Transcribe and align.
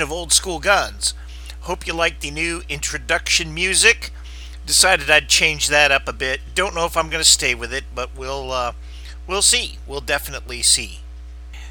Of 0.00 0.12
Old 0.12 0.32
School 0.32 0.58
Guns. 0.58 1.14
Hope 1.62 1.86
you 1.86 1.92
like 1.92 2.20
the 2.20 2.30
new 2.30 2.62
introduction 2.68 3.54
music. 3.54 4.10
Decided 4.66 5.10
I'd 5.10 5.28
change 5.28 5.68
that 5.68 5.90
up 5.90 6.08
a 6.08 6.12
bit. 6.12 6.40
Don't 6.54 6.74
know 6.74 6.86
if 6.86 6.96
I'm 6.96 7.10
going 7.10 7.22
to 7.22 7.28
stay 7.28 7.54
with 7.54 7.72
it, 7.72 7.84
but 7.94 8.16
we'll 8.16 8.52
uh, 8.52 8.72
we'll 9.26 9.42
see. 9.42 9.78
We'll 9.86 10.00
definitely 10.00 10.62
see. 10.62 11.00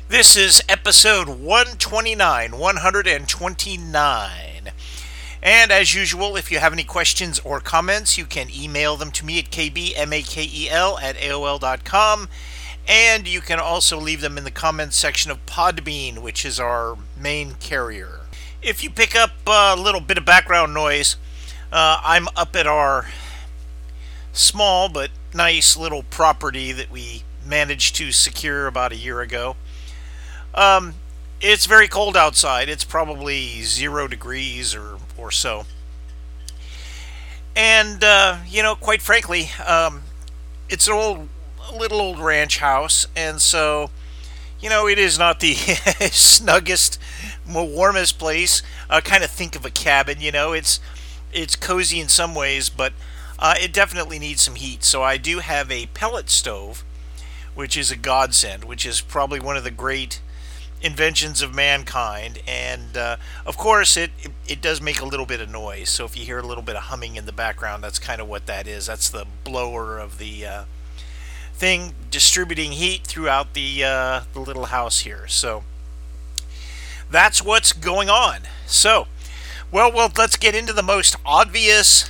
This 0.08 0.36
is 0.36 0.62
episode 0.68 1.30
129, 1.30 2.58
129. 2.58 4.72
And 5.42 5.72
as 5.72 5.96
usual, 5.96 6.36
if 6.36 6.52
you 6.52 6.60
have 6.60 6.74
any 6.74 6.84
questions 6.84 7.40
or 7.40 7.60
comments, 7.60 8.18
you 8.18 8.26
can 8.26 8.50
email 8.50 8.98
them 8.98 9.12
to 9.12 9.26
me 9.26 9.40
at 9.40 9.52
kbmakel 9.52 11.02
at 11.02 11.16
aol.com. 11.16 12.30
And 12.88 13.28
you 13.28 13.42
can 13.42 13.60
also 13.60 14.00
leave 14.00 14.22
them 14.22 14.38
in 14.38 14.44
the 14.44 14.52
comments 14.52 14.98
section 14.98 15.30
of 15.30 15.46
Podbean, 15.46 16.20
which 16.20 16.44
is 16.44 16.60
our 16.60 16.98
main 17.16 17.54
carrier. 17.60 18.19
If 18.62 18.84
you 18.84 18.90
pick 18.90 19.16
up 19.16 19.32
a 19.48 19.76
little 19.76 20.02
bit 20.02 20.18
of 20.18 20.26
background 20.26 20.74
noise, 20.74 21.16
uh, 21.72 22.02
I'm 22.04 22.28
up 22.36 22.56
at 22.56 22.68
our 22.68 23.08
small 24.34 24.90
but 24.90 25.12
nice 25.34 25.78
little 25.78 26.04
property 26.04 26.72
that 26.72 26.92
we 26.92 27.24
managed 27.46 27.96
to 27.98 28.12
secure 28.12 28.68
about 28.68 28.92
a 28.92 28.98
year 28.98 29.22
ago. 29.22 29.56
Um, 30.54 30.96
it's 31.40 31.66
very 31.66 31.88
cold 31.88 32.18
outside. 32.18 32.68
It's 32.68 32.84
probably 32.84 33.62
zero 33.62 34.08
degrees 34.08 34.76
or, 34.76 34.98
or 35.18 35.32
so. 35.32 35.66
And, 37.56 38.04
uh, 38.04 38.40
you 38.48 38.62
know, 38.62 38.76
quite 38.76 39.02
frankly, 39.02 39.52
um, 39.66 40.04
it's 40.70 40.88
an 40.88 40.94
old 40.94 41.30
little 41.74 42.02
old 42.02 42.20
ranch 42.20 42.60
house, 42.60 43.08
and 43.16 43.42
so 43.42 43.90
you 44.60 44.70
know 44.70 44.88
it 44.88 44.98
is 45.00 45.18
not 45.18 45.40
the 45.40 45.54
snuggest, 45.56 46.98
warmest 47.54 48.20
place. 48.20 48.62
Uh, 48.90 49.02
kind 49.02 49.24
of 49.24 49.30
think 49.30 49.56
of 49.56 49.66
a 49.66 49.70
cabin, 49.70 50.22
you 50.22 50.32
know. 50.32 50.54
It's 50.54 50.80
it's 51.32 51.56
cozy 51.56 52.00
in 52.00 52.10
some 52.10 52.34
ways, 52.34 52.70
but 52.70 52.94
uh, 53.38 53.56
it 53.60 53.74
definitely 53.74 54.20
needs 54.20 54.42
some 54.42 54.56
heat. 54.56 54.84
So 54.84 55.04
I 55.04 55.18
do 55.18 55.40
have 55.40 55.72
a 55.72 55.88
pellet 55.88 56.30
stove, 56.30 56.84
which 57.56 57.78
is 57.78 57.92
a 57.92 57.96
godsend, 57.96 58.64
which 58.64 58.86
is 58.86 59.02
probably 59.02 59.40
one 59.40 59.58
of 59.58 59.64
the 59.64 59.72
great 59.72 60.22
inventions 60.82 61.42
of 61.42 61.54
mankind. 61.54 62.42
And 62.48 62.96
uh, 62.96 63.18
of 63.46 63.58
course, 63.58 63.98
it, 63.98 64.12
it, 64.22 64.32
it 64.48 64.62
does 64.62 64.82
make 64.82 65.02
a 65.02 65.06
little 65.06 65.26
bit 65.26 65.42
of 65.42 65.50
noise. 65.50 65.90
So 65.90 66.06
if 66.06 66.18
you 66.18 66.26
hear 66.26 66.40
a 66.40 66.46
little 66.46 66.64
bit 66.64 66.76
of 66.76 66.84
humming 66.84 67.16
in 67.16 67.26
the 67.26 67.32
background, 67.32 67.84
that's 67.84 68.00
kind 68.00 68.22
of 68.22 68.28
what 68.28 68.46
that 68.48 68.68
is. 68.68 68.86
That's 68.88 69.10
the 69.10 69.26
blower 69.44 69.98
of 70.00 70.18
the 70.18 70.46
uh, 70.46 70.64
thing 71.54 71.94
distributing 72.10 72.74
heat 72.74 73.06
throughout 73.06 73.54
the 73.54 73.84
uh, 73.84 74.22
the 74.34 74.40
little 74.40 74.66
house 74.66 75.00
here. 75.00 75.28
So 75.28 75.64
that's 77.12 77.42
what's 77.42 77.74
going 77.74 78.10
on. 78.10 78.42
So, 78.66 79.08
well, 79.72 79.92
well, 79.92 80.12
let's 80.18 80.38
get 80.38 80.56
into 80.56 80.74
the 80.74 80.84
most 80.84 81.16
obvious, 81.26 82.10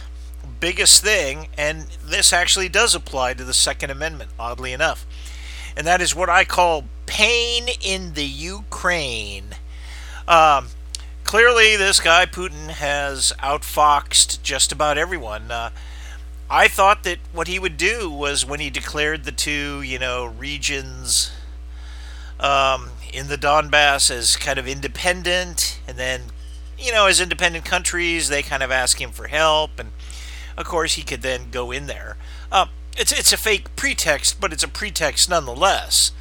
biggest 0.59 1.03
thing, 1.03 1.47
and 1.57 1.87
this 2.03 2.33
actually 2.33 2.69
does 2.69 2.95
apply 2.95 3.33
to 3.35 3.43
the 3.43 3.53
Second 3.53 3.91
Amendment, 3.91 4.31
oddly 4.39 4.73
enough, 4.73 5.05
and 5.75 5.85
that 5.87 6.01
is 6.01 6.15
what 6.15 6.29
I 6.29 6.45
call 6.45 6.85
pain 7.05 7.67
in 7.81 8.13
the 8.13 8.25
Ukraine. 8.25 9.55
Um, 10.27 10.67
clearly, 11.23 11.75
this 11.75 11.99
guy 11.99 12.25
Putin 12.25 12.69
has 12.69 13.33
outfoxed 13.39 14.41
just 14.43 14.71
about 14.71 14.97
everyone. 14.97 15.49
Uh, 15.51 15.71
I 16.49 16.67
thought 16.67 17.03
that 17.03 17.19
what 17.31 17.47
he 17.47 17.59
would 17.59 17.77
do 17.77 18.09
was 18.09 18.45
when 18.45 18.59
he 18.59 18.69
declared 18.69 19.23
the 19.23 19.31
two, 19.31 19.81
you 19.81 19.99
know, 19.99 20.25
regions 20.25 21.31
um, 22.39 22.89
in 23.13 23.27
the 23.27 23.37
Donbass 23.37 24.11
as 24.11 24.35
kind 24.35 24.59
of 24.59 24.67
independent, 24.67 25.79
and 25.87 25.97
then, 25.97 26.21
you 26.77 26.91
know, 26.91 27.07
as 27.07 27.19
independent 27.19 27.65
countries, 27.65 28.29
they 28.29 28.41
kind 28.41 28.63
of 28.63 28.71
ask 28.71 29.01
him 29.01 29.11
for 29.11 29.27
help, 29.27 29.79
and 29.79 29.91
of 30.57 30.65
course 30.65 30.95
he 30.95 31.03
could 31.03 31.21
then 31.21 31.49
go 31.51 31.71
in 31.71 31.87
there. 31.87 32.17
Um, 32.51 32.69
it's 32.97 33.11
it's 33.11 33.33
a 33.33 33.37
fake 33.37 33.75
pretext, 33.75 34.41
but 34.41 34.53
it's 34.53 34.63
a 34.63 34.67
pretext 34.67 35.29
nonetheless. 35.29 36.11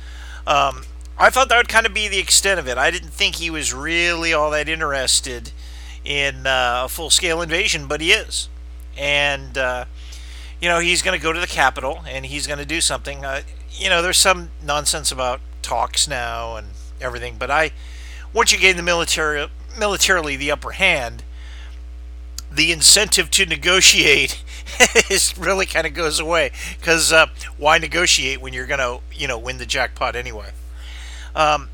Um, 0.47 0.85
I 1.19 1.31
thought 1.31 1.49
that 1.49 1.57
would 1.57 1.69
kind 1.69 1.87
of 1.87 1.95
be 1.95 2.09
the 2.09 2.19
extent 2.19 2.61
of 2.61 2.69
it. 2.69 2.79
I 2.79 2.91
didn't 2.91 3.11
think 3.11 3.37
he 3.37 3.51
was 3.51 3.75
really 3.75 4.33
all 4.33 4.51
that 4.51 4.69
interested 4.69 5.53
in 6.05 6.47
uh, 6.47 6.83
a 6.85 6.89
full 6.89 7.11
scale 7.11 7.43
invasion, 7.43 7.87
but 7.87 8.01
he 8.01 8.13
is, 8.13 8.49
and. 8.97 9.57
Uh, 9.57 9.85
you 10.61 10.69
know, 10.69 10.81
he's 10.81 11.03
going 11.03 11.19
to 11.19 11.23
go 11.23 11.33
to 11.33 11.41
the 11.41 11.47
capital 11.47 12.03
and 12.09 12.27
he's 12.27 12.47
going 12.47 12.59
to 12.59 12.67
do 12.67 12.81
something. 12.81 13.25
Uh, 13.25 13.43
you 13.71 13.89
know, 13.89 14.03
there's 14.03 14.19
some 14.19 14.51
nonsense 14.63 15.13
about 15.13 15.41
talks 15.63 16.09
now 16.09 16.57
and 16.57 16.69
everything, 17.01 17.37
but 17.39 17.51
I, 17.51 17.73
once 18.33 18.53
you 18.53 18.59
gain 18.59 18.77
the 18.77 18.83
military, 18.83 19.47
militarily 19.79 20.37
the 20.37 20.51
upper 20.51 20.73
hand, 20.73 21.25
the 22.51 22.73
incentive 22.73 23.31
to 23.33 23.47
negotiate 23.47 24.43
is 25.11 25.37
really 25.37 25.67
kind 25.67 25.87
of 25.87 25.95
goes 25.95 26.19
away 26.19 26.51
because 26.79 27.13
uh, 27.13 27.27
why 27.57 27.79
negotiate 27.79 28.41
when 28.41 28.53
you're 28.53 28.67
to, 28.67 29.01
you 29.13 29.29
know, 29.29 29.39
win 29.39 29.59
the 29.59 29.67
jackpot 29.67 30.17
anyway? 30.17 30.51
Um, 31.35 31.69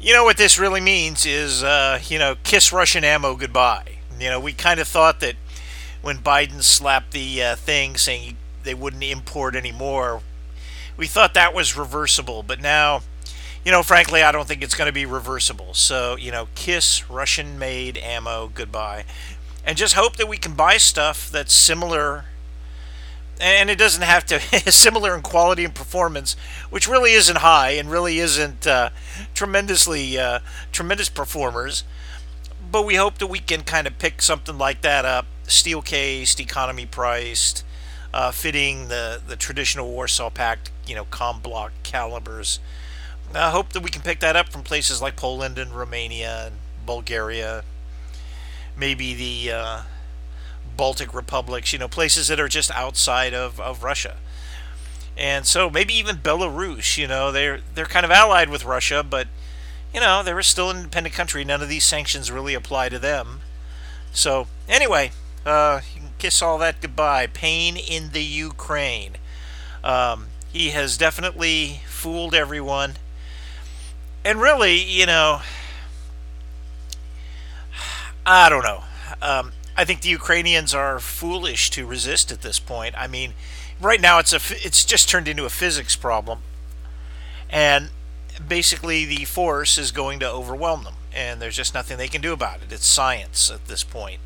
you 0.00 0.12
know 0.12 0.24
what 0.24 0.36
this 0.36 0.58
really 0.58 0.80
means 0.82 1.24
is, 1.24 1.62
uh, 1.62 1.98
you 2.04 2.18
know, 2.18 2.36
kiss 2.42 2.72
Russian 2.72 3.04
ammo 3.04 3.34
goodbye. 3.36 3.98
You 4.18 4.28
know, 4.28 4.38
we 4.38 4.52
kind 4.52 4.78
of 4.78 4.86
thought 4.86 5.20
that 5.20 5.34
when 6.02 6.18
Biden 6.18 6.62
slapped 6.62 7.12
the 7.12 7.42
uh, 7.42 7.56
thing 7.56 7.96
saying 7.96 8.36
they 8.64 8.74
wouldn't 8.74 9.02
import 9.02 9.56
anymore. 9.56 10.20
We 10.96 11.06
thought 11.06 11.34
that 11.34 11.54
was 11.54 11.76
reversible, 11.76 12.42
but 12.42 12.60
now, 12.60 13.02
you 13.64 13.72
know, 13.72 13.82
frankly, 13.82 14.22
I 14.22 14.30
don't 14.30 14.46
think 14.46 14.62
it's 14.62 14.74
going 14.74 14.88
to 14.88 14.92
be 14.92 15.06
reversible. 15.06 15.74
So, 15.74 16.16
you 16.16 16.30
know, 16.30 16.48
kiss 16.54 17.08
Russian 17.08 17.58
made 17.58 17.96
ammo 17.98 18.50
goodbye. 18.52 19.04
And 19.64 19.78
just 19.78 19.94
hope 19.94 20.16
that 20.16 20.28
we 20.28 20.36
can 20.36 20.54
buy 20.54 20.76
stuff 20.76 21.30
that's 21.30 21.52
similar. 21.52 22.26
And 23.40 23.70
it 23.70 23.78
doesn't 23.78 24.02
have 24.02 24.26
to 24.26 24.40
similar 24.70 25.14
in 25.14 25.22
quality 25.22 25.64
and 25.64 25.74
performance, 25.74 26.36
which 26.68 26.86
really 26.86 27.12
isn't 27.12 27.38
high 27.38 27.70
and 27.70 27.90
really 27.90 28.18
isn't 28.18 28.66
uh, 28.66 28.90
tremendously 29.32 30.18
uh, 30.18 30.40
tremendous 30.70 31.08
performers. 31.08 31.84
But 32.70 32.84
we 32.84 32.96
hope 32.96 33.18
that 33.18 33.28
we 33.28 33.38
can 33.38 33.62
kind 33.62 33.86
of 33.86 33.98
pick 33.98 34.20
something 34.20 34.58
like 34.58 34.82
that 34.82 35.04
up 35.04 35.26
steel 35.46 35.82
cased, 35.82 36.40
economy 36.40 36.86
priced, 36.86 37.64
uh, 38.12 38.30
fitting 38.30 38.88
the, 38.88 39.20
the 39.26 39.36
traditional 39.36 39.90
Warsaw 39.90 40.30
Pact, 40.30 40.70
you 40.86 40.94
know, 40.94 41.04
com 41.06 41.40
block 41.40 41.72
calibers. 41.82 42.60
I 43.36 43.50
hope 43.50 43.72
that 43.72 43.82
we 43.82 43.90
can 43.90 44.02
pick 44.02 44.20
that 44.20 44.36
up 44.36 44.48
from 44.50 44.62
places 44.62 45.02
like 45.02 45.16
Poland 45.16 45.58
and 45.58 45.72
Romania 45.72 46.46
and 46.46 46.56
Bulgaria, 46.86 47.64
maybe 48.76 49.14
the 49.14 49.52
uh, 49.52 49.82
Baltic 50.76 51.14
republics, 51.14 51.72
you 51.72 51.78
know, 51.78 51.88
places 51.88 52.28
that 52.28 52.40
are 52.40 52.48
just 52.48 52.70
outside 52.72 53.34
of, 53.34 53.60
of 53.60 53.82
Russia. 53.82 54.16
And 55.16 55.46
so 55.46 55.70
maybe 55.70 55.94
even 55.94 56.16
Belarus, 56.16 56.98
you 56.98 57.06
know, 57.06 57.30
they're 57.30 57.60
they're 57.74 57.86
kind 57.86 58.04
of 58.04 58.10
allied 58.10 58.50
with 58.50 58.64
Russia, 58.64 59.04
but 59.08 59.28
you 59.92 60.00
know, 60.00 60.22
they're 60.24 60.42
still 60.42 60.70
an 60.70 60.78
independent 60.78 61.14
country. 61.14 61.44
None 61.44 61.62
of 61.62 61.68
these 61.68 61.84
sanctions 61.84 62.30
really 62.30 62.54
apply 62.54 62.88
to 62.88 62.98
them. 62.98 63.40
So 64.12 64.48
anyway, 64.68 65.12
uh, 65.46 65.82
you 65.94 66.00
can 66.00 66.10
kiss 66.18 66.42
all 66.42 66.58
that 66.58 66.80
goodbye. 66.80 67.28
Pain 67.28 67.76
in 67.76 68.10
the 68.10 68.24
Ukraine. 68.24 69.12
Um, 69.84 70.26
he 70.52 70.70
has 70.70 70.96
definitely 70.96 71.80
fooled 71.86 72.34
everyone. 72.34 72.94
And 74.24 74.40
really, 74.40 74.76
you 74.76 75.06
know, 75.06 75.42
I 78.24 78.48
don't 78.48 78.62
know. 78.62 78.84
Um, 79.20 79.52
I 79.76 79.84
think 79.84 80.00
the 80.00 80.08
Ukrainians 80.08 80.74
are 80.74 80.98
foolish 80.98 81.70
to 81.70 81.86
resist 81.86 82.32
at 82.32 82.42
this 82.42 82.58
point. 82.58 82.94
I 82.96 83.06
mean, 83.06 83.34
right 83.80 84.00
now 84.00 84.18
it's 84.18 84.32
a 84.32 84.40
it's 84.64 84.84
just 84.84 85.08
turned 85.08 85.28
into 85.28 85.44
a 85.44 85.50
physics 85.50 85.96
problem, 85.96 86.38
and 87.50 87.90
basically 88.46 89.04
the 89.04 89.24
force 89.24 89.76
is 89.76 89.90
going 89.90 90.20
to 90.20 90.30
overwhelm 90.30 90.84
them, 90.84 90.94
and 91.12 91.42
there's 91.42 91.56
just 91.56 91.74
nothing 91.74 91.98
they 91.98 92.08
can 92.08 92.22
do 92.22 92.32
about 92.32 92.62
it. 92.62 92.72
It's 92.72 92.86
science 92.86 93.50
at 93.50 93.66
this 93.66 93.84
point 93.84 94.20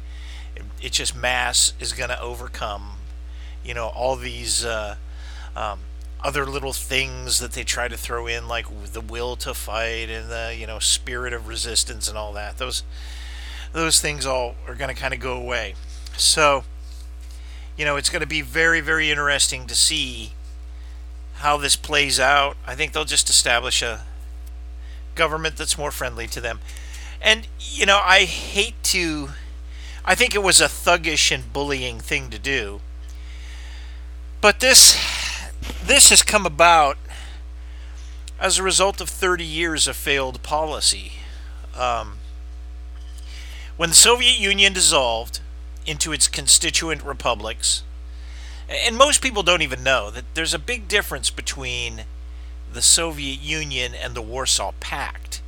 it's 0.81 0.97
just 0.97 1.17
mass 1.17 1.73
is 1.81 1.93
going 1.93 2.11
to 2.11 2.21
overcome, 2.21 2.99
you 3.65 3.75
know, 3.75 3.89
all 3.89 4.17
these 4.17 4.65
uh, 4.65 4.97
um, 5.57 5.81
other 6.23 6.45
little 6.47 6.73
things 6.73 7.39
that 7.39 7.53
they 7.53 7.65
try 7.65 7.89
to 7.89 7.97
throw 7.97 8.27
in, 8.27 8.49
like 8.49 8.67
the 8.93 9.01
will 9.01 9.37
to 9.37 9.55
fight 9.55 10.11
and 10.11 10.29
the 10.31 10.57
you 10.59 10.67
know 10.67 10.79
spirit 10.79 11.33
of 11.33 11.47
resistance 11.47 12.09
and 12.09 12.19
all 12.19 12.33
that. 12.33 12.59
Those 12.59 12.83
those 13.73 14.01
things 14.01 14.27
all 14.27 14.55
are 14.67 14.75
going 14.75 14.95
to 14.95 15.01
kind 15.01 15.15
of 15.15 15.21
go 15.21 15.37
away. 15.37 15.75
So, 16.17 16.65
you 17.77 17.85
know, 17.85 17.97
it's 17.97 18.11
going 18.11 18.21
to 18.21 18.27
be 18.27 18.43
very 18.43 18.81
very 18.81 19.11
interesting 19.11 19.67
to 19.67 19.75
see 19.75 20.33
how 21.37 21.57
this 21.57 21.77
plays 21.77 22.19
out. 22.19 22.57
I 22.67 22.75
think 22.75 22.93
they'll 22.93 23.05
just 23.05 23.31
establish 23.31 23.83
a 23.83 24.05
government 25.15 25.57
that's 25.57 25.79
more 25.79 25.91
friendly 25.91 26.27
to 26.29 26.41
them. 26.41 26.61
And 27.23 27.47
you 27.61 27.87
know, 27.87 28.01
I 28.03 28.25
hate 28.25 28.83
to 28.85 29.31
I 30.05 30.15
think 30.15 30.35
it 30.35 30.43
was 30.43 30.61
a 30.61 30.65
thuggish 30.65 31.31
and 31.31 31.53
bullying 31.53 32.01
thing 32.01 32.31
to 32.31 32.39
do. 32.39 32.81
But 34.41 34.61
this 34.61 34.97
this 35.85 36.11
has 36.11 36.23
come 36.23 36.47
about 36.47 36.99
as 38.41 38.59
a 38.59 38.63
result 38.63 39.01
of 39.01 39.09
30 39.09 39.45
years 39.45 39.89
of 39.89 39.97
failed 39.97 40.43
policy. 40.43 41.13
Um, 41.77 42.19
when 43.77 43.91
the 43.91 43.97
Soviet 43.97 44.39
Union 44.39 44.73
dissolved 44.73 45.41
into 45.87 46.13
its 46.13 46.29
constituent 46.29 47.03
republics, 47.03 47.83
and 48.69 48.97
most 48.97 49.23
people 49.23 49.43
don't 49.43 49.63
even 49.63 49.83
know 49.83 50.11
that 50.11 50.25
there's 50.35 50.53
a 50.53 50.59
big 50.59 50.89
difference 50.89 51.31
between 51.31 52.05
the 52.73 52.83
Soviet 52.83 53.41
Union 53.41 53.95
and 53.95 54.15
the 54.15 54.23
Warsaw 54.23 54.73
Pact. 54.81 55.41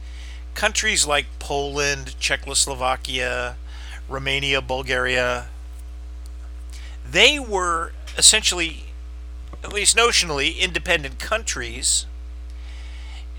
Countries 0.54 1.06
like 1.06 1.26
Poland, 1.38 2.18
Czechoslovakia, 2.18 3.56
Romania, 4.08 4.60
Bulgaria, 4.60 5.48
they 7.08 7.38
were 7.38 7.92
essentially, 8.16 8.84
at 9.62 9.72
least 9.72 9.96
notionally, 9.96 10.58
independent 10.58 11.18
countries. 11.18 12.06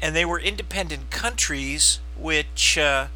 And 0.02 0.16
they 0.16 0.26
were 0.26 0.40
independent 0.40 1.10
countries 1.12 2.00
which 2.18 2.78
uh, 2.78 3.08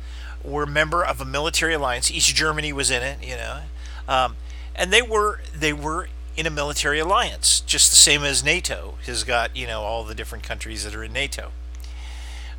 were 0.43 0.65
member 0.65 1.03
of 1.03 1.19
a 1.19 1.25
military 1.25 1.73
alliance. 1.73 2.11
East 2.11 2.35
Germany 2.35 2.71
was 2.73 2.91
in 2.91 3.01
it, 3.03 3.23
you 3.23 3.35
know, 3.35 3.61
um, 4.07 4.35
and 4.75 4.91
they 4.91 5.01
were 5.01 5.41
they 5.53 5.73
were 5.73 6.09
in 6.37 6.45
a 6.45 6.49
military 6.49 6.99
alliance, 6.99 7.61
just 7.61 7.89
the 7.89 7.95
same 7.95 8.23
as 8.23 8.43
NATO 8.43 8.95
has 9.05 9.23
got, 9.23 9.55
you 9.55 9.65
know, 9.65 9.81
all 9.81 10.03
the 10.03 10.15
different 10.15 10.43
countries 10.43 10.83
that 10.83 10.93
are 10.93 11.03
in 11.03 11.13
NATO. 11.13 11.51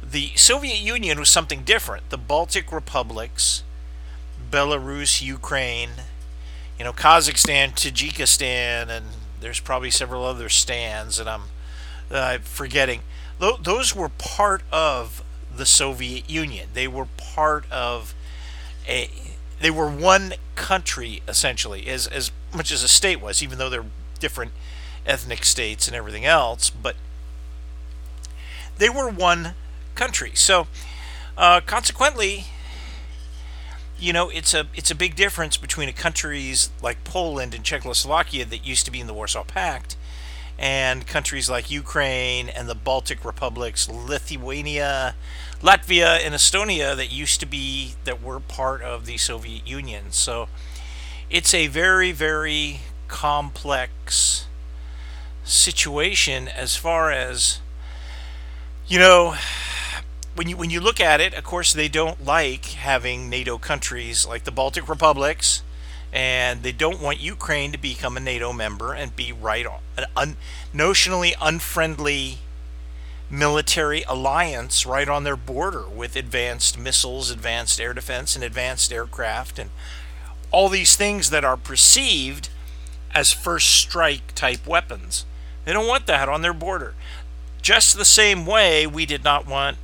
The 0.03 0.33
Soviet 0.35 0.79
Union 0.79 1.19
was 1.19 1.29
something 1.29 1.63
different. 1.63 2.09
The 2.11 2.17
Baltic 2.17 2.73
republics, 2.73 3.63
Belarus, 4.51 5.21
Ukraine, 5.21 5.91
you 6.79 6.85
know, 6.85 6.93
Kazakhstan, 6.93 7.73
Tajikistan, 7.73 8.89
and 8.89 9.07
there's 9.41 9.61
probably 9.61 9.91
several 9.91 10.25
other 10.25 10.49
stands 10.49 11.17
that 11.19 11.29
I'm 11.29 11.43
uh, 12.11 12.39
forgetting. 12.43 13.03
Those 13.39 13.95
were 13.95 14.09
part 14.09 14.63
of 14.73 15.23
the 15.55 15.67
Soviet 15.67 16.29
Union. 16.31 16.69
They 16.73 16.89
were 16.89 17.07
part 17.17 17.71
of 17.71 18.15
a. 18.89 19.11
They 19.61 19.71
were 19.71 19.89
one 19.91 20.35
country 20.55 21.23
essentially, 21.29 21.87
as 21.89 22.07
as 22.07 22.31
much 22.55 22.71
as 22.73 22.83
a 22.83 22.89
state 22.89 23.21
was, 23.21 23.43
even 23.43 23.59
though 23.59 23.69
they're 23.69 23.85
different 24.19 24.53
ethnic 25.07 25.45
states 25.45 25.87
and 25.87 25.97
everything 25.97 26.25
else. 26.25 26.71
But 26.71 26.97
they 28.79 28.89
were 28.89 29.09
one 29.09 29.55
country. 29.95 30.33
So, 30.35 30.67
uh, 31.37 31.61
consequently, 31.61 32.47
you 33.99 34.13
know, 34.13 34.29
it's 34.29 34.55
a 34.55 34.67
it's 34.75 34.91
a 34.91 34.95
big 34.95 35.15
difference 35.15 35.57
between 35.57 35.89
a 35.89 35.93
countries 35.93 36.71
like 36.83 37.03
Poland 37.05 37.55
and 37.55 37.65
Czechoslovakia 37.65 38.45
that 38.45 38.67
used 38.67 38.85
to 38.85 38.91
be 38.91 39.01
in 39.01 39.07
the 39.07 39.15
Warsaw 39.15 39.45
Pact, 39.45 39.97
and 40.59 41.07
countries 41.07 41.49
like 41.49 41.71
Ukraine 41.71 42.49
and 42.49 42.69
the 42.69 42.75
Baltic 42.75 43.25
republics, 43.25 43.89
Lithuania, 43.89 45.15
Latvia, 45.63 46.19
and 46.25 46.35
Estonia 46.35 46.97
that 46.97 47.11
used 47.11 47.41
to 47.41 47.47
be 47.47 47.95
that 48.05 48.23
were 48.23 48.41
part 48.41 48.83
of 48.83 49.07
the 49.07 49.17
Soviet 49.17 49.67
Union. 49.67 50.07
So 50.11 50.49
it's 51.31 51.55
a 51.55 51.67
very, 51.67 52.13
very 52.13 52.81
complex 53.09 54.47
situation 55.45 56.49
as 56.49 56.75
far 56.75 57.13
as 57.13 57.61
you 58.89 58.99
know 58.99 59.37
when 60.37 60.49
you 60.49 60.57
when 60.57 60.71
you 60.71 60.81
look 60.81 61.01
at 61.01 61.21
it 61.21 61.35
of 61.35 61.45
course 61.45 61.73
they 61.73 61.89
don't 61.89 62.25
like 62.25 62.67
having 62.67 63.31
NATO 63.31 63.59
countries 63.59 64.27
like 64.27 64.45
the 64.45 64.51
Baltic 64.51 64.89
republics 64.89 65.63
and 66.13 66.63
they 66.63 66.73
don't 66.73 67.01
want 67.01 67.21
Ukraine 67.21 67.73
to 67.73 67.79
become 67.79 68.17
a 68.17 68.21
NATO 68.21 68.53
member 68.53 68.93
and 68.93 69.17
be 69.17 69.33
right 69.33 69.67
on 69.67 69.81
an 69.97 70.05
un, 70.17 70.37
notionally 70.75 71.35
unfriendly 71.41 72.39
military 73.31 74.03
alliance 74.05 74.87
right 74.87 75.09
on 75.09 75.25
their 75.25 75.37
border 75.37 75.89
with 75.89 76.15
advanced 76.15 76.79
missiles, 76.79 77.31
advanced 77.31 77.81
air 77.81 77.93
defense 77.93 78.37
and 78.37 78.45
advanced 78.45 78.93
aircraft 78.93 79.59
and 79.59 79.71
all 80.51 80.69
these 80.69 80.97
things 80.97 81.31
that 81.31 81.45
are 81.45 81.57
perceived 81.57 82.49
as 83.15 83.33
first 83.33 83.69
strike 83.69 84.35
type 84.35 84.67
weapons. 84.67 85.25
They 85.65 85.73
don't 85.73 85.89
want 85.89 86.07
that 86.07 86.29
on 86.29 86.43
their 86.43 86.55
border. 86.55 86.95
Just 87.61 87.97
the 87.97 88.05
same 88.05 88.47
way 88.47 88.87
we 88.87 89.07
did 89.07 89.25
not 89.25 89.47
want 89.47 89.79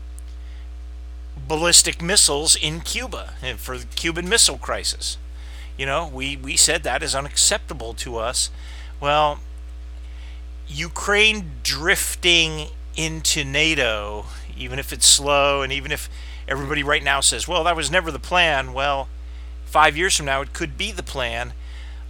ballistic 1.49 2.01
missiles 2.01 2.57
in 2.57 2.81
Cuba 2.81 3.35
for 3.57 3.79
the 3.79 3.87
Cuban 3.87 4.29
Missile 4.29 4.59
Crisis. 4.59 5.19
You 5.77 5.87
know, 5.87 6.07
we, 6.07 6.37
we 6.37 6.57
said 6.57 6.83
that 6.83 7.03
is 7.03 7.15
unacceptable 7.15 7.95
to 7.95 8.17
us. 8.17 8.51
Well, 9.01 9.41
Ukraine 10.69 11.53
drifting 11.63 12.69
into 12.97 13.45
NATO, 13.45 14.27
even 14.57 14.79
if 14.79 14.93
it's 14.93 15.07
slow 15.07 15.63
and 15.63 15.73
even 15.73 15.93
if 15.93 16.09
everybody 16.47 16.83
right 16.83 17.03
now 17.03 17.21
says, 17.21 17.49
well, 17.49 17.65
that 17.65 17.77
was 17.77 17.91
never 17.91 18.11
the 18.11 18.19
plan, 18.19 18.73
well, 18.73 19.09
five 19.65 19.97
years 19.97 20.17
from 20.17 20.27
now, 20.27 20.43
it 20.43 20.53
could 20.53 20.77
be 20.77 20.93
the 20.93 21.03
plan. 21.03 21.53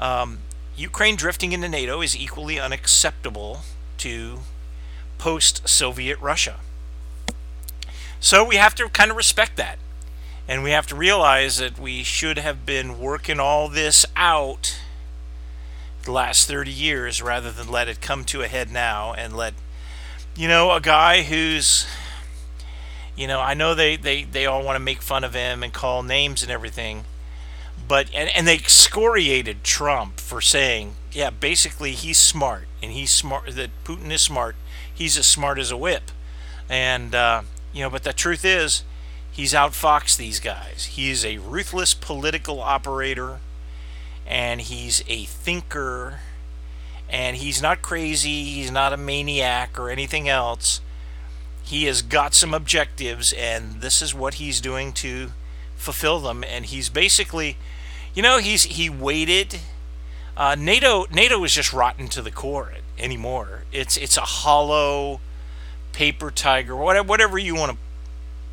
Um, 0.01 0.39
Ukraine 0.77 1.17
drifting 1.17 1.53
into 1.53 1.69
NATO 1.69 2.03
is 2.03 2.17
equally 2.17 2.59
unacceptable 2.59 3.61
to 3.99 4.41
post 5.19 5.69
Soviet 5.69 6.19
Russia. 6.21 6.59
So 8.23 8.45
we 8.45 8.55
have 8.55 8.77
to 8.77 8.89
kind 8.89 9.11
of 9.11 9.17
respect 9.17 9.57
that. 9.57 9.79
And 10.47 10.63
we 10.63 10.71
have 10.71 10.87
to 10.87 10.97
realize 10.97 11.57
that 11.57 11.77
we 11.79 12.05
should 12.05 12.39
have 12.39 12.65
been 12.65 13.01
working 13.01 13.41
all 13.41 13.69
this 13.69 14.07
out 14.17 14.81
the 16.05 16.13
last 16.13 16.47
30 16.47 16.71
years 16.71 17.21
rather 17.21 17.51
than 17.51 17.69
let 17.69 17.89
it 17.89 18.01
come 18.01 18.25
to 18.27 18.43
a 18.43 18.47
head 18.49 18.71
now 18.71 19.13
and 19.13 19.37
let, 19.37 19.55
you 20.37 20.47
know, 20.47 20.71
a 20.71 20.81
guy 20.81 21.23
who's 21.23 21.85
you 23.17 23.27
know, 23.27 23.41
I 23.41 23.55
know 23.55 23.75
they, 23.75 23.97
they, 23.97 24.23
they 24.23 24.47
all 24.47 24.63
want 24.63 24.77
to 24.77 24.81
make 24.81 25.03
fun 25.03 25.25
of 25.25 25.35
him 25.35 25.63
and 25.63 25.73
call 25.73 26.03
names 26.03 26.43
and 26.43 26.51
everything, 26.51 27.05
but 27.87 28.09
and, 28.15 28.31
and 28.31 28.47
they 28.47 28.55
excoriated 28.55 29.65
Trump 29.65 30.19
for 30.19 30.41
saying, 30.41 30.95
yeah, 31.11 31.29
basically 31.31 31.93
he's 31.93 32.19
smart 32.19 32.69
and 32.83 32.93
he's 32.93 33.11
smart 33.11 33.55
that 33.55 33.71
Putin 33.85 34.11
is 34.11 34.23
smart. 34.23 34.57
He's 34.93 35.19
as 35.19 35.27
smart 35.27 35.59
as 35.59 35.71
a 35.71 35.77
whip, 35.77 36.11
and 36.69 37.15
uh, 37.15 37.43
you 37.73 37.83
know, 37.83 37.91
but 37.91 38.03
the 38.03 38.13
truth 38.13 38.45
is, 38.45 38.85
he's 39.31 39.53
outfoxed 39.53 40.17
these 40.17 40.41
guys. 40.41 40.85
He 40.93 41.11
is 41.11 41.25
a 41.25 41.39
ruthless 41.39 41.95
political 41.95 42.61
operator, 42.61 43.41
and 44.27 44.61
he's 44.61 45.03
a 45.09 45.25
thinker, 45.25 46.21
and 47.09 47.37
he's 47.37 47.61
not 47.61 47.83
crazy. 47.83 48.45
He's 48.45 48.71
not 48.71 48.93
a 48.93 48.97
maniac 48.97 49.79
or 49.79 49.91
anything 49.91 50.29
else. 50.29 50.81
He 51.63 51.85
has 51.85 52.03
got 52.03 52.35
some 52.35 52.55
objectives, 52.55 53.33
and 53.33 53.81
this 53.81 54.03
is 54.03 54.15
what 54.15 54.35
he's 54.35 54.61
doing 54.61 54.93
to 54.95 55.33
fulfill 55.77 56.21
them. 56.21 56.45
And 56.45 56.67
he's 56.67 56.89
basically 56.89 57.57
you 58.15 58.23
know, 58.23 58.39
he's 58.39 58.65
he 58.65 58.91
waited. 58.91 59.61
Uh, 60.37 60.55
NATO 60.59 61.07
NATO 61.11 61.43
is 61.45 61.55
just 61.55 61.73
rotten 61.73 62.09
to 62.09 62.23
the 62.23 62.31
core 62.31 62.73
anymore. 62.99 63.65
It's 63.73 63.97
it's 63.97 64.17
a 64.17 64.23
hollow 64.23 65.21
paper 65.93 66.31
tiger, 66.31 66.75
whatever 66.75 67.39
you 67.39 67.55
want 67.55 67.73
to 67.73 67.79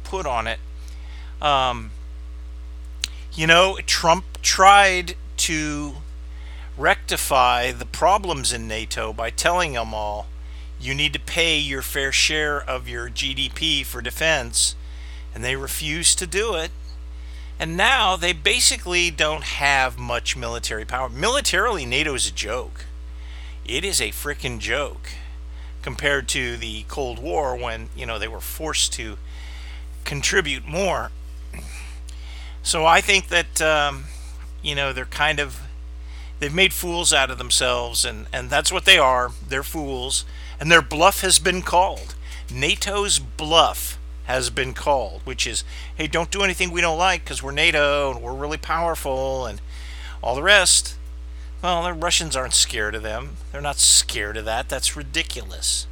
put 0.03 0.25
on 0.25 0.47
it. 0.47 0.59
Um, 1.41 1.91
you 3.33 3.47
know, 3.47 3.77
Trump 3.85 4.25
tried 4.41 5.15
to 5.37 5.95
rectify 6.77 7.71
the 7.71 7.85
problems 7.85 8.51
in 8.51 8.67
NATO 8.67 9.13
by 9.13 9.29
telling 9.29 9.73
them 9.73 9.93
all 9.93 10.27
you 10.79 10.95
need 10.95 11.13
to 11.13 11.19
pay 11.19 11.57
your 11.57 11.81
fair 11.81 12.11
share 12.11 12.61
of 12.61 12.87
your 12.87 13.09
GDP 13.09 13.85
for 13.85 14.01
defense, 14.01 14.75
and 15.33 15.43
they 15.43 15.55
refused 15.55 16.17
to 16.19 16.27
do 16.27 16.55
it. 16.55 16.71
And 17.59 17.75
now 17.75 18.15
they 18.15 18.31
basically 18.31 19.11
don't 19.11 19.43
have 19.43 19.97
much 19.97 20.37
military 20.37 20.85
power. 20.85 21.09
Militarily, 21.09 21.85
NATO 21.85 22.15
is 22.15 22.27
a 22.27 22.31
joke. 22.31 22.85
It 23.65 23.83
is 23.83 23.99
a 23.99 24.11
freaking 24.11 24.59
joke 24.59 25.09
compared 25.81 26.27
to 26.29 26.57
the 26.57 26.83
Cold 26.87 27.19
War 27.19 27.55
when, 27.55 27.89
you 27.95 28.05
know, 28.05 28.19
they 28.19 28.27
were 28.27 28.41
forced 28.41 28.93
to 28.93 29.17
contribute 30.03 30.65
more. 30.65 31.11
So 32.61 32.85
I 32.85 33.01
think 33.01 33.29
that, 33.29 33.61
um, 33.61 34.05
you 34.61 34.75
know, 34.75 34.91
they're 34.91 35.05
kind 35.05 35.39
of, 35.39 35.61
they've 36.39 36.53
made 36.53 36.73
fools 36.73 37.13
out 37.13 37.31
of 37.31 37.37
themselves, 37.37 38.05
and, 38.05 38.27
and 38.33 38.49
that's 38.49 38.71
what 38.71 38.85
they 38.85 38.97
are. 38.97 39.31
They're 39.47 39.63
fools. 39.63 40.25
And 40.59 40.71
their 40.71 40.81
bluff 40.81 41.21
has 41.21 41.39
been 41.39 41.61
called. 41.61 42.15
NATO's 42.53 43.19
bluff 43.19 43.97
has 44.25 44.49
been 44.49 44.73
called, 44.73 45.21
which 45.23 45.47
is, 45.47 45.63
hey, 45.95 46.07
don't 46.07 46.29
do 46.29 46.43
anything 46.43 46.69
we 46.69 46.81
don't 46.81 46.97
like 46.97 47.23
because 47.23 47.41
we're 47.41 47.51
NATO 47.51 48.11
and 48.11 48.21
we're 48.21 48.33
really 48.33 48.57
powerful 48.57 49.45
and 49.45 49.61
all 50.21 50.35
the 50.35 50.43
rest. 50.43 50.95
Well, 51.61 51.83
the 51.83 51.93
Russians 51.93 52.35
aren't 52.35 52.53
scared 52.53 52.95
of 52.95 53.03
them. 53.03 53.37
They're 53.51 53.61
not 53.61 53.77
scared 53.77 54.37
of 54.37 54.45
that. 54.45 54.69
That's 54.69 54.95
ridiculous. 54.95 55.87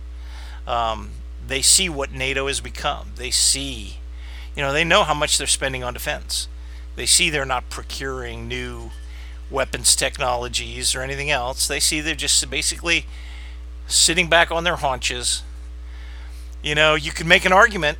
Um, 0.65 1.11
they 1.45 1.61
see 1.61 1.89
what 1.89 2.11
NATO 2.11 2.47
has 2.47 2.61
become. 2.61 3.11
They 3.15 3.31
see, 3.31 3.97
you 4.55 4.61
know, 4.61 4.71
they 4.71 4.83
know 4.83 5.03
how 5.03 5.13
much 5.13 5.37
they're 5.37 5.47
spending 5.47 5.83
on 5.83 5.93
defense. 5.93 6.47
They 6.95 7.05
see 7.05 7.29
they're 7.29 7.45
not 7.45 7.69
procuring 7.69 8.47
new 8.47 8.91
weapons 9.49 9.95
technologies 9.95 10.95
or 10.95 11.01
anything 11.01 11.29
else. 11.29 11.67
They 11.67 11.79
see 11.79 12.01
they're 12.01 12.15
just 12.15 12.49
basically 12.49 13.05
sitting 13.87 14.29
back 14.29 14.51
on 14.51 14.63
their 14.63 14.77
haunches. 14.77 15.43
You 16.63 16.75
know, 16.75 16.95
you 16.95 17.11
could 17.11 17.27
make 17.27 17.45
an 17.45 17.53
argument 17.53 17.97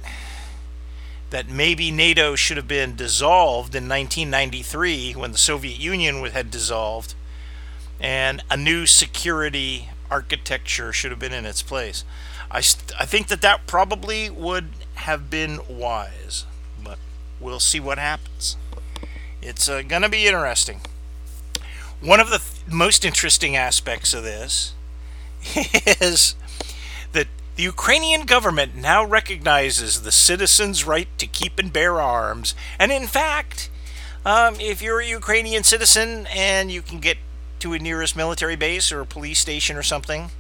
that 1.30 1.50
maybe 1.50 1.92
NATO 1.92 2.36
should 2.36 2.58
have 2.58 2.68
been 2.68 2.96
dissolved 2.96 3.76
in 3.76 3.88
1993 3.88 5.14
when 5.14 5.32
the 5.32 5.38
Soviet 5.38 5.78
Union 5.78 6.24
had 6.26 6.50
dissolved, 6.50 7.16
and 8.00 8.44
a 8.50 8.58
new 8.58 8.86
security 8.86 9.90
architecture 10.10 10.94
should 10.94 11.12
have 11.12 11.20
been 11.20 11.34
in 11.34 11.46
its 11.46 11.62
place. 11.62 12.04
I, 12.50 12.62
st- 12.62 12.94
I 13.00 13.06
think 13.06 13.28
that 13.28 13.42
that 13.42 13.68
probably 13.68 14.30
would 14.30 14.70
have 14.96 15.30
been 15.30 15.60
wise, 15.70 16.46
but 16.82 16.98
we'll 17.40 17.60
see 17.60 17.80
what 17.80 17.98
happens. 17.98 18.56
It's 19.42 19.68
uh, 19.68 19.82
going 19.82 20.02
to 20.02 20.10
be 20.10 20.28
interesting. 20.28 20.82
One 22.02 22.20
of 22.20 22.30
the 22.30 22.40
th- 22.40 22.68
most 22.68 23.04
interesting 23.04 23.56
aspects 23.56 24.14
of 24.14 24.24
this 24.24 24.74
is 26.02 26.36
that 27.12 27.28
the 27.56 27.64
Ukrainian 27.64 28.26
government 28.26 28.76
now 28.76 29.04
recognizes 29.04 30.04
the 30.04 30.12
citizens' 30.12 30.86
right 30.86 31.08
to 31.18 31.28
keep 31.28 31.60
and 31.60 31.74
bear 31.74 32.00
arms. 32.00 32.56
And 32.80 32.92
in 32.92 33.08
fact, 33.08 33.70
um, 34.26 34.56
if 34.60 34.82
you're 34.82 35.00
a 35.00 35.08
Ukrainian 35.08 35.64
citizen 35.64 36.28
and 36.28 36.72
you 36.72 36.82
can 36.82 37.00
get 37.00 37.18
to 37.60 37.74
a 37.74 37.80
nearest 37.80 38.16
military 38.16 38.56
base 38.56 38.92
or 38.92 39.02
a 39.02 39.06
police 39.06 39.40
station 39.40 39.76
or 39.76 39.84
something, 39.84 40.32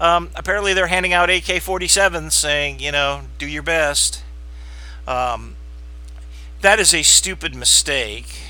um, 0.00 0.30
apparently 0.34 0.74
they're 0.74 0.88
handing 0.88 1.12
out 1.12 1.30
AK 1.30 1.44
47s 1.44 2.32
saying, 2.32 2.80
you 2.80 2.92
know, 2.92 3.22
do 3.38 3.46
your 3.46 3.62
best. 3.62 4.22
Um, 5.06 5.56
that 6.60 6.78
is 6.78 6.94
a 6.94 7.02
stupid 7.02 7.54
mistake. 7.54 8.42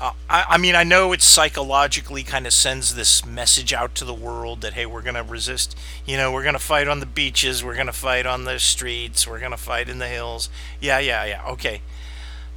Uh, 0.00 0.12
I, 0.30 0.44
I, 0.50 0.58
mean, 0.58 0.76
I 0.76 0.84
know 0.84 1.12
it 1.12 1.22
psychologically 1.22 2.22
kind 2.22 2.46
of 2.46 2.52
sends 2.52 2.94
this 2.94 3.24
message 3.24 3.72
out 3.72 3.96
to 3.96 4.04
the 4.04 4.14
world 4.14 4.60
that, 4.60 4.74
hey, 4.74 4.86
we're 4.86 5.02
going 5.02 5.16
to 5.16 5.24
resist. 5.24 5.76
You 6.06 6.16
know, 6.16 6.30
we're 6.30 6.44
going 6.44 6.54
to 6.54 6.60
fight 6.60 6.86
on 6.86 7.00
the 7.00 7.06
beaches. 7.06 7.64
We're 7.64 7.74
going 7.74 7.88
to 7.88 7.92
fight 7.92 8.24
on 8.24 8.44
the 8.44 8.60
streets. 8.60 9.26
We're 9.26 9.40
going 9.40 9.50
to 9.50 9.56
fight 9.56 9.88
in 9.88 9.98
the 9.98 10.06
hills. 10.06 10.50
Yeah, 10.80 11.00
yeah, 11.00 11.24
yeah. 11.24 11.42
Okay. 11.48 11.80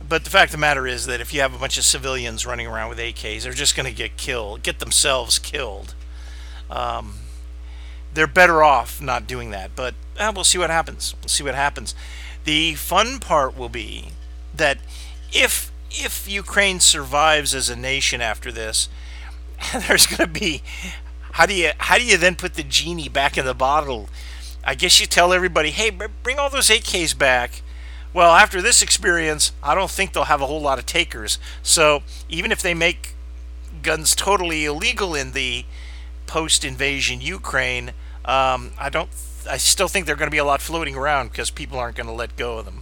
But 0.08 0.24
the 0.24 0.29
fact 0.29 0.50
of 0.50 0.51
the 0.53 0.58
matter 0.58 0.88
is 0.88 1.05
that 1.05 1.22
if 1.22 1.34
you 1.34 1.41
have 1.41 1.53
a 1.53 1.58
bunch 1.58 1.77
of 1.77 1.84
civilians 1.84 2.46
running 2.46 2.67
around 2.67 2.89
with 2.89 2.98
AKs, 2.98 3.43
they're 3.43 3.53
just 3.53 3.75
going 3.75 3.86
to 3.86 3.96
get 3.96 4.17
killed, 4.17 4.63
get 4.63 4.79
themselves 4.79 5.39
killed. 5.39 5.96
Um, 6.70 7.15
they're 8.13 8.27
better 8.27 8.63
off 8.63 9.01
not 9.01 9.27
doing 9.27 9.51
that. 9.51 9.75
But 9.75 9.93
uh, 10.20 10.31
we'll 10.34 10.43
see 10.43 10.58
what 10.58 10.70
happens. 10.70 11.15
We'll 11.22 11.29
see 11.29 11.43
what 11.43 11.55
happens. 11.55 11.96
The 12.43 12.75
fun 12.75 13.20
part 13.20 13.58
will 13.58 13.70
be 13.70 14.10
that 14.53 14.79
if 15.31 15.72
if 15.91 16.27
Ukraine 16.29 16.79
survives 16.79 17.53
as 17.53 17.70
a 17.70 17.75
nation 17.75 18.22
after 18.22 18.51
this, 18.51 18.88
there's 19.88 20.08
going 20.08 20.34
to 20.34 20.39
be 20.39 20.63
how 21.34 21.46
do 21.46 21.53
you 21.53 21.72
how 21.77 21.98
do 21.98 22.05
you 22.05 22.17
then 22.17 22.36
put 22.36 22.55
the 22.55 22.63
genie 22.63 23.10
back 23.10 23.38
in 23.38 23.46
the 23.46 23.53
bottle? 23.53 24.10
I 24.63 24.75
guess 24.75 25.00
you 25.00 25.08
tell 25.08 25.34
everybody, 25.34 25.72
"Hey, 25.72 25.89
bring 25.89 26.39
all 26.39 26.50
those 26.50 26.70
AKs 26.70 27.17
back." 27.17 27.62
Well, 28.13 28.34
after 28.34 28.62
this 28.62 28.82
experience, 28.82 29.53
I 29.63 29.74
don't 29.74 29.89
think 29.89 30.13
they'll 30.13 30.25
have 30.25 30.41
a 30.41 30.48
whole 30.48 30.62
lot 30.62 30.80
of 30.80 30.86
takers. 30.86 31.39
So, 31.63 32.03
even 32.30 32.51
if 32.51 32.62
they 32.62 32.74
make 32.74 33.15
guns 33.82 34.15
totally 34.15 34.65
illegal 34.65 35.15
in 35.15 35.32
the 35.32 35.65
post-invasion 36.27 37.22
Ukraine, 37.22 37.89
um, 38.25 38.72
I 38.77 38.89
don't 38.89 39.10
I 39.50 39.58
still 39.58 39.88
think 39.88 40.06
they're 40.06 40.15
going 40.15 40.27
to 40.27 40.32
be 40.32 40.38
a 40.38 40.46
lot 40.46 40.62
floating 40.62 40.96
around 40.96 41.30
because 41.30 41.50
people 41.50 41.80
aren't 41.80 41.96
going 41.96 42.08
to 42.08 42.13
let 42.13 42.36
go 42.36 42.58
of 42.60 42.65
them. 42.65 42.82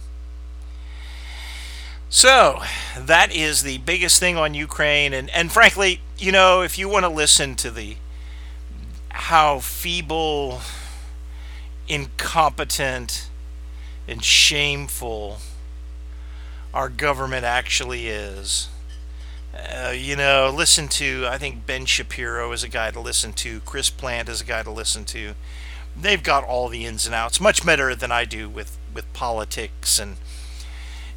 So, 2.08 2.60
that 2.98 3.32
is 3.32 3.62
the 3.62 3.78
biggest 3.78 4.18
thing 4.18 4.36
on 4.36 4.52
Ukraine. 4.52 5.14
And, 5.14 5.30
and 5.30 5.52
frankly, 5.52 6.00
you 6.18 6.32
know, 6.32 6.60
if 6.60 6.76
you 6.76 6.88
want 6.88 7.04
to 7.04 7.08
listen 7.08 7.54
to 7.56 7.70
the 7.70 7.96
how 9.10 9.60
feeble, 9.60 10.60
incompetent, 11.86 13.29
and 14.10 14.24
shameful 14.24 15.38
our 16.74 16.88
government 16.88 17.44
actually 17.44 18.08
is, 18.08 18.68
uh, 19.54 19.90
you 19.90 20.16
know, 20.16 20.52
listen 20.54 20.88
to, 20.88 21.26
I 21.28 21.38
think 21.38 21.66
Ben 21.66 21.84
Shapiro 21.84 22.52
is 22.52 22.62
a 22.62 22.68
guy 22.68 22.90
to 22.90 23.00
listen 23.00 23.32
to, 23.34 23.60
Chris 23.60 23.88
Plante 23.90 24.28
is 24.28 24.40
a 24.40 24.44
guy 24.44 24.62
to 24.62 24.70
listen 24.70 25.04
to. 25.06 25.34
They've 26.00 26.22
got 26.22 26.44
all 26.44 26.68
the 26.68 26.86
ins 26.86 27.06
and 27.06 27.14
outs, 27.14 27.40
much 27.40 27.64
better 27.64 27.94
than 27.94 28.12
I 28.12 28.24
do 28.24 28.48
with, 28.48 28.78
with 28.94 29.10
politics 29.12 29.98
and 29.98 30.16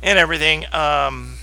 and 0.01 0.19
everything. 0.19 0.65
Um, 0.73 1.37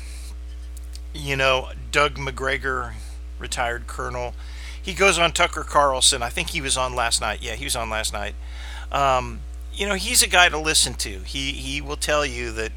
you 1.14 1.34
know, 1.34 1.70
Doug 1.90 2.18
Macgregor, 2.18 2.94
retired 3.38 3.86
colonel, 3.86 4.34
he 4.80 4.92
goes 4.92 5.18
on 5.18 5.32
Tucker 5.32 5.64
Carlson. 5.64 6.22
I 6.22 6.28
think 6.28 6.50
he 6.50 6.60
was 6.60 6.76
on 6.76 6.94
last 6.94 7.20
night. 7.20 7.42
Yeah, 7.42 7.54
he 7.54 7.64
was 7.64 7.74
on 7.74 7.88
last 7.88 8.12
night. 8.12 8.34
Um, 8.92 9.40
you 9.72 9.86
know, 9.86 9.94
he's 9.94 10.22
a 10.22 10.28
guy 10.28 10.48
to 10.48 10.58
listen 10.58 10.94
to. 10.94 11.20
He 11.20 11.52
he 11.52 11.80
will 11.80 11.96
tell 11.96 12.24
you 12.24 12.52
that, 12.52 12.72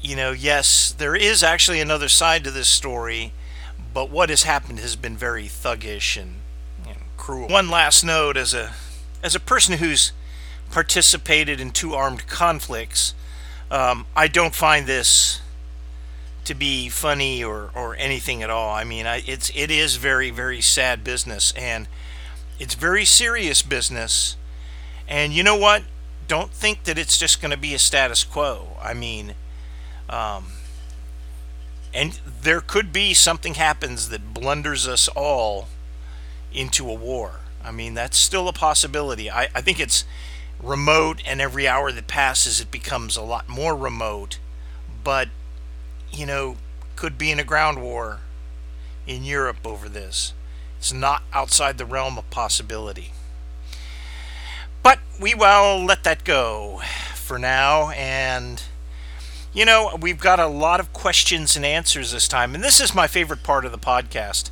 you 0.00 0.16
know, 0.16 0.32
yes, 0.32 0.92
there 0.92 1.14
is 1.14 1.42
actually 1.42 1.80
another 1.80 2.08
side 2.08 2.44
to 2.44 2.50
this 2.50 2.68
story, 2.68 3.32
but 3.92 4.10
what 4.10 4.30
has 4.30 4.42
happened 4.42 4.80
has 4.80 4.96
been 4.96 5.16
very 5.16 5.44
thuggish 5.44 6.20
and 6.20 6.36
you 6.86 6.94
know, 6.94 7.00
cruel. 7.16 7.48
One 7.48 7.70
last 7.70 8.04
note 8.04 8.36
as 8.36 8.54
a 8.54 8.72
as 9.22 9.34
a 9.34 9.40
person 9.40 9.78
who's 9.78 10.12
participated 10.70 11.60
in 11.60 11.70
two 11.70 11.94
armed 11.94 12.26
conflicts. 12.26 13.14
Um, 13.70 14.06
I 14.14 14.28
don't 14.28 14.54
find 14.54 14.86
this 14.86 15.40
to 16.44 16.54
be 16.54 16.88
funny 16.88 17.42
or, 17.42 17.70
or 17.74 17.96
anything 17.96 18.42
at 18.42 18.50
all. 18.50 18.74
I 18.74 18.84
mean, 18.84 19.06
I, 19.06 19.22
it's 19.26 19.50
it 19.54 19.70
is 19.70 19.96
very 19.96 20.30
very 20.30 20.60
sad 20.60 21.02
business, 21.02 21.52
and 21.56 21.88
it's 22.58 22.74
very 22.74 23.04
serious 23.04 23.62
business. 23.62 24.36
And 25.08 25.32
you 25.32 25.42
know 25.42 25.56
what? 25.56 25.82
Don't 26.26 26.50
think 26.50 26.84
that 26.84 26.98
it's 26.98 27.18
just 27.18 27.40
going 27.40 27.50
to 27.50 27.56
be 27.56 27.74
a 27.74 27.78
status 27.78 28.24
quo. 28.24 28.76
I 28.80 28.94
mean, 28.94 29.34
um, 30.08 30.46
and 31.92 32.18
there 32.42 32.60
could 32.60 32.92
be 32.92 33.14
something 33.14 33.54
happens 33.54 34.08
that 34.08 34.34
blunders 34.34 34.88
us 34.88 35.08
all 35.08 35.68
into 36.52 36.88
a 36.90 36.94
war. 36.94 37.40
I 37.62 37.70
mean, 37.70 37.94
that's 37.94 38.18
still 38.18 38.48
a 38.48 38.52
possibility. 38.52 39.30
I, 39.30 39.48
I 39.54 39.60
think 39.60 39.78
it's 39.80 40.04
remote, 40.62 41.22
and 41.26 41.40
every 41.40 41.68
hour 41.68 41.92
that 41.92 42.06
passes, 42.06 42.60
it 42.60 42.70
becomes 42.70 43.16
a 43.16 43.22
lot 43.22 43.48
more 43.48 43.76
remote. 43.76 44.38
But, 45.02 45.28
you 46.10 46.26
know, 46.26 46.56
could 46.96 47.18
be 47.18 47.30
in 47.30 47.38
a 47.38 47.44
ground 47.44 47.82
war 47.82 48.20
in 49.06 49.24
Europe 49.24 49.66
over 49.66 49.88
this. 49.88 50.32
It's 50.78 50.92
not 50.92 51.22
outside 51.32 51.78
the 51.78 51.86
realm 51.86 52.18
of 52.18 52.28
possibility. 52.30 53.12
But 54.84 54.98
we 55.18 55.34
will 55.34 55.82
let 55.82 56.04
that 56.04 56.24
go 56.24 56.82
for 57.14 57.38
now. 57.38 57.88
And, 57.92 58.62
you 59.54 59.64
know, 59.64 59.96
we've 59.98 60.20
got 60.20 60.38
a 60.38 60.46
lot 60.46 60.78
of 60.78 60.92
questions 60.92 61.56
and 61.56 61.64
answers 61.64 62.12
this 62.12 62.28
time. 62.28 62.54
And 62.54 62.62
this 62.62 62.82
is 62.82 62.94
my 62.94 63.06
favorite 63.06 63.42
part 63.42 63.64
of 63.64 63.72
the 63.72 63.78
podcast. 63.78 64.50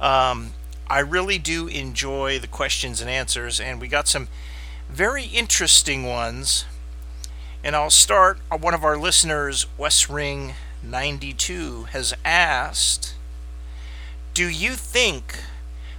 Um, 0.00 0.52
I 0.88 1.00
really 1.00 1.36
do 1.36 1.66
enjoy 1.66 2.38
the 2.38 2.46
questions 2.46 3.00
and 3.00 3.10
answers. 3.10 3.58
And 3.58 3.80
we 3.80 3.88
got 3.88 4.06
some 4.06 4.28
very 4.88 5.24
interesting 5.24 6.06
ones. 6.06 6.64
And 7.64 7.74
I'll 7.74 7.90
start. 7.90 8.38
Uh, 8.52 8.58
one 8.58 8.74
of 8.74 8.84
our 8.84 8.96
listeners, 8.96 9.66
West 9.76 10.08
Ring 10.08 10.54
92, 10.80 11.88
has 11.90 12.14
asked 12.24 13.14
Do 14.32 14.48
you 14.48 14.74
think 14.74 15.38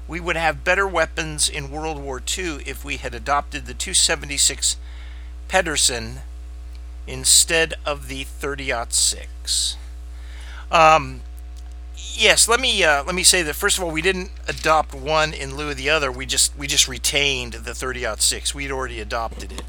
we 0.07 0.19
would 0.19 0.35
have 0.35 0.63
better 0.63 0.87
weapons 0.87 1.49
in 1.49 1.71
World 1.71 1.99
War 1.99 2.21
II 2.25 2.63
if 2.65 2.83
we 2.83 2.97
had 2.97 3.13
adopted 3.13 3.65
the 3.65 3.73
276 3.73 4.75
Pedersen 5.47 6.21
instead 7.07 7.73
of 7.85 8.07
the 8.07 8.23
30 8.23 8.73
6? 8.89 9.77
Um, 10.71 11.21
yes, 11.95 12.47
let 12.47 12.59
me 12.59 12.83
uh, 12.83 13.03
let 13.03 13.15
me 13.15 13.23
say 13.23 13.41
that 13.43 13.53
first 13.53 13.77
of 13.77 13.83
all, 13.83 13.91
we 13.91 14.01
didn't 14.01 14.31
adopt 14.47 14.93
one 14.93 15.33
in 15.33 15.55
lieu 15.55 15.69
of 15.69 15.77
the 15.77 15.89
other. 15.89 16.11
We 16.11 16.25
just 16.25 16.57
we 16.57 16.67
just 16.67 16.87
retained 16.87 17.53
the 17.53 17.73
30 17.73 18.05
6. 18.17 18.55
We'd 18.55 18.71
already 18.71 18.99
adopted 18.99 19.51
it, 19.51 19.63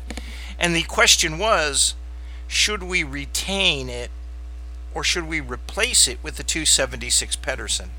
and 0.58 0.74
the 0.74 0.82
question 0.84 1.38
was, 1.38 1.94
should 2.48 2.82
we 2.82 3.04
retain 3.04 3.88
it, 3.88 4.10
or 4.94 5.04
should 5.04 5.28
we 5.28 5.40
replace 5.40 6.08
it 6.08 6.18
with 6.22 6.36
the 6.36 6.42
276 6.42 7.36
Pedersen? 7.36 7.90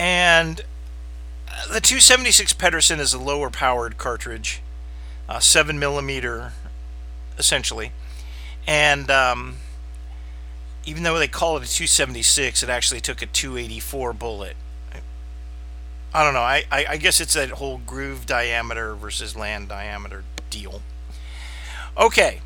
And 0.00 0.62
uh, 1.46 1.74
the 1.74 1.80
276 1.82 2.54
Pedersen 2.54 3.00
is 3.00 3.12
a 3.12 3.18
lower 3.18 3.50
powered 3.50 3.98
cartridge, 3.98 4.62
uh, 5.28 5.40
seven 5.40 5.78
millimeter, 5.78 6.52
essentially, 7.36 7.92
and 8.66 9.10
um, 9.10 9.56
even 10.86 11.02
though 11.02 11.18
they 11.18 11.28
call 11.28 11.58
it 11.58 11.64
a 11.64 11.70
276, 11.70 12.62
it 12.62 12.70
actually 12.70 13.02
took 13.02 13.20
a 13.20 13.26
284 13.26 14.14
bullet. 14.14 14.56
I 16.14 16.24
don't 16.24 16.32
know. 16.32 16.40
I, 16.40 16.64
I, 16.72 16.86
I 16.88 16.96
guess 16.96 17.20
it's 17.20 17.34
that 17.34 17.50
whole 17.50 17.76
groove 17.76 18.24
diameter 18.24 18.94
versus 18.94 19.36
land 19.36 19.68
diameter 19.68 20.24
deal. 20.48 20.80
Okay, 21.98 22.40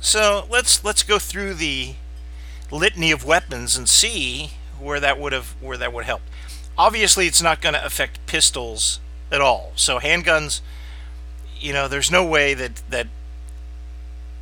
so 0.00 0.46
let's 0.48 0.82
let's 0.82 1.02
go 1.02 1.18
through 1.18 1.52
the 1.52 1.96
litany 2.70 3.10
of 3.10 3.26
weapons 3.26 3.76
and 3.76 3.86
see 3.86 4.52
where 4.80 5.00
that 5.00 5.20
would 5.20 5.34
have 5.34 5.54
where 5.60 5.76
that 5.76 5.92
would 5.92 6.06
help. 6.06 6.22
Obviously, 6.78 7.26
it's 7.26 7.42
not 7.42 7.60
going 7.60 7.74
to 7.74 7.84
affect 7.84 8.24
pistols 8.26 9.00
at 9.32 9.40
all. 9.40 9.72
So 9.74 9.98
handguns, 9.98 10.60
you 11.58 11.72
know, 11.72 11.88
there's 11.88 12.10
no 12.10 12.24
way 12.24 12.54
that 12.54 12.82
that 12.88 13.08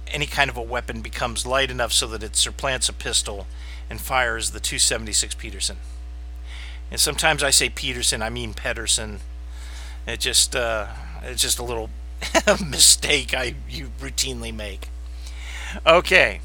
any 0.09 0.27
kind 0.27 0.49
of 0.49 0.57
a 0.57 0.63
weapon 0.63 1.01
becomes 1.01 1.47
light 1.47 1.71
enough 1.71 1.93
so 1.93 2.07
that 2.07 2.23
it 2.23 2.37
supplants 2.37 2.89
a 2.89 2.93
pistol 2.93 3.47
and 3.91 4.01
fires 4.01 4.51
the 4.51 4.61
276 4.61 5.35
Peterson. 5.35 5.79
And 6.91 7.01
sometimes 7.01 7.43
I 7.43 7.51
say 7.51 7.69
Peterson, 7.69 8.23
I 8.23 8.31
mean 8.31 8.55
Pedersen. 8.55 9.21
It 10.07 10.21
just 10.21 10.55
uh, 10.55 10.87
it's 11.23 11.43
just 11.43 11.59
a 11.59 11.65
little 11.65 11.91
mistake 12.71 13.35
I 13.35 13.55
you 13.69 13.91
routinely 13.99 14.55
make. 14.55 14.89
Okay. 15.87 16.41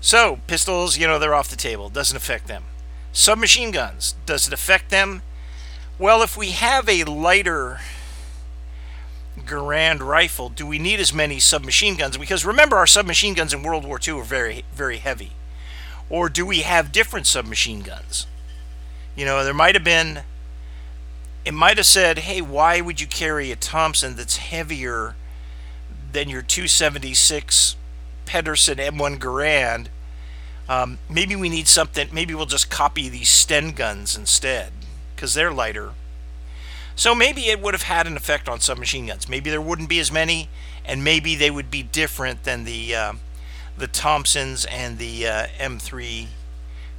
So, 0.00 0.38
pistols, 0.46 0.96
you 0.96 1.06
know, 1.06 1.18
they're 1.18 1.34
off 1.34 1.48
the 1.48 1.56
table. 1.56 1.88
Doesn't 1.88 2.16
affect 2.16 2.46
them. 2.46 2.64
Submachine 3.12 3.70
guns, 3.70 4.14
does 4.26 4.46
it 4.46 4.52
affect 4.52 4.90
them? 4.90 5.22
Well, 5.98 6.22
if 6.22 6.36
we 6.36 6.50
have 6.50 6.88
a 6.88 7.04
lighter 7.04 7.80
Garand 9.38 10.00
rifle, 10.00 10.48
do 10.48 10.66
we 10.66 10.78
need 10.78 11.00
as 11.00 11.12
many 11.12 11.40
submachine 11.40 11.96
guns? 11.96 12.16
Because 12.16 12.44
remember, 12.44 12.76
our 12.76 12.86
submachine 12.86 13.34
guns 13.34 13.52
in 13.52 13.62
World 13.62 13.84
War 13.84 13.98
II 14.06 14.14
were 14.14 14.22
very, 14.22 14.64
very 14.72 14.98
heavy. 14.98 15.32
Or 16.10 16.28
do 16.28 16.46
we 16.46 16.60
have 16.60 16.92
different 16.92 17.26
submachine 17.26 17.80
guns? 17.80 18.26
You 19.16 19.24
know, 19.24 19.44
there 19.44 19.54
might 19.54 19.74
have 19.74 19.84
been, 19.84 20.20
it 21.44 21.54
might 21.54 21.76
have 21.76 21.86
said, 21.86 22.20
hey, 22.20 22.40
why 22.40 22.80
would 22.80 23.00
you 23.00 23.06
carry 23.06 23.50
a 23.50 23.56
Thompson 23.56 24.16
that's 24.16 24.36
heavier 24.36 25.16
than 26.12 26.28
your 26.28 26.42
276 26.42 27.76
Pedersen 28.24 28.78
M1 28.78 29.18
Garand? 29.18 29.88
Um, 30.68 30.98
maybe 31.08 31.34
we 31.34 31.48
need 31.48 31.66
something, 31.66 32.08
maybe 32.12 32.34
we'll 32.34 32.46
just 32.46 32.70
copy 32.70 33.08
these 33.08 33.30
Sten 33.30 33.72
guns 33.72 34.16
instead, 34.16 34.72
because 35.14 35.34
they're 35.34 35.52
lighter. 35.52 35.92
So 36.94 37.14
maybe 37.14 37.42
it 37.42 37.60
would 37.60 37.74
have 37.74 37.84
had 37.84 38.06
an 38.06 38.16
effect 38.16 38.48
on 38.48 38.60
submachine 38.60 39.06
guns. 39.06 39.28
Maybe 39.28 39.50
there 39.50 39.60
wouldn't 39.60 39.88
be 39.88 40.00
as 40.00 40.10
many, 40.10 40.48
and 40.84 41.04
maybe 41.04 41.36
they 41.36 41.50
would 41.50 41.70
be 41.70 41.82
different 41.82 42.42
than 42.42 42.64
the 42.64 42.94
uh, 42.94 43.12
the 43.78 43.86
Thompsons 43.86 44.64
and 44.64 44.98
the 44.98 45.26
uh, 45.26 45.46
M3 45.60 46.26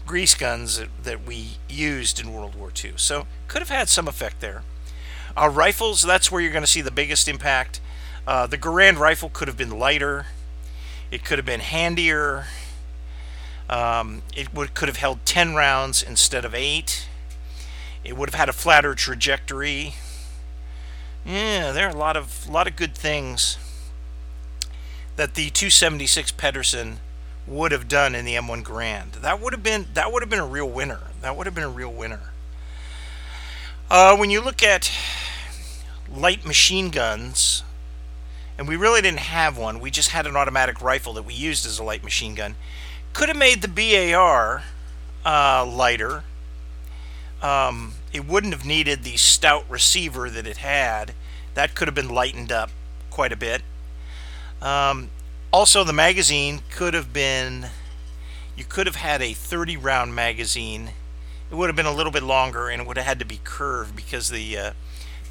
grease 0.06 0.34
guns 0.34 0.78
that, 0.78 0.88
that, 1.04 1.26
we 1.26 1.58
used 1.68 2.20
in 2.20 2.34
World 2.34 2.56
War 2.56 2.72
II. 2.84 2.94
So 2.96 3.28
could 3.48 3.62
have 3.62 3.70
had 3.70 3.90
some 3.90 4.08
effect 4.08 4.40
there. 4.40 4.64
Uh, 5.38 5.50
rifles, 5.50 6.02
that's 6.02 6.32
where 6.32 6.42
you're 6.42 6.52
going 6.52 6.64
to 6.64 6.68
see 6.68 6.82
the 6.82 6.90
biggest 6.90 7.28
impact. 7.28 7.82
Uh, 8.26 8.48
the 8.48 8.58
Garand 8.58 8.98
rifle 8.98 9.30
could 9.30 9.48
have 9.48 9.58
been 9.58 9.78
lighter. 9.78 10.28
It 11.12 11.26
could 11.26 11.38
have 11.38 11.46
been 11.46 11.60
handier. 11.60 12.46
Um, 13.70 14.24
it 14.36 14.54
would 14.54 14.74
could 14.74 14.88
have 14.88 14.98
held 14.98 15.26
10 15.26 15.54
rounds 15.54 16.02
instead 16.02 16.44
of 16.44 16.56
8. 16.56 17.08
It 18.04 18.18
would 18.18 18.30
have 18.30 18.40
had 18.40 18.50
a 18.50 18.54
flatter 18.54 18.96
trajectory. 18.96 19.94
Yeah, 21.26 21.72
there 21.72 21.88
are 21.88 21.92
a 21.92 21.98
lot 21.98 22.18
of 22.18 22.50
lot 22.50 22.68
of 22.68 22.76
good 22.76 22.96
things 22.96 23.58
that 25.18 25.36
the 25.36 25.50
276 25.50 26.32
Pedersen 26.32 27.00
would 27.46 27.72
have 27.72 27.88
done 27.88 28.16
in 28.16 28.26
the 28.26 28.36
M1 28.36 28.64
Garand. 28.64 29.22
That 29.22 29.40
would 29.40 29.54
have 29.54 29.62
been 29.62 29.88
that 29.94 30.12
would 30.12 30.24
have 30.24 30.30
been 30.30 30.40
a 30.40 30.48
real 30.48 30.70
winner. 30.70 31.02
That 31.22 31.36
would 31.36 31.46
have 31.46 31.54
been 31.54 31.64
a 31.64 31.70
real 31.70 31.92
winner. 31.92 32.32
Uh, 33.92 34.16
when 34.16 34.30
you 34.30 34.42
look 34.42 34.64
at 34.64 34.92
light 36.12 36.46
machine 36.46 36.90
guns, 36.90 37.64
and 38.58 38.68
we 38.68 38.76
really 38.76 39.02
didn't 39.02 39.20
have 39.20 39.58
one. 39.58 39.80
We 39.80 39.90
just 39.90 40.10
had 40.10 40.28
an 40.28 40.36
automatic 40.36 40.82
rifle 40.82 41.14
that 41.14 41.24
we 41.24 41.34
used 41.34 41.66
as 41.66 41.80
a 41.80 41.84
light 41.84 42.04
machine 42.04 42.36
gun. 42.36 42.56
Could 43.14 43.30
have 43.30 43.38
made 43.38 43.62
the 43.62 43.68
BAR 43.68 44.64
uh, 45.26 45.66
lighter. 45.66 46.24
Um, 47.42 47.94
it 48.12 48.26
wouldn't 48.26 48.54
have 48.54 48.66
needed 48.66 49.04
the 49.04 49.18
stout 49.18 49.66
receiver 49.70 50.30
that 50.30 50.48
it 50.48 50.58
had. 50.58 51.14
That 51.54 51.76
could 51.76 51.88
have 51.88 51.96
been 51.96 52.10
lightened 52.10 52.52
up 52.52 52.70
quite 53.10 53.32
a 53.32 53.38
bit. 53.38 53.62
Um, 54.62 55.10
also, 55.52 55.84
the 55.84 55.94
magazine 55.94 56.62
could 56.70 56.94
have 56.94 57.12
been, 57.14 57.68
you 58.56 58.64
could 58.64 58.88
have 58.88 58.98
had 58.98 59.22
a 59.22 59.34
30 59.34 59.78
round 59.78 60.14
magazine. 60.14 60.92
It 61.52 61.56
would 61.56 61.68
have 61.68 61.76
been 61.76 61.86
a 61.86 61.94
little 61.94 62.12
bit 62.12 62.24
longer 62.24 62.70
and 62.70 62.82
it 62.82 62.88
would 62.88 62.98
have 62.98 63.06
had 63.06 63.20
to 63.20 63.26
be 63.26 63.40
curved 63.44 63.96
because 63.96 64.30
the 64.30 64.58
uh, 64.58 64.72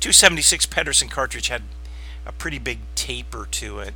276 0.00 0.66
Pedersen 0.66 1.08
cartridge 1.08 1.48
had 1.48 1.62
a 2.26 2.32
pretty 2.32 2.58
big 2.58 2.78
taper 2.94 3.46
to 3.52 3.78
it. 3.78 3.94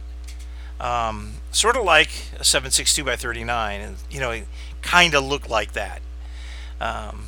Um, 0.82 1.34
sort 1.52 1.76
of 1.76 1.84
like 1.84 2.10
a 2.38 2.44
762 2.44 3.04
by 3.04 3.16
39, 3.16 3.80
and 3.80 3.96
you 4.10 4.20
know, 4.20 4.32
it 4.32 4.46
kind 4.82 5.14
of 5.14 5.24
looked 5.24 5.48
like 5.48 5.72
that. 5.72 6.02
Um, 6.80 7.26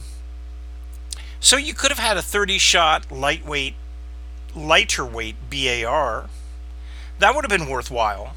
so 1.38 1.56
you 1.56 1.72
could 1.72 1.90
have 1.90 1.98
had 1.98 2.16
a 2.16 2.22
30 2.22 2.58
shot 2.58 3.12
lightweight, 3.12 3.74
lighter 4.56 5.04
weight 5.04 5.36
BAR. 5.50 6.28
That 7.20 7.34
would 7.34 7.44
have 7.44 7.50
been 7.50 7.70
worthwhile. 7.70 8.34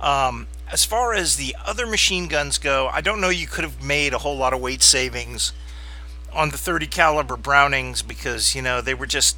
Um, 0.00 0.46
as 0.70 0.84
far 0.84 1.14
as 1.14 1.36
the 1.36 1.56
other 1.64 1.86
machine 1.86 2.28
guns 2.28 2.58
go, 2.58 2.88
I 2.88 3.00
don't 3.00 3.20
know 3.20 3.28
you 3.28 3.46
could 3.46 3.64
have 3.64 3.82
made 3.82 4.12
a 4.12 4.18
whole 4.18 4.36
lot 4.36 4.52
of 4.52 4.60
weight 4.60 4.82
savings 4.82 5.52
on 6.32 6.50
the 6.50 6.58
30 6.58 6.86
caliber 6.86 7.36
Brownings 7.36 8.02
because 8.02 8.54
you 8.54 8.62
know 8.62 8.80
they 8.80 8.94
were 8.94 9.06
just 9.06 9.36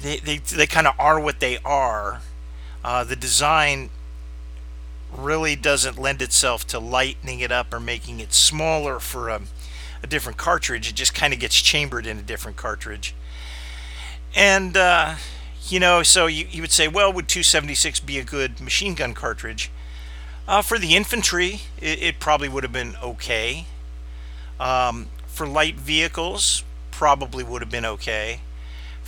they 0.00 0.18
they, 0.18 0.38
they 0.38 0.66
kind 0.66 0.86
of 0.86 0.94
are 0.98 1.20
what 1.20 1.40
they 1.40 1.58
are. 1.64 2.20
Uh, 2.84 3.04
the 3.04 3.16
design 3.16 3.90
really 5.12 5.56
doesn't 5.56 5.98
lend 5.98 6.22
itself 6.22 6.66
to 6.66 6.78
lightening 6.78 7.40
it 7.40 7.50
up 7.50 7.72
or 7.72 7.80
making 7.80 8.20
it 8.20 8.32
smaller 8.32 8.98
for 8.98 9.28
a, 9.28 9.40
a 10.02 10.06
different 10.06 10.38
cartridge. 10.38 10.88
It 10.88 10.94
just 10.94 11.14
kind 11.14 11.32
of 11.32 11.40
gets 11.40 11.60
chambered 11.60 12.06
in 12.06 12.18
a 12.18 12.22
different 12.22 12.56
cartridge. 12.56 13.14
And, 14.34 14.76
uh, 14.76 15.16
you 15.68 15.80
know, 15.80 16.02
so 16.02 16.26
you, 16.26 16.46
you 16.50 16.62
would 16.62 16.72
say, 16.72 16.88
well, 16.88 17.12
would 17.12 17.28
276 17.28 18.00
be 18.00 18.18
a 18.18 18.24
good 18.24 18.60
machine 18.60 18.94
gun 18.94 19.14
cartridge? 19.14 19.70
Uh, 20.46 20.62
for 20.62 20.78
the 20.78 20.94
infantry, 20.94 21.60
it, 21.80 22.02
it, 22.02 22.20
probably 22.20 22.48
would 22.48 22.62
have 22.62 22.72
been 22.72 22.96
okay. 23.02 23.66
Um, 24.58 25.08
for 25.26 25.46
light 25.46 25.74
vehicles, 25.74 26.64
probably 26.90 27.44
would 27.44 27.60
have 27.60 27.70
been 27.70 27.84
okay 27.84 28.40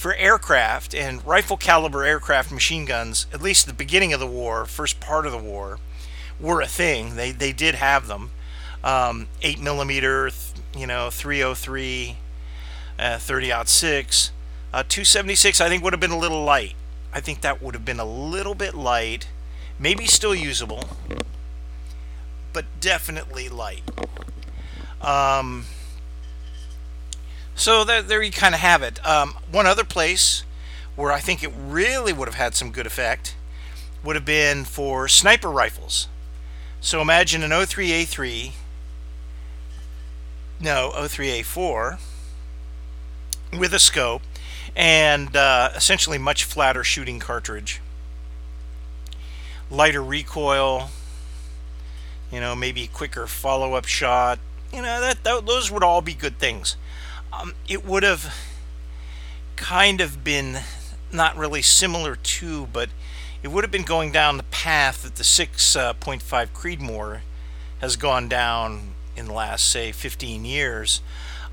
for 0.00 0.14
aircraft 0.14 0.94
and 0.94 1.22
rifle 1.26 1.58
caliber 1.58 2.02
aircraft 2.04 2.50
machine 2.50 2.86
guns, 2.86 3.26
at 3.34 3.42
least 3.42 3.66
the 3.66 3.72
beginning 3.74 4.14
of 4.14 4.18
the 4.18 4.26
war, 4.26 4.64
first 4.64 4.98
part 4.98 5.26
of 5.26 5.32
the 5.32 5.36
war, 5.36 5.78
were 6.40 6.62
a 6.62 6.66
thing. 6.66 7.16
They 7.16 7.32
they 7.32 7.52
did 7.52 7.74
have 7.74 8.06
them. 8.06 8.30
Um, 8.82 9.28
8 9.42 9.60
millimeter, 9.60 10.30
you 10.74 10.86
know, 10.86 11.10
303, 11.10 12.16
uh, 12.98 13.18
30 13.18 13.52
six, 13.66 14.30
uh, 14.72 14.82
276. 14.88 15.60
I 15.60 15.68
think 15.68 15.84
would 15.84 15.92
have 15.92 16.00
been 16.00 16.10
a 16.10 16.18
little 16.18 16.44
light. 16.44 16.76
I 17.12 17.20
think 17.20 17.42
that 17.42 17.60
would 17.60 17.74
have 17.74 17.84
been 17.84 18.00
a 18.00 18.06
little 18.06 18.54
bit 18.54 18.74
light, 18.74 19.28
maybe 19.78 20.06
still 20.06 20.34
usable, 20.34 20.96
but 22.54 22.64
definitely 22.80 23.50
light. 23.50 23.82
Um, 25.02 25.66
so 27.60 27.84
there, 27.84 28.00
there 28.00 28.22
you 28.22 28.32
kind 28.32 28.54
of 28.54 28.60
have 28.62 28.82
it. 28.82 29.04
Um, 29.06 29.34
one 29.52 29.66
other 29.66 29.84
place 29.84 30.44
where 30.96 31.12
I 31.12 31.20
think 31.20 31.44
it 31.44 31.52
really 31.54 32.10
would 32.10 32.26
have 32.26 32.36
had 32.36 32.54
some 32.54 32.72
good 32.72 32.86
effect 32.86 33.36
would 34.02 34.16
have 34.16 34.24
been 34.24 34.64
for 34.64 35.08
sniper 35.08 35.50
rifles. 35.50 36.08
So 36.80 37.02
imagine 37.02 37.42
an 37.42 37.50
03A3, 37.50 38.52
no, 40.58 40.90
03A4 40.94 42.00
with 43.58 43.74
a 43.74 43.78
scope 43.78 44.22
and 44.74 45.36
uh, 45.36 45.70
essentially 45.76 46.16
much 46.16 46.44
flatter 46.44 46.82
shooting 46.82 47.18
cartridge. 47.18 47.82
Lighter 49.70 50.02
recoil, 50.02 50.88
you 52.32 52.40
know, 52.40 52.56
maybe 52.56 52.86
quicker 52.86 53.26
follow-up 53.26 53.84
shot. 53.84 54.38
You 54.72 54.80
know, 54.80 55.00
that, 55.02 55.22
that 55.24 55.44
those 55.44 55.70
would 55.70 55.84
all 55.84 56.00
be 56.00 56.14
good 56.14 56.38
things 56.38 56.76
um, 57.32 57.54
it 57.68 57.84
would 57.84 58.02
have 58.02 58.34
kind 59.56 60.00
of 60.00 60.24
been 60.24 60.60
not 61.12 61.36
really 61.36 61.62
similar 61.62 62.16
to, 62.16 62.66
but 62.66 62.88
it 63.42 63.48
would 63.48 63.64
have 63.64 63.70
been 63.70 63.84
going 63.84 64.12
down 64.12 64.36
the 64.36 64.42
path 64.44 65.02
that 65.02 65.16
the 65.16 65.22
6.5 65.22 65.76
uh, 65.76 66.46
Creedmoor 66.54 67.20
has 67.80 67.96
gone 67.96 68.28
down 68.28 68.94
in 69.16 69.26
the 69.26 69.32
last, 69.32 69.70
say, 69.70 69.92
15 69.92 70.44
years 70.44 71.00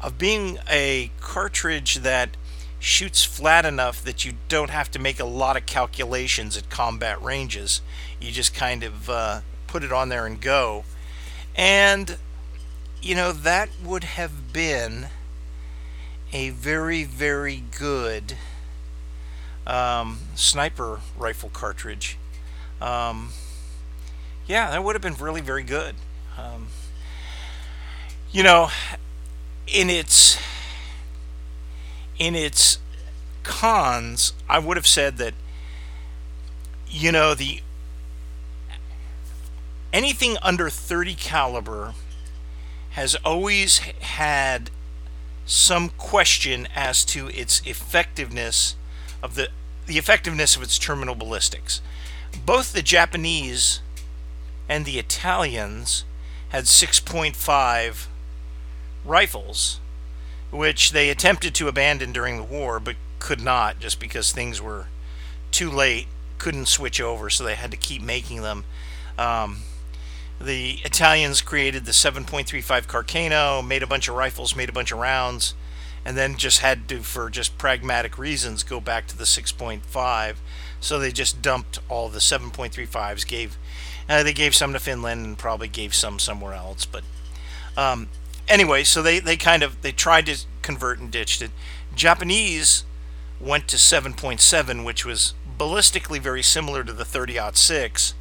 of 0.01 0.17
being 0.17 0.59
a 0.69 1.11
cartridge 1.19 1.95
that 1.95 2.37
shoots 2.79 3.23
flat 3.23 3.65
enough 3.65 4.03
that 4.03 4.23
you 4.23 4.33
don't 4.47 4.69
have 4.69 4.91
to 4.91 4.99
make 4.99 5.19
a 5.19 5.25
lot 5.25 5.57
of 5.57 5.65
calculations 5.65 6.55
at 6.55 6.69
combat 6.69 7.21
ranges. 7.21 7.81
You 8.19 8.31
just 8.31 8.53
kind 8.53 8.83
of 8.83 9.09
uh, 9.09 9.41
put 9.65 9.83
it 9.83 9.91
on 9.91 10.09
there 10.09 10.25
and 10.25 10.39
go. 10.39 10.83
And, 11.55 12.17
you 13.01 13.15
know, 13.15 13.31
that 13.31 13.69
would 13.83 14.03
have 14.03 14.53
been 14.53 15.07
a 16.33 16.49
very, 16.49 17.03
very 17.03 17.63
good 17.77 18.37
um, 19.65 20.19
sniper 20.35 20.99
rifle 21.17 21.49
cartridge. 21.49 22.17
Um, 22.81 23.31
yeah, 24.45 24.71
that 24.71 24.83
would 24.83 24.95
have 24.95 25.01
been 25.01 25.15
really 25.15 25.41
very 25.41 25.63
good. 25.63 25.95
Um, 26.37 26.67
you 28.31 28.43
know, 28.43 28.69
in 29.67 29.89
its 29.89 30.37
in 32.17 32.35
its 32.35 32.79
cons, 33.43 34.33
I 34.49 34.59
would 34.59 34.77
have 34.77 34.87
said 34.87 35.17
that 35.17 35.33
you 36.87 37.11
know 37.11 37.33
the 37.33 37.61
anything 39.91 40.37
under 40.41 40.69
30 40.69 41.15
caliber 41.15 41.93
has 42.91 43.15
always 43.23 43.79
had 43.79 44.69
some 45.47 45.89
question 45.97 46.67
as 46.75 47.03
to 47.05 47.29
its 47.29 47.62
effectiveness 47.65 48.75
of 49.23 49.33
the 49.33 49.49
the 49.88 49.97
effectiveness 49.97 50.57
of 50.57 50.62
its 50.62 50.77
terminal 50.77 51.15
ballistics. 51.15 51.81
Both 52.45 52.73
the 52.73 52.81
Japanese 52.81 53.79
and 54.67 54.86
the 54.86 54.99
Italians 54.99 56.03
had 56.49 56.65
6.5 56.65 58.07
rifles, 59.05 59.79
which 60.51 60.91
they 60.91 61.10
attempted 61.10 61.55
to 61.55 61.69
abandon 61.69 62.12
during 62.12 62.36
the 62.36 62.43
war, 62.43 62.81
but 62.81 62.97
could 63.19 63.39
not 63.39 63.79
just 63.79 63.99
because 64.01 64.33
things 64.33 64.62
were 64.62 64.88
too 65.51 65.71
late, 65.71 66.07
couldn't 66.38 66.67
switch 66.67 66.99
over, 66.99 67.29
so 67.29 67.45
they 67.45 67.55
had 67.55 67.71
to 67.71 67.77
keep 67.77 68.01
making 68.01 68.41
them. 68.41 68.65
Um, 69.17 69.60
the 70.39 70.80
Italians 70.84 71.41
created 71.41 71.86
the 71.86 71.91
7.35 71.91 72.86
Carcano, 72.86 73.65
made 73.65 73.84
a 73.84 73.88
bunch 73.88 74.08
of 74.08 74.15
rifles, 74.15 74.56
made 74.56 74.69
a 74.69 74.73
bunch 74.73 74.91
of 74.91 75.00
rounds, 75.00 75.56
and 76.06 76.15
then 76.15 76.38
just 76.38 76.60
had 76.60 76.88
to, 76.89 77.00
for 77.00 77.30
just 77.30 77.58
pragmatic 77.58 78.17
reasons, 78.17 78.63
go 78.63 78.80
back 78.80 79.08
to 79.08 79.17
the 79.17 79.23
6.5. 79.23 80.36
So 80.80 81.00
they 81.00 81.12
just 81.12 81.41
dumped 81.41 81.80
all 81.89 82.10
the 82.10 82.19
7.35s. 82.19 83.28
Gave 83.28 83.58
uh, 84.10 84.23
they 84.23 84.34
gave 84.34 84.56
some 84.56 84.73
to 84.73 84.80
Finland 84.80 85.26
and 85.26 85.38
probably 85.38 85.67
gave 85.67 85.93
some 85.93 86.19
somewhere 86.19 86.54
else. 86.54 86.86
But 86.86 87.04
um, 87.76 88.08
anyway, 88.47 88.84
so 88.84 89.02
they, 89.02 89.19
they 89.19 89.36
kind 89.38 89.63
of 89.63 89.82
they 89.82 89.91
tried 89.91 90.28
to 90.28 90.38
convert 90.62 91.00
and 91.00 91.12
ditched 91.12 91.41
it. 91.41 91.52
Japanese 91.95 92.86
went 93.39 93.67
to 93.67 93.76
7.7, 93.76 94.86
which 94.86 95.06
was 95.06 95.34
ballistically 95.58 96.19
very 96.19 96.43
similar 96.43 96.84
to 96.84 96.93
the 96.93 97.04
30-06, 97.04 98.13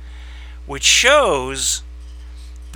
which 0.66 0.82
shows 0.82 1.82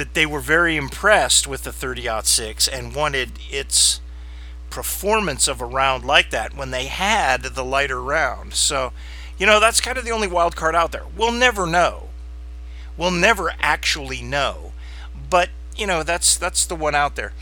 that 0.01 0.15
they 0.15 0.25
were 0.25 0.41
very 0.41 0.77
impressed 0.77 1.47
with 1.47 1.63
the 1.63 1.71
30-06 1.71 2.67
and 2.73 2.95
wanted 2.95 3.33
its 3.51 4.01
performance 4.71 5.47
of 5.47 5.61
a 5.61 5.67
round 5.67 6.07
like 6.07 6.31
that 6.31 6.57
when 6.57 6.71
they 6.71 6.87
had 6.87 7.43
the 7.43 7.63
lighter 7.63 8.01
round. 8.01 8.55
So, 8.55 8.95
you 9.37 9.45
know, 9.45 9.61
that's 9.61 9.79
kind 9.79 9.99
of 9.99 10.07
the 10.07 10.11
only 10.11 10.27
wild 10.27 10.57
card 10.57 10.75
out 10.75 10.91
there. 10.91 11.05
We'll 11.15 11.33
never 11.33 11.67
know. 11.67 12.09
We'll 12.97 13.11
never 13.11 13.53
actually 13.61 14.23
know. 14.23 14.73
But, 15.29 15.51
you 15.77 15.87
know, 15.87 16.03
that's 16.03 16.39
that's 16.39 16.65
the 16.65 16.75
one 16.75 16.95
out 16.95 17.15
there. 17.15 17.35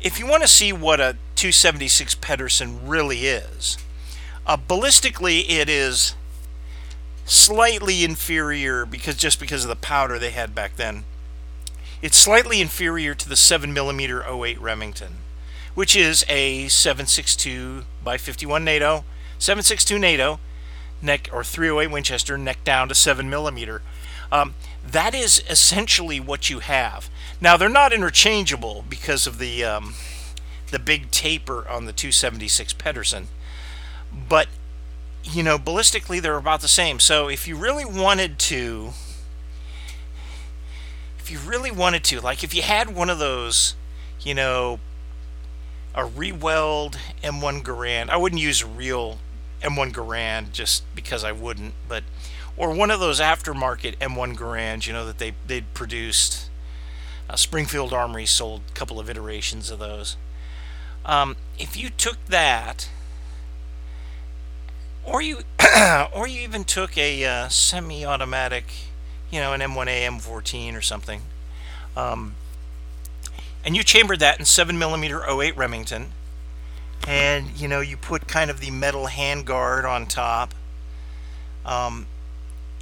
If 0.00 0.18
you 0.18 0.26
want 0.26 0.42
to 0.42 0.48
see 0.48 0.72
what 0.72 0.98
a 0.98 1.16
276 1.36 2.16
Pedersen 2.16 2.84
really 2.84 3.26
is, 3.26 3.78
uh, 4.44 4.56
ballistically 4.56 5.48
it 5.48 5.68
is 5.68 6.16
slightly 7.26 8.02
inferior 8.02 8.84
because 8.84 9.14
just 9.14 9.38
because 9.38 9.62
of 9.62 9.68
the 9.68 9.76
powder 9.76 10.18
they 10.18 10.32
had 10.32 10.52
back 10.52 10.74
then 10.74 11.04
it's 12.02 12.16
slightly 12.16 12.60
inferior 12.60 13.14
to 13.14 13.28
the 13.28 13.36
7mm 13.36 14.44
08 14.44 14.60
Remington, 14.60 15.18
which 15.74 15.94
is 15.94 16.24
a 16.28 16.66
7.62 16.66 17.84
by 18.02 18.18
51 18.18 18.64
NATO, 18.64 19.04
7.62 19.38 20.00
NATO, 20.00 20.40
neck 21.00 21.30
or 21.32 21.44
308 21.44 21.92
Winchester, 21.92 22.36
neck 22.36 22.64
down 22.64 22.88
to 22.88 22.94
7mm. 22.94 23.80
Um, 24.32 24.54
that 24.84 25.14
is 25.14 25.44
essentially 25.48 26.18
what 26.18 26.50
you 26.50 26.60
have. 26.60 27.08
Now 27.40 27.56
they're 27.56 27.68
not 27.68 27.92
interchangeable 27.92 28.84
because 28.88 29.26
of 29.26 29.38
the 29.38 29.62
um, 29.62 29.94
the 30.70 30.78
big 30.78 31.10
taper 31.10 31.68
on 31.68 31.84
the 31.84 31.92
276 31.92 32.72
Pedersen, 32.72 33.28
but 34.28 34.48
you 35.22 35.42
know 35.42 35.58
ballistically 35.58 36.20
they're 36.20 36.36
about 36.38 36.62
the 36.62 36.68
same. 36.68 36.98
So 36.98 37.28
if 37.28 37.46
you 37.46 37.56
really 37.56 37.84
wanted 37.84 38.38
to 38.40 38.92
if 41.22 41.30
you 41.30 41.38
really 41.38 41.70
wanted 41.70 42.02
to, 42.02 42.20
like 42.20 42.42
if 42.42 42.52
you 42.52 42.62
had 42.62 42.96
one 42.96 43.08
of 43.08 43.20
those, 43.20 43.76
you 44.22 44.34
know, 44.34 44.80
a 45.94 46.02
Reweld 46.02 46.96
M1 47.22 47.62
Garand, 47.62 48.10
I 48.10 48.16
wouldn't 48.16 48.42
use 48.42 48.62
a 48.62 48.66
real 48.66 49.18
M1 49.62 49.92
Garand 49.92 50.50
just 50.50 50.82
because 50.96 51.22
I 51.22 51.30
wouldn't, 51.30 51.74
but 51.86 52.02
or 52.56 52.74
one 52.74 52.90
of 52.90 52.98
those 52.98 53.20
aftermarket 53.20 53.96
M1 53.98 54.36
Garands, 54.36 54.88
you 54.88 54.92
know, 54.92 55.06
that 55.06 55.18
they 55.18 55.34
they'd 55.46 55.72
produced. 55.74 56.50
Uh, 57.30 57.36
Springfield 57.36 57.92
Armory 57.92 58.26
sold 58.26 58.62
a 58.68 58.72
couple 58.72 58.98
of 58.98 59.08
iterations 59.08 59.70
of 59.70 59.78
those. 59.78 60.16
Um, 61.06 61.36
if 61.56 61.76
you 61.76 61.88
took 61.88 62.16
that, 62.26 62.88
or 65.04 65.22
you, 65.22 65.42
or 66.12 66.26
you 66.26 66.40
even 66.40 66.64
took 66.64 66.98
a 66.98 67.24
uh, 67.24 67.48
semi-automatic 67.48 68.64
you 69.32 69.40
know, 69.40 69.54
an 69.54 69.60
M1A, 69.60 70.06
M14 70.20 70.76
or 70.76 70.82
something. 70.82 71.22
Um, 71.96 72.34
and 73.64 73.74
you 73.74 73.82
chambered 73.82 74.20
that 74.20 74.38
in 74.38 74.44
7mm 74.44 75.42
08 75.42 75.56
Remington. 75.56 76.12
And, 77.08 77.58
you 77.58 77.66
know, 77.66 77.80
you 77.80 77.96
put 77.96 78.28
kind 78.28 78.50
of 78.50 78.60
the 78.60 78.70
metal 78.70 79.06
handguard 79.06 79.84
on 79.84 80.06
top. 80.06 80.54
Um, 81.64 82.06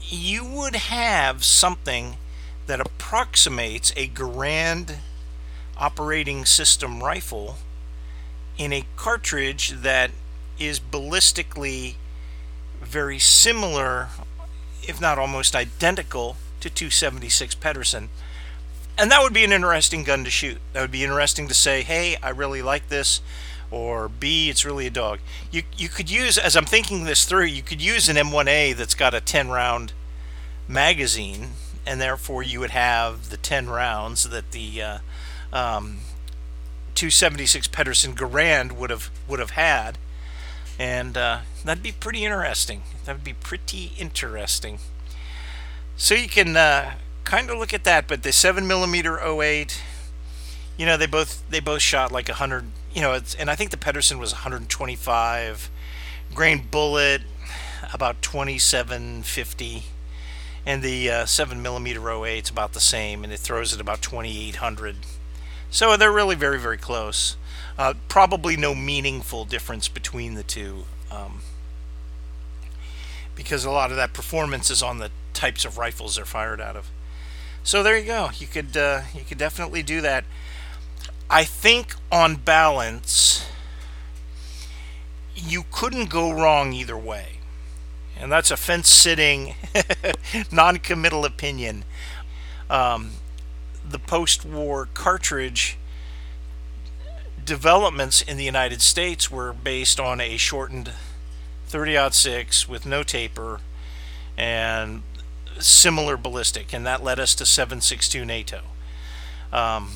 you 0.03 0.45
would 0.45 0.75
have 0.75 1.45
something 1.45 2.17
that 2.67 2.81
approximates 2.81 3.93
a 3.97 4.09
Garand 4.09 4.97
operating 5.77 6.45
system 6.45 7.03
rifle 7.03 7.57
in 8.59 8.73
a 8.73 8.85
cartridge 8.97 9.71
that 9.71 10.11
is 10.59 10.81
ballistically 10.81 11.95
very 12.83 13.19
similar 13.19 14.09
if 14.83 15.01
not 15.01 15.19
almost 15.19 15.55
identical 15.55 16.37
to 16.61 16.71
276 16.71 17.55
Pedersen. 17.57 18.09
And 18.99 19.11
that 19.11 19.23
would 19.23 19.33
be 19.33 19.45
an 19.45 19.53
interesting 19.53 20.05
gun 20.05 20.25
to 20.25 20.31
shoot. 20.31 20.59
That 20.73 20.83
would 20.83 20.91
be 20.91 21.05
interesting 21.05 21.49
to 21.49 21.55
say, 21.55 21.83
hey, 21.83 22.17
I 22.23 22.31
really 22.31 22.61
like 22.61 22.89
this, 22.89 23.21
or 23.71 24.09
B, 24.09 24.51
it's 24.51 24.65
really 24.65 24.87
a 24.87 24.91
dog. 24.91 25.21
You, 25.51 25.63
you 25.77 25.89
could 25.89 26.11
use, 26.11 26.37
as 26.37 26.57
I'm 26.57 26.67
thinking 26.67 27.05
this 27.05 27.25
through, 27.25 27.47
you 27.47 27.63
could 27.63 27.81
use 27.81 28.09
an 28.09 28.17
M1A 28.17 28.77
that's 28.77 28.95
got 28.95 29.15
a 29.15 29.21
10 29.21 29.49
round 29.49 29.93
magazine, 30.69 31.51
and 31.87 32.01
therefore 32.01 32.43
you 32.43 32.61
would 32.61 32.71
have 32.71 33.31
the 33.31 33.37
10 33.37 33.71
rounds 33.71 34.29
that 34.29 34.53
the 34.53 34.83
uh, 34.83 34.99
um, 35.53 36.01
276 36.95 37.69
Pedersen 37.69 38.15
Garand 38.15 38.73
would 38.73 38.91
have 38.91 39.11
would 39.27 39.39
have 39.39 39.51
had 39.51 39.97
and 40.81 41.19
uh, 41.19 41.41
that'd 41.63 41.83
be 41.83 41.93
pretty 41.93 42.25
interesting. 42.25 42.83
That 43.05 43.17
would 43.17 43.25
be 43.25 43.35
pretty 43.35 43.93
interesting. 43.99 44.79
So 45.95 46.15
you 46.15 46.27
can 46.27 46.57
uh, 46.57 46.95
kind 47.25 47.51
of 47.51 47.59
look 47.59 47.75
at 47.75 47.85
that, 47.85 48.09
but 48.09 48.23
the 48.23 48.33
seven 48.33 48.67
millimeter 48.67 49.21
08, 49.21 49.83
you 50.79 50.87
know, 50.87 50.97
they 50.97 51.07
both 51.07 51.43
they 51.51 51.61
both 51.61 51.83
shot 51.83 52.11
like 52.11 52.29
100, 52.29 52.65
you 52.95 53.03
know, 53.03 53.21
and 53.39 53.51
I 53.51 53.55
think 53.57 53.73
the 53.73 53.77
Pedersen 53.77 54.19
was 54.19 54.33
125 54.33 55.71
grain 56.33 56.67
bullet, 56.71 57.21
about 57.93 58.23
2750, 58.23 59.83
and 60.65 60.83
the 60.83 61.11
uh, 61.11 61.27
seven 61.27 61.61
millimeter 61.61 62.11
08 62.11 62.45
is 62.45 62.51
about 62.51 62.73
the 62.73 62.81
same, 62.81 63.23
and 63.23 63.31
it 63.31 63.39
throws 63.39 63.75
at 63.75 63.83
about 63.83 64.01
2800. 64.01 64.97
So 65.71 65.95
they're 65.99 66.11
really 66.11 66.37
very 66.37 66.59
very 66.59 66.79
close. 66.79 67.37
Uh, 67.81 67.95
probably 68.09 68.59
no 68.59 68.75
meaningful 68.75 69.47
difference 69.47 69.89
between 69.89 70.35
the 70.35 70.43
two 70.43 70.85
um, 71.11 71.41
because 73.35 73.65
a 73.65 73.71
lot 73.71 73.91
of 73.91 73.97
that 73.97 74.13
performance 74.13 74.71
is 74.71 74.83
on 74.83 74.99
the 74.99 75.11
types 75.33 75.65
of 75.65 75.79
rifles 75.79 76.17
they're 76.17 76.27
fired 76.27 76.61
out 76.61 76.77
of. 76.77 76.91
So 77.63 77.83
there 77.83 77.97
you 77.97 78.05
go. 78.05 78.29
You 78.37 78.47
could 78.47 78.77
uh, 78.77 79.05
you 79.15 79.23
could 79.27 79.39
definitely 79.39 79.83
do 79.83 80.03
that. 80.03 80.27
I 81.31 81.45
think 81.45 81.95
on 82.13 82.37
balance, 82.37 83.47
you 85.35 85.65
couldn't 85.73 86.11
go 86.11 86.31
wrong 86.31 86.75
either 86.75 86.99
way. 86.99 87.39
And 88.15 88.31
that's 88.31 88.51
a 88.51 88.59
fence 88.59 88.91
sitting, 88.91 89.55
non 90.53 90.81
committal 90.81 91.25
opinion. 91.25 91.87
Um, 92.69 93.13
the 93.89 93.99
post 93.99 94.45
war 94.45 94.87
cartridge 94.93 95.79
developments 97.51 98.23
in 98.23 98.37
the 98.37 98.45
United 98.45 98.81
States 98.81 99.29
were 99.29 99.53
based 99.53 99.99
on 99.99 100.21
a 100.21 100.37
shortened 100.37 100.93
30-06 101.69 102.69
with 102.69 102.87
no 102.87 103.03
taper 103.03 103.59
and 104.39 105.03
similar 105.59 106.17
ballistic, 106.17 106.73
and 106.73 106.87
that 106.87 107.03
led 107.03 107.19
us 107.19 107.35
to 107.35 107.43
7.62 107.43 108.25
NATO. 108.25 108.61
Um, 109.53 109.91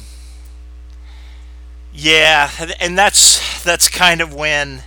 yeah, 1.93 2.51
and 2.81 2.99
that's 2.99 3.63
that's 3.63 3.89
kind 3.89 4.21
of 4.21 4.35
when 4.35 4.83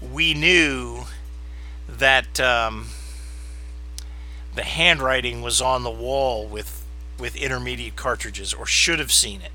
we 0.00 0.34
knew 0.34 1.02
that 1.88 2.38
um, 2.38 2.90
the 4.54 4.62
handwriting 4.62 5.42
was 5.42 5.60
on 5.60 5.82
the 5.82 5.90
wall 5.90 6.46
with 6.46 6.84
with 7.18 7.34
intermediate 7.34 7.96
cartridges, 7.96 8.54
or 8.54 8.66
should 8.66 9.00
have 9.00 9.10
seen 9.10 9.42
it. 9.42 9.50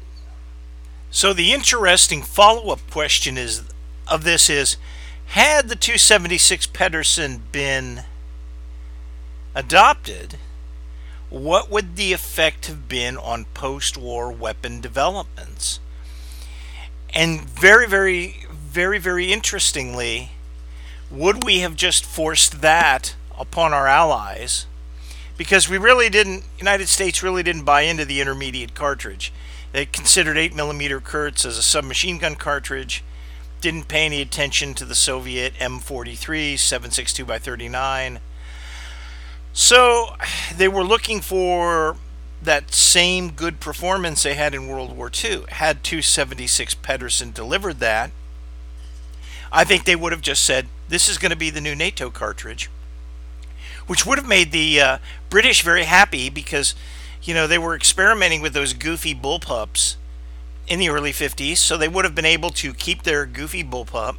So 1.13 1.31
the 1.31 1.53
interesting 1.53 2.23
follow-up 2.23 2.79
question 2.89 3.37
is 3.37 3.61
of 4.07 4.23
this 4.23 4.49
is 4.49 4.77
had 5.27 5.69
the 5.69 5.75
276 5.75 6.65
Pedersen 6.65 7.43
been 7.51 8.05
adopted 9.53 10.39
what 11.29 11.69
would 11.69 11.97
the 11.97 12.13
effect 12.13 12.65
have 12.65 12.87
been 12.87 13.15
on 13.15 13.45
post 13.53 13.95
war 13.95 14.31
weapon 14.31 14.81
developments? 14.81 15.79
And 17.13 17.41
very, 17.41 17.87
very, 17.87 18.45
very, 18.51 18.97
very 18.97 19.31
interestingly, 19.31 20.31
would 21.11 21.43
we 21.43 21.59
have 21.59 21.75
just 21.75 22.05
forced 22.05 22.61
that 22.61 23.15
upon 23.37 23.71
our 23.71 23.87
allies? 23.87 24.65
Because 25.37 25.69
we 25.69 25.77
really 25.77 26.09
didn't, 26.09 26.43
United 26.57 26.87
States 26.87 27.21
really 27.21 27.43
didn't 27.43 27.65
buy 27.65 27.81
into 27.81 28.05
the 28.05 28.19
intermediate 28.19 28.73
cartridge. 28.73 29.31
They 29.73 29.85
considered 29.85 30.37
8mm 30.37 31.03
Kurz 31.03 31.45
as 31.45 31.57
a 31.57 31.63
submachine 31.63 32.19
gun 32.19 32.35
cartridge, 32.35 33.03
didn't 33.59 33.89
pay 33.89 34.05
any 34.05 34.21
attention 34.21 34.73
to 34.75 34.85
the 34.85 34.95
Soviet 34.95 35.53
M43 35.55 36.57
762 36.57 37.25
by 37.25 37.39
39 37.39 38.19
so 39.53 40.15
they 40.57 40.67
were 40.67 40.83
looking 40.83 41.21
for 41.21 41.95
that 42.41 42.73
same 42.73 43.29
good 43.29 43.59
performance 43.59 44.23
they 44.23 44.33
had 44.33 44.53
in 44.55 44.67
World 44.67 44.97
War 44.97 45.09
II. 45.13 45.43
Had 45.49 45.83
276 45.83 46.73
Pedersen 46.75 47.31
delivered 47.31 47.79
that, 47.79 48.11
I 49.51 49.63
think 49.63 49.85
they 49.85 49.95
would 49.95 50.11
have 50.11 50.21
just 50.21 50.43
said, 50.43 50.67
this 50.89 51.07
is 51.07 51.19
going 51.19 51.29
to 51.29 51.37
be 51.37 51.51
the 51.51 51.61
new 51.61 51.75
NATO 51.75 52.09
cartridge, 52.09 52.69
which 53.85 54.05
would 54.05 54.17
have 54.17 54.27
made 54.27 54.51
the 54.51 54.81
uh, 54.81 54.97
British 55.29 55.61
very 55.61 55.83
happy 55.83 56.29
because, 56.29 56.73
you 57.23 57.33
know, 57.33 57.47
they 57.47 57.57
were 57.57 57.75
experimenting 57.75 58.41
with 58.41 58.53
those 58.53 58.73
goofy 58.73 59.15
bullpups 59.15 59.95
in 60.67 60.79
the 60.79 60.89
early 60.89 61.11
50s, 61.11 61.57
so 61.57 61.77
they 61.77 61.87
would 61.87 62.05
have 62.05 62.15
been 62.15 62.25
able 62.25 62.49
to 62.51 62.73
keep 62.73 63.03
their 63.03 63.25
goofy 63.25 63.63
bullpup 63.63 64.15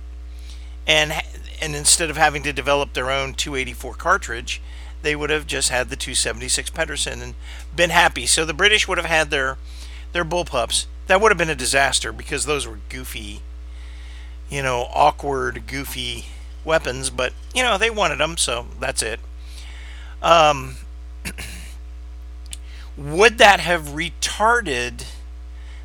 and 0.87 1.12
and 1.61 1.75
instead 1.75 2.11
of 2.11 2.17
having 2.17 2.43
to 2.43 2.53
develop 2.53 2.93
their 2.93 3.11
own 3.11 3.35
284 3.35 3.95
cartridge, 3.95 4.61
they 5.03 5.17
would 5.17 5.31
have 5.31 5.47
just 5.47 5.69
had 5.71 5.88
the 5.88 5.97
276 5.97 6.71
Pedersen 6.71 7.23
and 7.23 7.35
been 7.75 7.90
happy. 7.90 8.27
So 8.27 8.45
the 8.45 8.53
British 8.53 8.88
would 8.88 8.99
have 8.99 9.07
had 9.07 9.31
their 9.31 9.57
their 10.12 10.25
bullpups. 10.25 10.87
That 11.07 11.21
would 11.21 11.31
have 11.31 11.38
been 11.38 11.51
a 11.51 11.55
disaster 11.55 12.12
because 12.12 12.45
those 12.45 12.67
were 12.67 12.81
goofy, 12.88 13.40
you 14.49 14.62
know, 14.62 14.87
awkward, 14.93 15.67
goofy 15.67 16.27
weapons. 16.64 17.11
But 17.11 17.33
you 17.55 17.62
know, 17.62 17.79
they 17.79 17.90
wanted 17.90 18.19
them, 18.19 18.37
so 18.37 18.67
that's 18.81 19.03
it. 19.03 19.21
Um, 20.23 20.77
would 22.96 23.38
that 23.38 23.61
have 23.61 23.88
retarded 23.88 25.04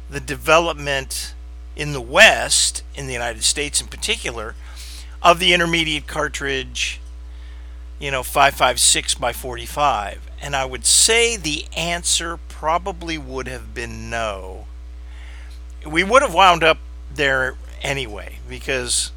the 0.09 0.19
development 0.19 1.33
in 1.75 1.93
the 1.93 2.01
West, 2.01 2.83
in 2.95 3.07
the 3.07 3.13
United 3.13 3.43
States 3.43 3.81
in 3.81 3.87
particular, 3.87 4.55
of 5.21 5.39
the 5.39 5.53
intermediate 5.53 6.07
cartridge 6.07 6.99
you 7.99 8.09
know, 8.09 8.23
556 8.23 9.15
by 9.15 9.33
45? 9.33 10.29
And 10.41 10.55
I 10.55 10.65
would 10.65 10.85
say 10.85 11.35
the 11.35 11.65
answer 11.75 12.37
probably 12.47 13.17
would 13.17 13.47
have 13.47 13.73
been 13.73 14.09
no. 14.09 14.65
We 15.85 16.03
would 16.03 16.21
have 16.21 16.33
wound 16.33 16.63
up 16.63 16.79
there 17.13 17.55
anyway, 17.81 18.39
because 18.47 19.11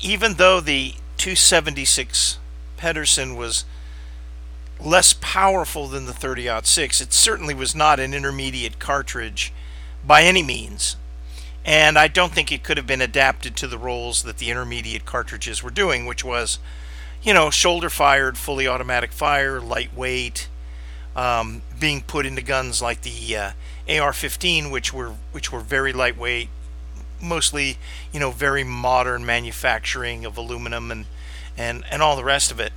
even 0.00 0.34
though 0.34 0.60
the 0.60 0.94
276 1.16 2.38
Pedersen 2.76 3.36
was 3.36 3.64
less 4.80 5.12
powerful 5.12 5.86
than 5.86 6.06
the 6.06 6.12
30 6.12 6.48
6, 6.62 7.00
it 7.00 7.12
certainly 7.12 7.54
was 7.54 7.74
not 7.74 8.00
an 8.00 8.14
intermediate 8.14 8.78
cartridge 8.78 9.52
by 10.06 10.22
any 10.22 10.42
means. 10.42 10.96
And 11.64 11.98
I 11.98 12.08
don't 12.08 12.32
think 12.32 12.52
it 12.52 12.62
could 12.62 12.76
have 12.76 12.86
been 12.86 13.00
adapted 13.00 13.56
to 13.56 13.66
the 13.66 13.78
roles 13.78 14.22
that 14.24 14.38
the 14.38 14.50
intermediate 14.50 15.06
cartridges 15.06 15.62
were 15.62 15.70
doing, 15.70 16.04
which 16.04 16.22
was 16.22 16.58
you 17.24 17.32
know, 17.32 17.50
shoulder 17.50 17.88
fired, 17.88 18.36
fully 18.36 18.68
automatic 18.68 19.10
fire, 19.10 19.60
lightweight, 19.60 20.48
um, 21.16 21.62
being 21.80 22.02
put 22.02 22.26
into 22.26 22.42
guns 22.42 22.82
like 22.82 23.00
the 23.00 23.36
uh, 23.36 23.50
AR-15, 23.88 24.70
which 24.70 24.92
were 24.92 25.14
which 25.32 25.50
were 25.50 25.60
very 25.60 25.92
lightweight, 25.92 26.50
mostly 27.20 27.78
you 28.12 28.20
know 28.20 28.30
very 28.30 28.62
modern 28.62 29.24
manufacturing 29.24 30.24
of 30.26 30.36
aluminum 30.36 30.90
and 30.90 31.06
and 31.56 31.84
and 31.90 32.02
all 32.02 32.14
the 32.14 32.24
rest 32.24 32.50
of 32.50 32.60
it. 32.60 32.72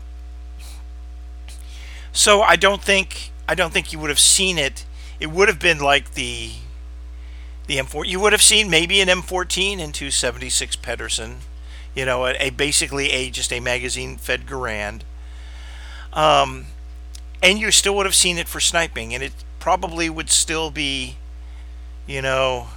So 2.11 2.41
I 2.41 2.55
don't 2.55 2.81
think 2.81 3.31
I 3.47 3.55
don't 3.55 3.71
think 3.71 3.93
you 3.93 3.99
would 3.99 4.09
have 4.09 4.19
seen 4.19 4.57
it. 4.57 4.85
It 5.19 5.27
would 5.27 5.47
have 5.47 5.59
been 5.59 5.79
like 5.79 6.13
the 6.13 6.51
the 7.67 7.77
M4. 7.77 8.07
You 8.07 8.19
would 8.19 8.33
have 8.33 8.41
seen 8.41 8.69
maybe 8.69 9.01
an 9.01 9.09
M14 9.09 9.73
in 9.73 9.91
276 9.91 10.77
Pedersen 10.77 11.39
you 11.97 12.05
know, 12.05 12.27
a, 12.27 12.35
a 12.39 12.49
basically 12.51 13.09
a 13.09 13.31
just 13.31 13.51
a 13.51 13.59
magazine 13.59 14.17
fed 14.17 14.45
Garand. 14.45 15.01
Um, 16.13 16.67
and 17.41 17.57
you 17.57 17.71
still 17.71 17.95
would 17.95 18.05
have 18.05 18.13
seen 18.13 18.37
it 18.37 18.47
for 18.47 18.59
sniping, 18.59 19.15
and 19.15 19.23
it 19.23 19.33
probably 19.59 20.07
would 20.07 20.29
still 20.29 20.69
be, 20.69 21.17
you 22.05 22.21
know, 22.21 22.67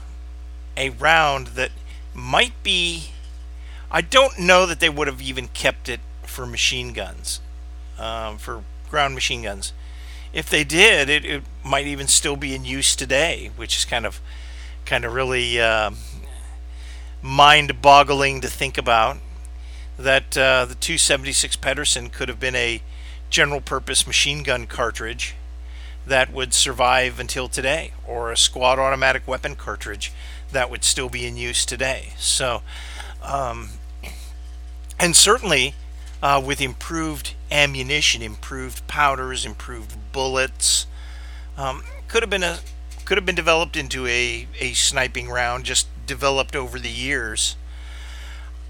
a 0.74 0.88
round 0.88 1.48
that 1.48 1.70
might 2.14 2.54
be. 2.62 3.10
I 3.90 4.00
don't 4.00 4.38
know 4.38 4.64
that 4.64 4.80
they 4.80 4.88
would 4.88 5.06
have 5.06 5.20
even 5.20 5.48
kept 5.48 5.90
it 5.90 6.00
for 6.22 6.46
machine 6.46 6.94
guns, 6.94 7.40
um, 7.98 8.38
for 8.38 8.64
ground 8.90 9.14
machine 9.14 9.42
guns. 9.42 9.72
If 10.32 10.50
they 10.50 10.64
did, 10.64 11.08
it, 11.08 11.24
it, 11.24 11.42
might 11.64 11.86
even 11.86 12.06
still 12.06 12.36
be 12.36 12.54
in 12.54 12.64
use 12.64 12.96
today, 12.96 13.50
which 13.56 13.76
is 13.76 13.84
kind 13.84 14.06
of, 14.06 14.20
kind 14.84 15.04
of 15.04 15.14
really. 15.14 15.60
Uh, 15.60 15.92
mind 17.22 17.82
boggling 17.82 18.40
to 18.40 18.48
think 18.48 18.78
about 18.78 19.18
that 19.98 20.36
uh, 20.36 20.64
the 20.64 20.74
276 20.74 21.56
Pedersen 21.56 22.08
could 22.08 22.28
have 22.28 22.40
been 22.40 22.56
a 22.56 22.82
general 23.28 23.60
purpose 23.60 24.06
machine 24.06 24.42
gun 24.42 24.66
cartridge 24.66 25.34
that 26.06 26.32
would 26.32 26.54
survive 26.54 27.20
until 27.20 27.48
today, 27.48 27.92
or 28.06 28.32
a 28.32 28.36
squad 28.36 28.78
automatic 28.78 29.26
weapon 29.28 29.54
cartridge 29.54 30.12
that 30.50 30.70
would 30.70 30.82
still 30.82 31.08
be 31.08 31.26
in 31.26 31.36
use 31.36 31.66
today. 31.66 32.14
So, 32.16 32.62
um, 33.22 33.70
and 34.98 35.14
certainly 35.14 35.74
uh, 36.22 36.42
with 36.44 36.60
improved 36.60 37.34
ammunition, 37.50 38.22
improved 38.22 38.86
powders, 38.86 39.44
improved 39.44 39.96
bullets, 40.12 40.86
um, 41.56 41.84
could 42.08 42.22
have 42.22 42.30
been 42.30 42.42
a 42.42 42.58
could 43.04 43.18
have 43.18 43.26
been 43.26 43.34
developed 43.34 43.76
into 43.76 44.06
a, 44.06 44.46
a 44.60 44.72
sniping 44.72 45.28
round 45.28 45.64
just 45.64 45.88
developed 46.06 46.54
over 46.54 46.78
the 46.78 46.90
years. 46.90 47.56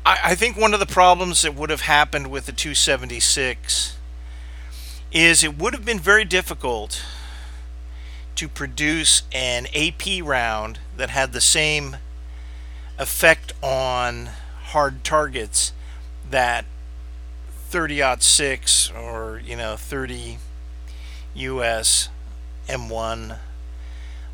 I, 0.06 0.18
I 0.24 0.34
think 0.34 0.56
one 0.56 0.72
of 0.72 0.80
the 0.80 0.86
problems 0.86 1.42
that 1.42 1.54
would 1.54 1.68
have 1.68 1.82
happened 1.82 2.28
with 2.30 2.46
the 2.46 2.52
276 2.52 3.96
is 5.12 5.44
it 5.44 5.58
would 5.58 5.74
have 5.74 5.84
been 5.84 5.98
very 5.98 6.24
difficult 6.24 7.04
to 8.36 8.48
produce 8.48 9.24
an 9.32 9.66
AP 9.74 10.22
round 10.22 10.78
that 10.96 11.10
had 11.10 11.32
the 11.32 11.40
same 11.40 11.98
effect 12.98 13.52
on 13.62 14.30
hard 14.68 15.04
targets 15.04 15.72
that 16.30 16.64
30 17.70 18.02
6 18.18 18.90
or 18.90 19.40
you 19.44 19.56
know 19.56 19.76
30 19.76 20.38
US 21.34 22.08
M1 22.68 23.38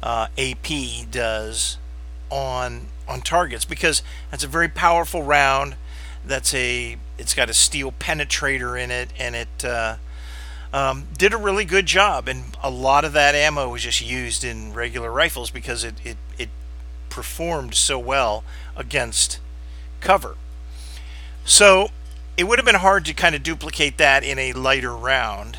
uh, 0.02 0.26
AP 0.38 1.10
does 1.10 1.76
on 2.30 2.86
on 3.06 3.20
targets 3.20 3.66
because 3.66 4.02
that's 4.30 4.42
a 4.42 4.48
very 4.48 4.68
powerful 4.68 5.22
round. 5.22 5.76
That's 6.24 6.54
a 6.54 6.96
it's 7.18 7.34
got 7.34 7.50
a 7.50 7.54
steel 7.54 7.92
penetrator 7.92 8.80
in 8.82 8.90
it, 8.90 9.10
and 9.18 9.36
it 9.36 9.64
uh, 9.64 9.96
um, 10.72 11.06
did 11.16 11.34
a 11.34 11.36
really 11.36 11.66
good 11.66 11.84
job. 11.84 12.28
And 12.28 12.56
a 12.62 12.70
lot 12.70 13.04
of 13.04 13.12
that 13.12 13.34
ammo 13.34 13.68
was 13.68 13.82
just 13.82 14.00
used 14.00 14.44
in 14.44 14.72
regular 14.72 15.12
rifles 15.12 15.50
because 15.50 15.84
it 15.84 15.96
it, 16.02 16.16
it 16.38 16.48
performed 17.10 17.74
so 17.74 17.98
well 17.98 18.44
against 18.76 19.40
cover. 20.00 20.36
So 21.44 21.90
it 22.36 22.44
would 22.44 22.58
have 22.58 22.66
been 22.66 22.76
hard 22.76 23.04
to 23.06 23.14
kind 23.14 23.34
of 23.34 23.42
duplicate 23.42 23.96
that 23.98 24.22
in 24.22 24.38
a 24.38 24.52
lighter 24.52 24.94
round, 24.94 25.58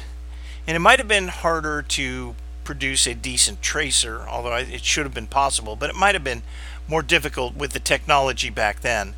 and 0.68 0.76
it 0.76 0.80
might 0.80 1.00
have 1.00 1.08
been 1.08 1.30
harder 1.30 1.82
to 1.82 2.36
produce 2.64 3.08
a 3.08 3.16
decent 3.16 3.62
tracer, 3.62 4.26
although 4.28 4.56
it 4.56 4.84
should 4.84 5.06
have 5.06 5.14
been 5.14 5.28
possible, 5.28 5.76
but 5.76 5.90
it 5.90 5.96
might 5.96 6.14
have 6.14 6.24
been 6.24 6.44
more 6.88 7.02
difficult 7.02 7.56
with 7.56 7.72
the 7.72 7.80
technology 7.80 8.50
back 8.50 8.82
then. 8.82 9.14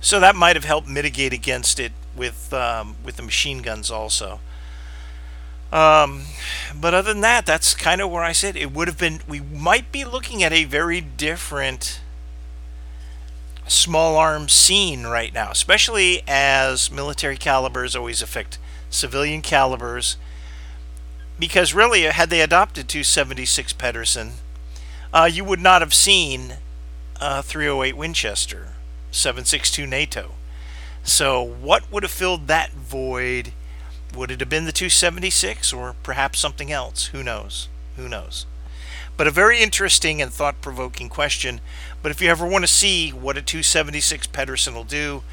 So 0.00 0.20
that 0.20 0.36
might 0.36 0.56
have 0.56 0.64
helped 0.64 0.88
mitigate 0.88 1.32
against 1.32 1.80
it 1.80 1.92
with 2.16 2.52
um, 2.52 2.96
with 3.04 3.16
the 3.16 3.22
machine 3.22 3.62
guns 3.62 3.90
also. 3.90 4.40
Um, 5.72 6.22
but 6.74 6.94
other 6.94 7.12
than 7.12 7.20
that, 7.22 7.44
that's 7.44 7.74
kind 7.74 8.00
of 8.00 8.10
where 8.10 8.22
I 8.22 8.32
said 8.32 8.56
it 8.56 8.72
would 8.72 8.88
have 8.88 8.98
been. 8.98 9.20
We 9.28 9.40
might 9.40 9.92
be 9.92 10.04
looking 10.04 10.42
at 10.42 10.52
a 10.52 10.64
very 10.64 11.00
different 11.00 12.00
small 13.68 14.16
arms 14.16 14.52
scene 14.52 15.06
right 15.06 15.32
now, 15.32 15.50
especially 15.50 16.22
as 16.26 16.90
military 16.90 17.36
calibers 17.36 17.94
always 17.94 18.22
affect 18.22 18.58
civilian 18.90 19.42
calibers 19.42 20.16
because 21.38 21.72
really, 21.72 22.02
had 22.02 22.30
they 22.30 22.40
adopted 22.40 22.88
276 22.88 23.72
Pedersen, 23.74 24.32
uh, 25.12 25.28
you 25.30 25.44
would 25.44 25.60
not 25.60 25.82
have 25.82 25.94
seen 25.94 26.56
uh, 27.20 27.42
308 27.42 27.96
Winchester, 27.96 28.74
762 29.12 29.86
NATO. 29.86 30.32
So, 31.04 31.42
what 31.42 31.90
would 31.92 32.02
have 32.02 32.12
filled 32.12 32.48
that 32.48 32.72
void 32.72 33.52
would 34.14 34.30
it 34.30 34.40
have 34.40 34.48
been 34.48 34.64
the 34.64 34.72
276 34.72 35.72
or 35.72 35.94
perhaps 36.02 36.38
something 36.38 36.72
else? 36.72 37.06
Who 37.06 37.22
knows? 37.22 37.68
Who 37.96 38.08
knows? 38.08 38.46
But 39.18 39.26
a 39.26 39.32
very 39.32 39.60
interesting 39.60 40.22
and 40.22 40.32
thought 40.32 40.62
provoking 40.62 41.08
question. 41.08 41.60
But 42.02 42.12
if 42.12 42.22
you 42.22 42.30
ever 42.30 42.46
want 42.46 42.62
to 42.62 42.68
see 42.68 43.10
what 43.10 43.36
a 43.36 43.42
276 43.42 44.28
Pedersen 44.28 44.74
will 44.74 44.84
do, 44.84 45.24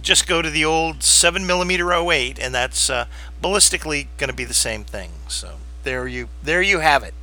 just 0.00 0.28
go 0.28 0.42
to 0.42 0.48
the 0.48 0.64
old 0.64 1.00
7mm 1.00 2.12
08 2.12 2.38
and 2.38 2.54
that's 2.54 2.88
uh, 2.88 3.06
ballistically 3.42 4.06
going 4.16 4.30
to 4.30 4.36
be 4.36 4.44
the 4.44 4.54
same 4.54 4.84
thing. 4.84 5.10
So 5.26 5.56
there 5.82 6.06
you 6.06 6.28
there 6.42 6.62
you 6.62 6.78
have 6.78 7.02
it. 7.02 7.14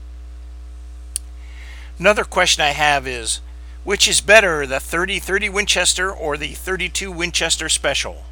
Another 1.98 2.26
question 2.26 2.64
I 2.64 2.72
have 2.72 3.08
is 3.08 3.40
which 3.86 4.06
is 4.06 4.20
better, 4.20 4.68
the 4.68 4.76
30-30 4.76 5.52
Winchester 5.52 6.12
or 6.12 6.36
the 6.36 6.50
32 6.50 7.12
Winchester 7.14 7.70
Special? 7.70 8.26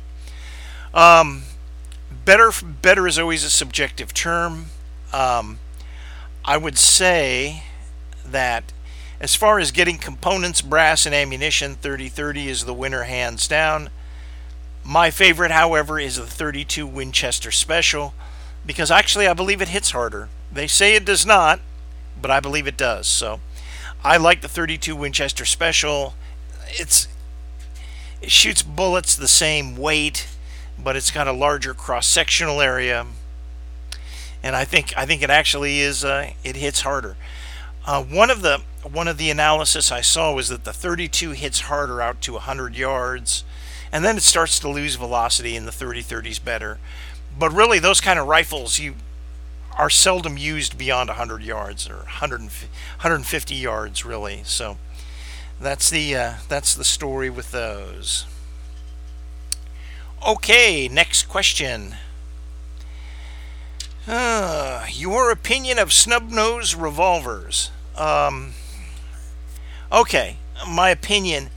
Um, 0.94 1.44
better 2.26 2.52
better 2.62 3.08
is 3.08 3.18
always 3.18 3.46
a 3.46 3.50
subjective 3.50 4.14
term. 4.14 4.66
Um, 5.14 5.60
I 6.44 6.58
would 6.58 6.78
say 6.78 7.64
that 8.32 8.72
as 9.20 9.36
far 9.36 9.60
as 9.60 9.72
getting 9.72 9.98
components, 9.98 10.62
brass, 10.62 11.06
and 11.06 11.16
ammunition, 11.16 11.76
3030 11.76 12.50
is 12.50 12.66
the 12.66 12.74
winner 12.74 13.04
hands 13.04 13.48
down. 13.48 13.90
My 14.84 15.10
favorite, 15.10 15.52
however, 15.52 16.00
is 16.00 16.18
the 16.18 16.26
32 16.26 16.86
Winchester 16.86 17.52
Special 17.52 18.14
because 18.66 18.92
actually 18.92 19.28
I 19.28 19.34
believe 19.34 19.62
it 19.62 19.70
hits 19.70 19.92
harder. 19.92 20.30
They 20.52 20.68
say 20.68 20.96
it 20.96 21.06
does 21.06 21.26
not, 21.26 21.60
but 22.22 22.30
I 22.30 22.40
believe 22.40 22.68
it 22.68 22.78
does. 22.78 23.08
So 23.08 23.40
I 24.04 24.18
like 24.18 24.42
the 24.42 24.48
32 24.48 24.96
Winchester 24.96 25.46
Special. 25.46 26.14
It's 26.68 27.08
it 28.22 28.32
shoots 28.32 28.62
bullets 28.62 29.16
the 29.16 29.28
same 29.28 29.78
weight, 29.78 30.28
but 30.78 30.96
it's 30.96 31.12
got 31.12 31.28
a 31.28 31.32
larger 31.32 31.74
cross-sectional 31.74 32.62
area, 32.62 33.06
and 34.42 34.56
I 34.56 34.66
think 34.66 34.94
I 34.98 35.06
think 35.06 35.22
it 35.22 35.30
actually 35.30 35.80
is 35.80 36.04
uh, 36.04 36.32
it 36.44 36.56
hits 36.56 36.82
harder. 36.82 37.16
Uh, 37.88 38.04
one 38.04 38.30
of 38.30 38.42
the 38.42 38.62
one 38.84 39.08
of 39.08 39.18
the 39.18 39.30
analysis 39.30 39.94
I 39.94 40.02
saw 40.02 40.34
was 40.34 40.50
that 40.50 40.66
the 40.66 40.74
32 40.74 41.32
hits 41.32 41.62
harder 41.62 42.02
out 42.02 42.22
to 42.24 42.34
100 42.34 42.76
yards, 42.76 43.46
and 43.94 44.04
then 44.04 44.18
it 44.18 44.24
starts 44.24 44.60
to 44.60 44.70
lose 44.70 44.96
velocity, 44.96 45.56
and 45.56 45.66
the 45.66 45.72
30-30 45.72 46.28
is 46.28 46.40
better. 46.40 46.80
But 47.40 47.54
really, 47.54 47.80
those 47.80 48.02
kind 48.02 48.20
of 48.20 48.28
rifles 48.28 48.78
you 48.78 48.96
are 49.78 49.90
seldom 49.90 50.38
used 50.38 50.78
beyond 50.78 51.08
100 51.08 51.42
yards 51.42 51.90
or 51.90 51.98
100 51.98 52.42
150 52.42 53.56
yards, 53.56 54.04
really. 54.04 54.42
So 54.44 54.78
that's 55.60 55.90
the 55.90 56.14
uh, 56.14 56.34
that's 56.50 56.76
the 56.76 56.84
story 56.84 57.30
with 57.30 57.52
those. 57.52 58.26
Okay, 60.28 60.90
next 60.90 61.30
question. 61.30 61.96
Uh, 64.06 64.86
your 64.92 65.32
opinion 65.32 65.80
of 65.80 65.94
snub 65.94 66.30
nose 66.30 66.76
revolvers. 66.76 67.72
Um, 67.98 68.54
okay, 69.92 70.38
my 70.68 70.90
opinion. 70.90 71.50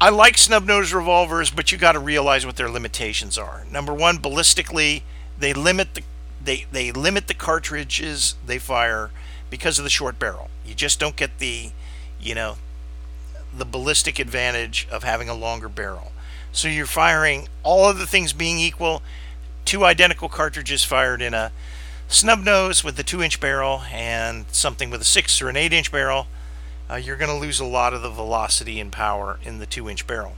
I 0.00 0.10
like 0.10 0.36
snub 0.36 0.66
nose 0.66 0.92
revolvers, 0.92 1.50
but 1.50 1.70
you 1.70 1.78
got 1.78 1.92
to 1.92 1.98
realize 1.98 2.44
what 2.44 2.56
their 2.56 2.68
limitations 2.68 3.38
are. 3.38 3.64
Number 3.70 3.94
one, 3.94 4.18
ballistically, 4.18 5.02
they 5.38 5.52
limit 5.52 5.94
the 5.94 6.02
they 6.42 6.66
they 6.70 6.92
limit 6.92 7.26
the 7.26 7.34
cartridges 7.34 8.34
they 8.44 8.58
fire 8.58 9.10
because 9.48 9.78
of 9.78 9.84
the 9.84 9.90
short 9.90 10.18
barrel. 10.18 10.50
You 10.66 10.74
just 10.74 10.98
don't 10.98 11.16
get 11.16 11.38
the, 11.38 11.70
you 12.20 12.34
know, 12.34 12.56
the 13.56 13.64
ballistic 13.64 14.18
advantage 14.18 14.86
of 14.90 15.04
having 15.04 15.28
a 15.28 15.34
longer 15.34 15.68
barrel. 15.68 16.12
So 16.52 16.68
you're 16.68 16.86
firing 16.86 17.48
all 17.62 17.88
of 17.88 17.98
the 17.98 18.06
things 18.06 18.32
being 18.32 18.58
equal, 18.58 19.02
two 19.64 19.84
identical 19.84 20.28
cartridges 20.28 20.84
fired 20.84 21.22
in 21.22 21.34
a 21.34 21.52
snub 22.14 22.44
nose 22.44 22.84
with 22.84 22.96
the 22.96 23.02
two 23.02 23.22
inch 23.22 23.40
barrel 23.40 23.82
and 23.92 24.46
something 24.52 24.88
with 24.88 25.00
a 25.00 25.04
six 25.04 25.42
or 25.42 25.48
an 25.48 25.56
eight 25.56 25.72
inch 25.72 25.90
barrel, 25.90 26.26
uh, 26.88 26.94
you're 26.94 27.16
going 27.16 27.30
to 27.30 27.36
lose 27.36 27.60
a 27.60 27.64
lot 27.64 27.92
of 27.92 28.02
the 28.02 28.10
velocity 28.10 28.78
and 28.78 28.92
power 28.92 29.38
in 29.42 29.58
the 29.58 29.66
two 29.66 29.88
inch 29.88 30.06
barrel. 30.06 30.34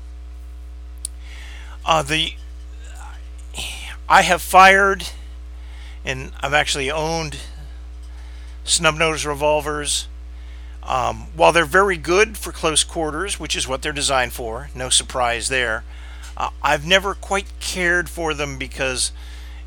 Uh, 1.84 2.02
the 2.02 2.32
I 4.08 4.22
have 4.22 4.40
fired 4.40 5.10
and 6.04 6.32
I've 6.40 6.54
actually 6.54 6.90
owned 6.90 7.38
snub 8.64 8.94
nose 8.94 9.26
revolvers. 9.26 10.08
Um, 10.82 11.26
while 11.34 11.50
they're 11.50 11.64
very 11.64 11.96
good 11.96 12.38
for 12.38 12.52
close 12.52 12.84
quarters, 12.84 13.40
which 13.40 13.56
is 13.56 13.66
what 13.66 13.82
they're 13.82 13.92
designed 13.92 14.32
for, 14.32 14.70
no 14.72 14.88
surprise 14.88 15.48
there, 15.48 15.82
uh, 16.36 16.50
I've 16.62 16.86
never 16.86 17.14
quite 17.14 17.58
cared 17.58 18.08
for 18.08 18.34
them 18.34 18.56
because, 18.56 19.10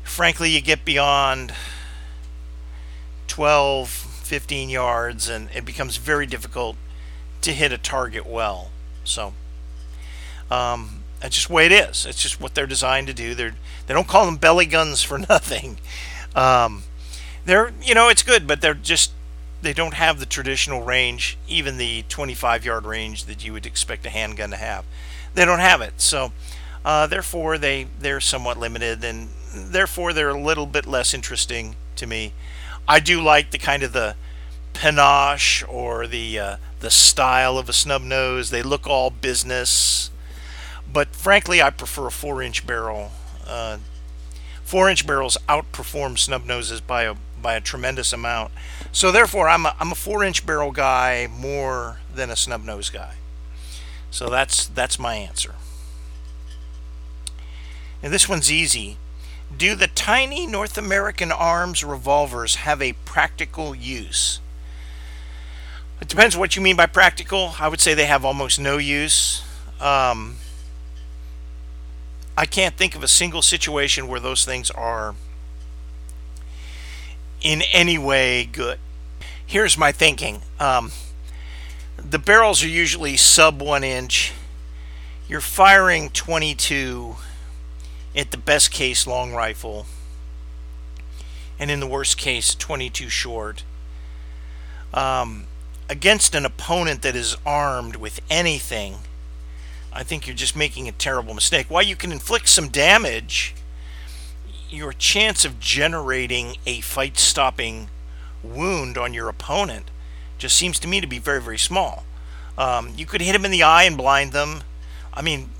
frankly, 0.02 0.50
you 0.50 0.62
get 0.62 0.84
beyond 0.84 1.52
12, 3.30 3.88
15 3.88 4.68
yards, 4.68 5.28
and 5.28 5.48
it 5.54 5.64
becomes 5.64 5.98
very 5.98 6.26
difficult 6.26 6.76
to 7.42 7.52
hit 7.52 7.70
a 7.72 7.78
target 7.78 8.26
well. 8.26 8.70
So, 9.04 9.34
um, 10.50 11.04
that's 11.20 11.36
just 11.36 11.46
the 11.46 11.54
way 11.54 11.66
it 11.66 11.72
is. 11.72 12.06
It's 12.06 12.20
just 12.20 12.40
what 12.40 12.56
they're 12.56 12.66
designed 12.66 13.06
to 13.06 13.14
do. 13.14 13.36
They're 13.36 13.54
they 13.86 13.94
don't 13.94 14.08
call 14.08 14.26
them 14.26 14.36
belly 14.36 14.66
guns 14.66 15.02
for 15.04 15.18
nothing. 15.28 15.78
Um, 16.34 16.82
they're 17.44 17.72
you 17.80 17.94
know 17.94 18.08
it's 18.08 18.24
good, 18.24 18.48
but 18.48 18.60
they're 18.60 18.74
just 18.74 19.12
they 19.62 19.72
don't 19.72 19.94
have 19.94 20.18
the 20.18 20.26
traditional 20.26 20.82
range, 20.82 21.38
even 21.46 21.78
the 21.78 22.04
25 22.08 22.64
yard 22.64 22.84
range 22.84 23.26
that 23.26 23.44
you 23.44 23.52
would 23.52 23.64
expect 23.64 24.04
a 24.06 24.10
handgun 24.10 24.50
to 24.50 24.56
have. 24.56 24.84
They 25.34 25.44
don't 25.44 25.60
have 25.60 25.80
it, 25.80 26.00
so 26.00 26.32
uh, 26.84 27.06
therefore 27.06 27.58
they 27.58 27.86
they're 28.00 28.20
somewhat 28.20 28.58
limited, 28.58 29.04
and 29.04 29.28
therefore 29.54 30.12
they're 30.12 30.30
a 30.30 30.40
little 30.40 30.66
bit 30.66 30.84
less 30.84 31.14
interesting 31.14 31.76
to 31.94 32.08
me. 32.08 32.32
I 32.90 32.98
do 32.98 33.20
like 33.22 33.52
the 33.52 33.58
kind 33.58 33.84
of 33.84 33.92
the 33.92 34.16
panache 34.72 35.62
or 35.68 36.08
the 36.08 36.40
uh, 36.40 36.56
the 36.80 36.90
style 36.90 37.56
of 37.56 37.68
a 37.68 37.72
snub 37.72 38.02
nose. 38.02 38.50
They 38.50 38.64
look 38.64 38.84
all 38.88 39.10
business, 39.10 40.10
but 40.92 41.14
frankly, 41.14 41.62
I 41.62 41.70
prefer 41.70 42.08
a 42.08 42.10
four-inch 42.10 42.66
barrel. 42.66 43.12
Uh, 43.46 43.78
four-inch 44.64 45.06
barrels 45.06 45.38
outperform 45.48 46.18
snub 46.18 46.44
noses 46.44 46.80
by 46.80 47.04
a 47.04 47.14
by 47.40 47.54
a 47.54 47.60
tremendous 47.60 48.12
amount. 48.12 48.50
So 48.90 49.12
therefore, 49.12 49.48
I'm 49.48 49.66
a, 49.66 49.76
I'm 49.78 49.92
a 49.92 49.94
four-inch 49.94 50.44
barrel 50.44 50.72
guy 50.72 51.28
more 51.30 52.00
than 52.12 52.28
a 52.28 52.34
snub 52.34 52.64
nose 52.64 52.90
guy. 52.90 53.14
So 54.10 54.28
that's 54.28 54.66
that's 54.66 54.98
my 54.98 55.14
answer. 55.14 55.54
And 58.02 58.12
this 58.12 58.28
one's 58.28 58.50
easy. 58.50 58.96
Do 59.60 59.74
the 59.74 59.88
tiny 59.88 60.46
North 60.46 60.78
American 60.78 61.30
Arms 61.30 61.84
revolvers 61.84 62.54
have 62.54 62.80
a 62.80 62.94
practical 63.04 63.74
use? 63.74 64.40
It 66.00 66.08
depends 66.08 66.34
what 66.34 66.56
you 66.56 66.62
mean 66.62 66.76
by 66.76 66.86
practical. 66.86 67.56
I 67.60 67.68
would 67.68 67.78
say 67.78 67.92
they 67.92 68.06
have 68.06 68.24
almost 68.24 68.58
no 68.58 68.78
use. 68.78 69.42
Um, 69.78 70.36
I 72.38 72.46
can't 72.46 72.74
think 72.74 72.94
of 72.94 73.02
a 73.02 73.06
single 73.06 73.42
situation 73.42 74.08
where 74.08 74.18
those 74.18 74.46
things 74.46 74.70
are 74.70 75.14
in 77.42 77.60
any 77.70 77.98
way 77.98 78.46
good. 78.46 78.78
Here's 79.44 79.76
my 79.76 79.92
thinking. 79.92 80.40
Um, 80.58 80.90
the 81.98 82.18
barrels 82.18 82.64
are 82.64 82.68
usually 82.68 83.18
sub 83.18 83.60
one 83.60 83.84
inch. 83.84 84.32
You're 85.28 85.42
firing 85.42 86.08
22 86.08 87.16
at 88.16 88.30
the 88.30 88.36
best 88.36 88.70
case 88.70 89.06
long 89.06 89.32
rifle 89.32 89.86
and 91.58 91.70
in 91.70 91.80
the 91.80 91.86
worst 91.86 92.16
case 92.16 92.54
22 92.54 93.08
short. 93.08 93.64
Um, 94.92 95.46
against 95.88 96.34
an 96.34 96.44
opponent 96.44 97.02
that 97.02 97.14
is 97.14 97.36
armed 97.46 97.96
with 97.96 98.20
anything 98.30 98.96
I 99.92 100.02
think 100.02 100.26
you're 100.26 100.36
just 100.36 100.54
making 100.54 100.88
a 100.88 100.92
terrible 100.92 101.34
mistake. 101.34 101.66
While 101.68 101.82
you 101.82 101.96
can 101.96 102.12
inflict 102.12 102.48
some 102.48 102.68
damage 102.68 103.54
your 104.68 104.92
chance 104.92 105.44
of 105.44 105.58
generating 105.58 106.56
a 106.64 106.80
fight 106.80 107.18
stopping 107.18 107.90
wound 108.44 108.96
on 108.96 109.12
your 109.12 109.28
opponent 109.28 109.90
just 110.38 110.54
seems 110.54 110.78
to 110.78 110.88
me 110.88 111.00
to 111.00 111.06
be 111.08 111.18
very 111.18 111.40
very 111.40 111.58
small. 111.58 112.04
Um, 112.56 112.92
you 112.96 113.04
could 113.04 113.20
hit 113.20 113.32
them 113.32 113.44
in 113.44 113.50
the 113.50 113.62
eye 113.62 113.82
and 113.82 113.96
blind 113.96 114.32
them. 114.32 114.62
I 115.12 115.22
mean 115.22 115.50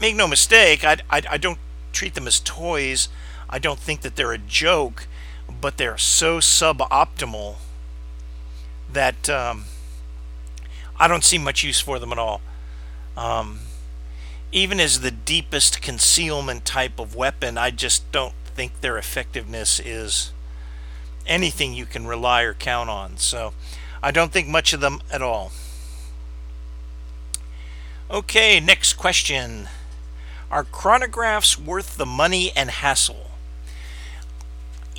make 0.00 0.16
no 0.16 0.26
mistake 0.26 0.84
I, 0.84 0.96
I, 1.08 1.22
I 1.30 1.36
don't 1.36 1.58
treat 1.92 2.14
them 2.14 2.26
as 2.26 2.40
toys. 2.40 3.08
I 3.48 3.58
don't 3.58 3.78
think 3.78 4.00
that 4.00 4.16
they're 4.16 4.32
a 4.32 4.38
joke, 4.38 5.06
but 5.60 5.76
they're 5.76 5.98
so 5.98 6.38
suboptimal 6.38 7.56
that 8.92 9.28
um, 9.30 9.64
I 10.98 11.08
don't 11.08 11.24
see 11.24 11.38
much 11.38 11.62
use 11.62 11.80
for 11.80 11.98
them 11.98 12.12
at 12.12 12.18
all. 12.18 12.40
Um, 13.16 13.60
even 14.52 14.80
as 14.80 15.00
the 15.00 15.10
deepest 15.10 15.80
concealment 15.80 16.64
type 16.64 16.98
of 16.98 17.14
weapon, 17.14 17.56
I 17.56 17.70
just 17.70 18.10
don't 18.12 18.34
think 18.54 18.80
their 18.80 18.98
effectiveness 18.98 19.80
is 19.80 20.32
anything 21.26 21.72
you 21.72 21.86
can 21.86 22.06
rely 22.06 22.42
or 22.42 22.54
count 22.54 22.90
on. 22.90 23.16
So 23.16 23.54
I 24.02 24.10
don't 24.10 24.32
think 24.32 24.48
much 24.48 24.72
of 24.72 24.80
them 24.80 25.00
at 25.10 25.22
all. 25.22 25.52
Okay, 28.10 28.60
next 28.60 28.94
question. 28.94 29.68
Are 30.52 30.62
chronographs 30.62 31.58
worth 31.58 31.96
the 31.96 32.06
money 32.06 32.52
and 32.54 32.70
hassle? 32.70 33.32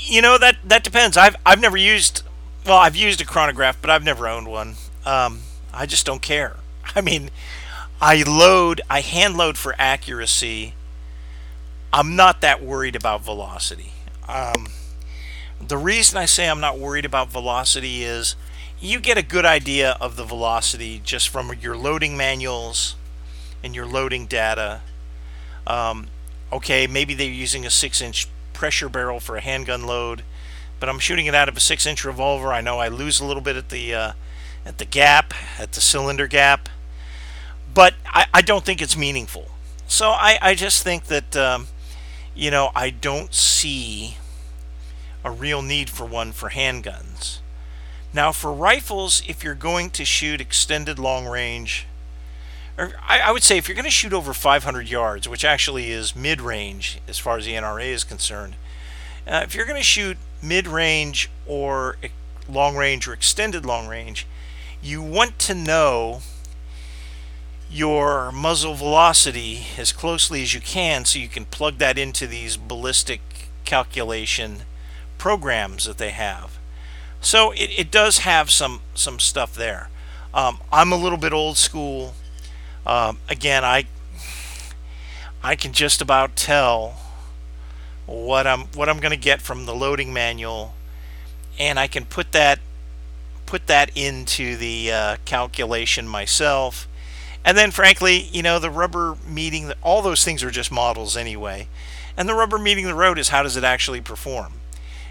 you 0.06 0.22
know 0.22 0.38
that 0.38 0.58
that 0.64 0.84
depends. 0.84 1.18
I've 1.18 1.36
I've 1.46 1.62
never 1.62 1.78
used 1.78 2.24
well, 2.66 2.78
I've 2.78 2.96
used 2.96 3.22
a 3.22 3.26
chronograph, 3.26 3.82
but 3.82 3.90
I've 3.90 4.04
never 4.04 4.28
owned 4.28 4.48
one. 4.48 4.76
Um, 5.06 5.42
I 5.74 5.86
just 5.86 6.06
don't 6.06 6.22
care. 6.22 6.58
I 6.96 7.02
mean, 7.02 7.30
I 8.02 8.24
load, 8.24 8.82
I 8.90 9.02
hand 9.02 9.38
load 9.38 9.58
for 9.58 9.76
accuracy. 9.78 10.74
I'm 11.92 12.16
not 12.16 12.42
that 12.42 12.64
worried 12.64 12.96
about 12.96 13.22
velocity. 13.22 13.92
Um, 14.28 14.68
the 15.66 15.78
reason 15.78 16.18
I 16.18 16.26
say 16.26 16.50
I'm 16.50 16.62
not 16.62 16.80
worried 16.80 17.06
about 17.06 17.32
velocity 17.32 18.04
is 18.04 18.36
you 18.80 19.00
get 19.00 19.18
a 19.18 19.24
good 19.24 19.46
idea 19.46 19.98
of 20.02 20.16
the 20.16 20.24
velocity 20.24 21.02
just 21.04 21.30
from 21.30 21.54
your 21.62 21.78
loading 21.78 22.18
manuals 22.18 22.96
and 23.62 23.76
your 23.76 23.86
loading 23.86 24.26
data. 24.26 24.82
Um, 25.66 26.08
okay, 26.52 26.88
maybe 26.88 27.14
they're 27.14 27.30
using 27.30 27.66
a 27.66 27.70
six 27.70 28.02
inch 28.02 28.28
pressure 28.54 28.90
barrel 28.90 29.20
for 29.20 29.36
a 29.36 29.42
handgun 29.42 29.86
load, 29.86 30.24
but 30.80 30.90
I'm 30.90 31.00
shooting 31.00 31.26
it 31.26 31.36
out 31.36 31.50
of 31.50 31.58
a 31.58 31.60
six 31.60 31.86
inch 31.86 32.04
revolver. 32.04 32.54
I 32.54 32.62
know 32.62 32.80
I 32.80 32.88
lose 32.88 33.20
a 33.20 33.26
little 33.26 33.42
bit 33.42 33.56
at 33.56 33.70
the 33.70 33.94
uh, 33.94 34.12
at 34.66 34.78
the 34.78 34.86
gap, 34.86 35.34
at 35.60 35.74
the 35.74 35.82
cylinder 35.82 36.28
gap, 36.28 36.70
but 37.74 37.94
I, 38.06 38.26
I 38.34 38.42
don't 38.42 38.64
think 38.66 38.82
it's 38.82 38.98
meaningful. 38.98 39.50
So 39.88 40.10
I, 40.10 40.38
I 40.42 40.56
just 40.56 40.84
think 40.84 41.06
that 41.06 41.36
um, 41.36 41.68
you 42.36 42.52
know 42.52 42.72
I 42.76 42.90
don't 42.90 43.34
see 43.34 44.18
a 45.24 45.32
real 45.32 45.62
need 45.62 45.90
for 45.90 46.06
one 46.06 46.32
for 46.32 46.50
handguns. 46.50 47.40
Now, 48.14 48.32
for 48.32 48.54
rifles, 48.54 49.24
if 49.28 49.44
you're 49.44 49.56
going 49.56 49.90
to 49.92 50.06
shoot 50.06 50.40
extended 50.40 51.00
long 51.00 51.26
range, 51.26 51.88
or 52.78 52.94
I, 53.08 53.20
I 53.20 53.32
would 53.32 53.44
say 53.44 53.58
if 53.58 53.68
you're 53.68 53.76
going 53.76 53.86
to 53.86 53.92
shoot 53.92 54.14
over 54.14 54.34
500 54.34 54.90
yards, 54.90 55.28
which 55.28 55.46
actually 55.46 55.92
is 55.92 56.16
mid 56.16 56.42
range 56.42 57.00
as 57.08 57.20
far 57.20 57.38
as 57.38 57.46
the 57.46 57.54
NRA 57.54 57.88
is 57.88 58.04
concerned, 58.04 58.56
uh, 59.28 59.42
if 59.44 59.56
you're 59.56 59.66
going 59.66 59.80
to 59.80 59.84
shoot 59.84 60.18
mid 60.42 60.68
range 60.68 61.30
or 61.46 61.98
long 62.50 62.76
range 62.76 63.08
or 63.08 63.14
extended 63.14 63.66
long 63.66 63.88
range, 63.88 64.28
you 64.82 65.02
want 65.02 65.40
to 65.40 65.56
know 65.56 66.22
your 67.70 68.32
muzzle 68.32 68.76
velocity 68.76 69.66
as 69.78 69.92
closely 69.92 70.44
as 70.44 70.54
you 70.54 70.60
can 70.60 71.06
so 71.06 71.18
you 71.18 71.28
can 71.28 71.46
plug 71.46 71.80
that 71.80 71.98
into 71.98 72.28
these 72.28 72.56
ballistic 72.56 73.22
calculation 73.66 74.64
programs 75.18 75.86
that 75.86 75.98
they 75.98 76.12
have. 76.12 76.60
So 77.22 77.52
it, 77.52 77.72
it 77.78 77.92
does 77.92 78.20
have 78.20 78.52
some 78.52 78.82
some 78.94 79.20
stuff 79.20 79.56
there. 79.56 79.90
Um, 80.34 80.60
I'm 80.72 80.92
a 80.92 80.98
little 80.98 81.18
bit 81.18 81.32
old 81.32 81.58
school. 81.58 82.14
Um, 82.86 83.18
again, 83.30 83.64
I 83.64 83.86
I 85.44 85.56
can 85.56 85.74
just 85.74 86.02
about 86.02 86.36
tell 86.36 86.98
what 88.06 88.46
I'm 88.48 88.62
what 88.74 88.90
I'm 88.90 89.00
going 89.00 89.12
to 89.12 89.18
get 89.18 89.42
from 89.42 89.66
the 89.66 89.76
loading 89.76 90.14
manual, 90.14 90.74
and 91.58 91.80
I 91.80 91.88
can 91.88 92.06
put 92.06 92.32
that 92.32 92.60
put 93.46 93.68
that 93.68 93.92
into 93.96 94.58
the 94.58 94.92
uh, 94.92 95.18
calculation 95.26 96.08
myself. 96.08 96.88
And 97.46 97.58
then, 97.58 97.72
frankly, 97.72 98.30
you 98.32 98.42
know, 98.42 98.58
the 98.58 98.70
rubber 98.70 99.18
meeting 99.28 99.72
all 99.82 100.02
those 100.02 100.24
things 100.24 100.44
are 100.44 100.52
just 100.52 100.72
models 100.72 101.18
anyway. 101.18 101.68
And 102.16 102.30
the 102.30 102.36
rubber 102.36 102.58
meeting 102.58 102.86
the 102.86 102.94
road 102.94 103.20
is 103.20 103.30
how 103.30 103.44
does 103.44 103.58
it 103.58 103.64
actually 103.64 104.00
perform? 104.00 104.54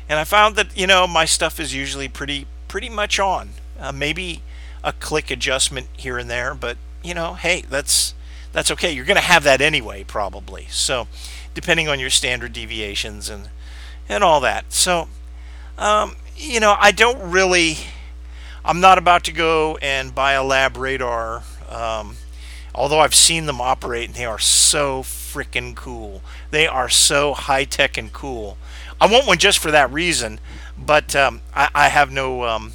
and 0.08 0.18
I 0.18 0.24
found 0.24 0.56
that 0.56 0.76
you 0.76 0.86
know 0.86 1.06
my 1.06 1.24
stuff 1.24 1.58
is 1.58 1.74
usually 1.74 2.08
pretty 2.08 2.46
pretty 2.68 2.88
much 2.88 3.18
on. 3.18 3.50
Uh, 3.78 3.92
maybe 3.92 4.42
a 4.84 4.92
click 4.92 5.30
adjustment 5.30 5.86
here 5.96 6.18
and 6.18 6.28
there, 6.28 6.54
but 6.54 6.76
you 7.02 7.14
know, 7.14 7.34
hey, 7.34 7.62
that's 7.68 8.14
that's 8.52 8.70
okay. 8.70 8.92
You're 8.92 9.04
going 9.04 9.16
to 9.16 9.22
have 9.22 9.44
that 9.44 9.60
anyway, 9.60 10.04
probably. 10.04 10.66
So, 10.70 11.08
depending 11.54 11.88
on 11.88 11.98
your 11.98 12.10
standard 12.10 12.52
deviations 12.52 13.28
and 13.28 13.50
and 14.08 14.22
all 14.22 14.40
that. 14.40 14.72
So, 14.72 15.08
um, 15.78 16.16
you 16.36 16.60
know, 16.60 16.76
I 16.78 16.92
don't 16.92 17.30
really. 17.30 17.76
I'm 18.64 18.80
not 18.80 18.96
about 18.96 19.24
to 19.24 19.32
go 19.32 19.76
and 19.82 20.14
buy 20.14 20.34
a 20.34 20.42
LabRadar. 20.42 21.42
Um, 21.72 22.16
although 22.74 23.00
I've 23.00 23.14
seen 23.14 23.46
them 23.46 23.60
operate 23.60 24.08
and 24.08 24.14
they 24.14 24.24
are 24.24 24.38
so 24.38 25.02
freaking 25.02 25.74
cool. 25.74 26.22
They 26.50 26.66
are 26.66 26.88
so 26.88 27.34
high 27.34 27.64
tech 27.64 27.96
and 27.96 28.12
cool. 28.12 28.56
I 29.00 29.06
want 29.06 29.26
one 29.26 29.38
just 29.38 29.58
for 29.58 29.70
that 29.70 29.92
reason, 29.92 30.38
but 30.78 31.16
um, 31.16 31.42
I, 31.54 31.70
I, 31.74 31.88
have 31.88 32.12
no 32.12 32.44
um, 32.44 32.72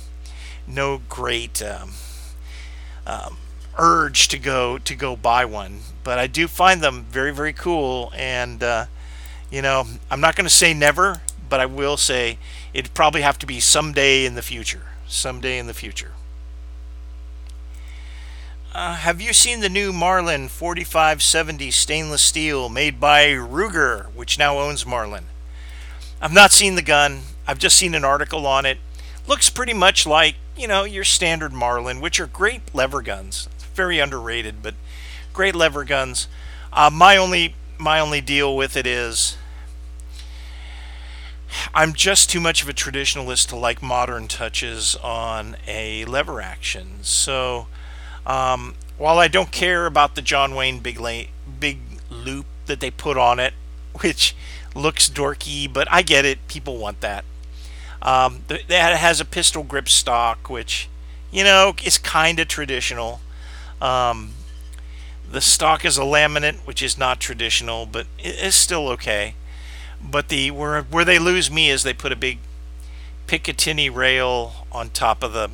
no 0.67 1.01
great 1.07 1.61
um, 1.61 1.91
um, 3.05 3.37
urge 3.77 4.27
to 4.29 4.39
go 4.39 4.77
to 4.77 4.95
go 4.95 5.15
buy 5.15 5.45
one. 5.45 5.79
But 6.03 6.19
I 6.19 6.27
do 6.27 6.47
find 6.47 6.81
them 6.81 7.05
very 7.09 7.33
very 7.33 7.53
cool, 7.53 8.11
and 8.15 8.63
uh, 8.63 8.85
you 9.49 9.61
know 9.61 9.85
I'm 10.09 10.21
not 10.21 10.35
going 10.35 10.45
to 10.45 10.53
say 10.53 10.73
never, 10.73 11.21
but 11.49 11.59
I 11.59 11.65
will 11.65 11.97
say 11.97 12.37
it'd 12.73 12.93
probably 12.93 13.21
have 13.21 13.39
to 13.39 13.45
be 13.45 13.59
someday 13.59 14.25
in 14.25 14.35
the 14.35 14.41
future. 14.41 14.83
Someday 15.07 15.57
in 15.57 15.67
the 15.67 15.73
future. 15.73 16.11
Uh, 18.73 18.95
have 18.95 19.19
you 19.19 19.33
seen 19.33 19.61
the 19.61 19.69
new 19.69 19.91
Marlin 19.91 20.47
4570 20.47 21.71
stainless 21.71 22.21
steel 22.21 22.69
made 22.69 22.99
by 22.99 23.27
Ruger, 23.29 24.13
which 24.13 24.37
now 24.37 24.59
owns 24.59 24.85
Marlin? 24.85 25.25
I've 26.21 26.33
not 26.33 26.51
seen 26.51 26.75
the 26.75 26.81
gun. 26.83 27.21
I've 27.47 27.57
just 27.57 27.77
seen 27.77 27.95
an 27.95 28.05
article 28.05 28.45
on 28.45 28.65
it. 28.65 28.77
Looks 29.25 29.49
pretty 29.49 29.73
much 29.73 30.05
like, 30.05 30.35
you 30.55 30.67
know, 30.67 30.83
your 30.83 31.03
standard 31.03 31.53
Marlin, 31.53 32.01
which 32.01 32.19
are 32.19 32.27
great 32.27 32.61
lever 32.75 33.01
guns. 33.01 33.49
Very 33.77 33.99
underrated, 33.99 34.63
but 34.63 34.73
great 35.33 35.53
lever 35.53 35.83
guns. 35.83 36.27
Uh, 36.73 36.89
my 36.91 37.15
only 37.15 37.53
my 37.77 37.99
only 37.99 38.21
deal 38.21 38.57
with 38.57 38.75
it 38.75 38.87
is 38.87 39.37
I'm 41.75 41.93
just 41.93 42.27
too 42.31 42.39
much 42.39 42.63
of 42.63 42.69
a 42.69 42.73
traditionalist 42.73 43.49
to 43.49 43.55
like 43.55 43.83
modern 43.83 44.27
touches 44.27 44.95
on 44.95 45.57
a 45.67 46.05
lever 46.05 46.41
action. 46.41 47.03
So 47.03 47.67
um, 48.25 48.73
while 48.97 49.19
I 49.19 49.27
don't 49.27 49.51
care 49.51 49.85
about 49.85 50.15
the 50.15 50.23
John 50.23 50.55
Wayne 50.55 50.79
big 50.79 50.99
la- 50.99 51.29
big 51.59 51.77
loop 52.09 52.47
that 52.65 52.79
they 52.79 52.89
put 52.89 53.15
on 53.15 53.39
it, 53.39 53.53
which 54.01 54.35
looks 54.73 55.07
dorky, 55.07 55.71
but 55.71 55.87
I 55.91 56.01
get 56.01 56.25
it. 56.25 56.47
People 56.47 56.77
want 56.77 57.01
that. 57.01 57.25
Um, 58.01 58.41
that 58.47 58.97
has 58.97 59.19
a 59.21 59.25
pistol 59.25 59.61
grip 59.61 59.87
stock, 59.87 60.49
which 60.49 60.89
you 61.29 61.43
know 61.43 61.75
is 61.83 61.99
kind 61.99 62.39
of 62.39 62.47
traditional. 62.47 63.21
Um, 63.81 64.33
the 65.29 65.41
stock 65.41 65.85
is 65.85 65.97
a 65.97 66.01
laminate, 66.01 66.65
which 66.65 66.81
is 66.81 66.97
not 66.97 67.19
traditional, 67.19 67.85
but 67.85 68.07
it 68.17 68.35
is 68.35 68.55
still 68.55 68.87
okay. 68.89 69.35
But 70.01 70.29
the 70.29 70.51
where 70.51 70.83
where 70.83 71.05
they 71.05 71.19
lose 71.19 71.51
me 71.51 71.69
is 71.69 71.83
they 71.83 71.93
put 71.93 72.11
a 72.11 72.15
big 72.15 72.39
Picatinny 73.27 73.93
rail 73.93 74.65
on 74.71 74.89
top 74.89 75.21
of 75.21 75.33
the 75.33 75.49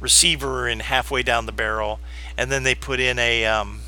receiver 0.00 0.68
and 0.68 0.82
halfway 0.82 1.22
down 1.22 1.46
the 1.46 1.52
barrel, 1.52 2.00
and 2.36 2.50
then 2.52 2.64
they 2.64 2.74
put 2.74 3.00
in 3.00 3.18
a 3.18 3.46
um, 3.46 3.80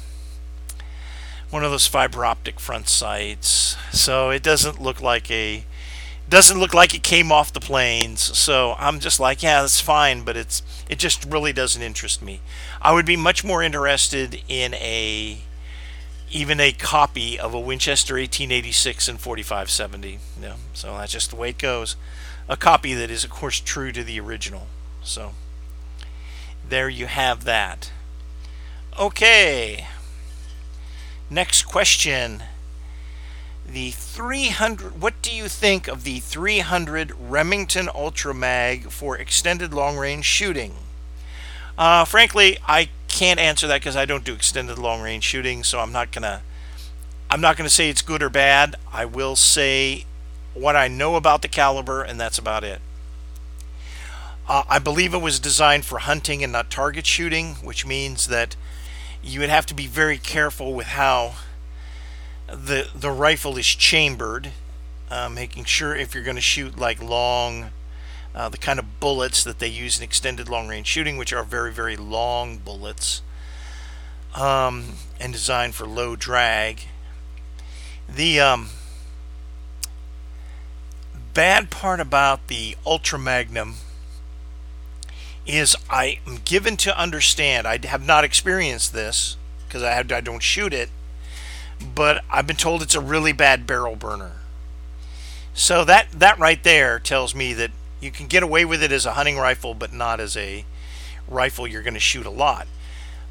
one 1.51 1.65
of 1.65 1.71
those 1.71 1.87
fiber 1.87 2.25
optic 2.25 2.59
front 2.59 2.89
sights. 2.89 3.77
So 3.93 4.31
it 4.31 4.43
doesn't 4.43 4.81
look 4.81 5.01
like 5.03 5.31
a 5.31 5.65
doesn't 6.29 6.61
look 6.61 6.73
like 6.73 6.95
it 6.95 7.03
came 7.03 7.33
off 7.33 7.53
the 7.53 7.61
planes. 7.61 8.39
So 8.39 8.77
I'm 8.79 9.01
just 9.01 9.19
like, 9.19 9.43
yeah, 9.43 9.63
that's 9.63 9.81
fine, 9.81 10.23
but 10.23 10.37
it's 10.37 10.63
it 10.89 10.99
just 10.99 11.25
really 11.25 11.53
doesn't 11.53 11.83
interest 11.83 12.23
me. 12.23 12.41
I 12.83 12.93
would 12.93 13.07
be 13.07 13.17
much 13.17 13.45
more 13.45 13.63
interested 13.63 14.43
in 14.49 14.75
a 14.75 15.43
even 16.31 16.61
a 16.61 16.73
copy 16.73 17.39
of 17.39 17.53
a 17.53 17.61
Winchester 17.61 18.15
1886 18.15 19.09
and 19.09 19.21
4570. 19.21 20.19
Yeah, 20.41 20.55
so 20.73 20.97
that's 20.97 21.13
just 21.13 21.31
the 21.31 21.37
way 21.37 21.51
it 21.51 21.59
goes. 21.59 21.97
A 22.49 22.57
copy 22.57 22.95
that 22.95 23.11
is, 23.11 23.25
of 23.25 23.31
course, 23.31 23.59
true 23.61 23.93
to 23.93 24.05
the 24.05 24.21
original. 24.21 24.69
So 25.03 25.33
there 26.69 26.89
you 26.89 27.07
have 27.07 27.45
that. 27.45 27.91
Okay. 28.99 29.87
Next 31.29 31.65
question. 31.65 32.45
The 33.67 33.91
300, 33.91 35.01
what 35.01 35.21
do 35.23 35.35
you 35.35 35.49
think 35.49 35.87
of 35.87 36.05
the 36.05 36.19
300 36.21 37.13
Remington 37.19 37.89
Ultra 37.95 38.35
Mag 38.35 38.91
for 38.91 39.17
extended 39.17 39.73
long 39.73 39.97
range 39.97 40.25
shooting? 40.25 40.75
Uh, 41.81 42.05
frankly, 42.05 42.59
I 42.69 42.91
can't 43.09 43.41
answer 43.41 43.67
that 43.67 43.81
because 43.81 43.97
I 43.97 44.05
don't 44.05 44.23
do 44.23 44.35
extended 44.35 44.79
long 44.79 45.01
range 45.01 45.25
shooting, 45.25 45.65
so 45.65 45.81
I'm 45.81 45.93
not 45.93 46.13
gonna 46.13 46.43
I'm 47.31 47.41
not 47.41 47.57
gonna 47.57 47.71
say 47.71 47.89
it's 47.89 48.03
good 48.03 48.23
or 48.23 48.29
bad. 48.29 48.77
I 48.93 49.07
will 49.07 49.35
say 49.35 50.05
what 50.53 50.77
I 50.77 50.89
know 50.89 51.17
about 51.17 51.41
the 51.41 51.49
caliber, 51.49 52.03
and 52.03 52.21
that's 52.21 52.37
about 52.37 52.65
it. 52.65 52.83
Uh, 54.47 54.65
I 54.69 54.79
believe 54.79 55.15
it 55.15 55.23
was 55.23 55.41
designed 55.41 55.87
for 55.87 56.01
hunting 56.01 56.45
and 56.45 56.53
not 56.53 56.71
target 56.71 57.07
shooting, 57.07 57.55
which 57.63 57.87
means 57.87 58.27
that 58.27 58.57
you 59.23 59.41
would 59.41 59.49
have 59.49 59.65
to 59.65 59.75
be 59.75 59.87
very 59.87 60.19
careful 60.19 60.75
with 60.75 60.89
how 60.89 61.37
the 62.47 62.91
the 62.95 63.11
rifle 63.11 63.57
is 63.57 63.67
chambered, 63.67 64.51
uh, 65.11 65.31
making 65.31 65.65
sure 65.65 65.97
if 65.97 66.15
you're 66.15 66.25
going 66.25 66.37
to 66.37 66.43
shoot 66.43 66.79
like 66.79 67.03
long, 67.03 67.71
uh, 68.35 68.49
the 68.49 68.59
kind 68.59 68.79
of 68.79 69.01
bullets 69.01 69.43
that 69.45 69.59
they 69.59 69.69
use 69.69 69.99
in 69.99 70.05
extended 70.05 70.49
long 70.49 70.69
range 70.69 70.87
shooting, 70.87 71.17
which 71.17 71.33
are 71.33 71.45
very 71.45 71.73
very 71.73 71.97
long 71.97 72.59
bullets, 72.59 73.23
um, 74.35 74.95
and 75.19 75.33
designed 75.33 75.75
for 75.75 75.87
low 75.87 76.17
drag. 76.17 76.83
The 78.09 78.41
um, 78.41 78.71
bad 81.35 81.71
part 81.71 82.01
about 82.01 82.49
the 82.49 82.77
Ultra 82.85 83.19
Magnum 83.19 83.77
is 85.47 85.77
I 85.89 86.19
am 86.27 86.39
given 86.45 86.77
to 86.79 86.99
understand. 86.99 87.67
I 87.67 87.85
have 87.87 88.05
not 88.05 88.25
experienced 88.25 88.93
this 88.93 89.37
because 89.67 89.83
I, 89.83 89.99
I 89.99 90.21
don't 90.21 90.43
shoot 90.43 90.73
it, 90.73 90.91
but 91.95 92.25
I've 92.31 92.47
been 92.47 92.57
told 92.57 92.83
it's 92.83 92.95
a 92.95 93.01
really 93.01 93.33
bad 93.33 93.67
barrel 93.67 93.97
burner. 93.97 94.33
So 95.55 95.85
that 95.85 96.11
that 96.13 96.39
right 96.39 96.63
there 96.63 96.99
tells 96.99 97.35
me 97.35 97.53
that 97.55 97.71
you 98.01 98.11
can 98.11 98.27
get 98.27 98.43
away 98.43 98.65
with 98.65 98.83
it 98.83 98.93
as 98.93 99.07
a 99.07 99.13
hunting 99.13 99.39
rifle, 99.39 99.75
but 99.75 99.93
not 99.93 100.21
as 100.21 100.37
a 100.37 100.65
rifle 101.29 101.67
you're 101.67 101.83
going 101.83 101.95
to 101.95 102.01
shoot 102.01 102.27
a 102.27 102.31
lot. 102.31 102.67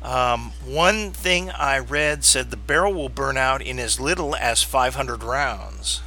Um, 0.01 0.53
one 0.65 1.11
thing 1.11 1.49
I 1.51 1.79
read 1.79 2.23
said 2.23 2.51
the 2.51 2.57
barrel 2.57 2.93
will 2.93 3.09
burn 3.09 3.35
out 3.35 3.61
in 3.61 3.79
as 3.79 3.99
little 3.99 4.35
as 4.35 4.63
500 4.63 5.23
rounds, 5.23 6.01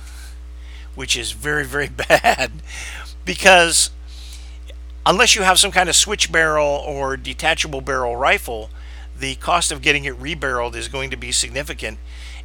which 0.94 1.16
is 1.16 1.32
very, 1.32 1.66
very 1.66 1.88
bad 2.08 2.52
because 3.24 3.90
unless 5.04 5.34
you 5.34 5.42
have 5.42 5.58
some 5.58 5.70
kind 5.72 5.88
of 5.88 5.96
switch 5.96 6.32
barrel 6.32 6.82
or 6.86 7.16
detachable 7.16 7.80
barrel 7.80 8.16
rifle, 8.16 8.70
the 9.18 9.34
cost 9.36 9.70
of 9.70 9.82
getting 9.82 10.04
it 10.04 10.18
rebarreled 10.18 10.74
is 10.74 10.88
going 10.88 11.10
to 11.10 11.16
be 11.16 11.30
significant. 11.30 11.98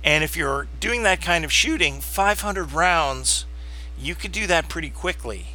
And 0.03 0.23
if 0.23 0.35
you're 0.35 0.67
doing 0.79 1.03
that 1.03 1.21
kind 1.21 1.45
of 1.45 1.51
shooting, 1.51 2.01
500 2.01 2.73
rounds, 2.73 3.45
you 3.97 4.15
could 4.15 4.31
do 4.31 4.47
that 4.47 4.69
pretty 4.69 4.89
quickly. 4.89 5.47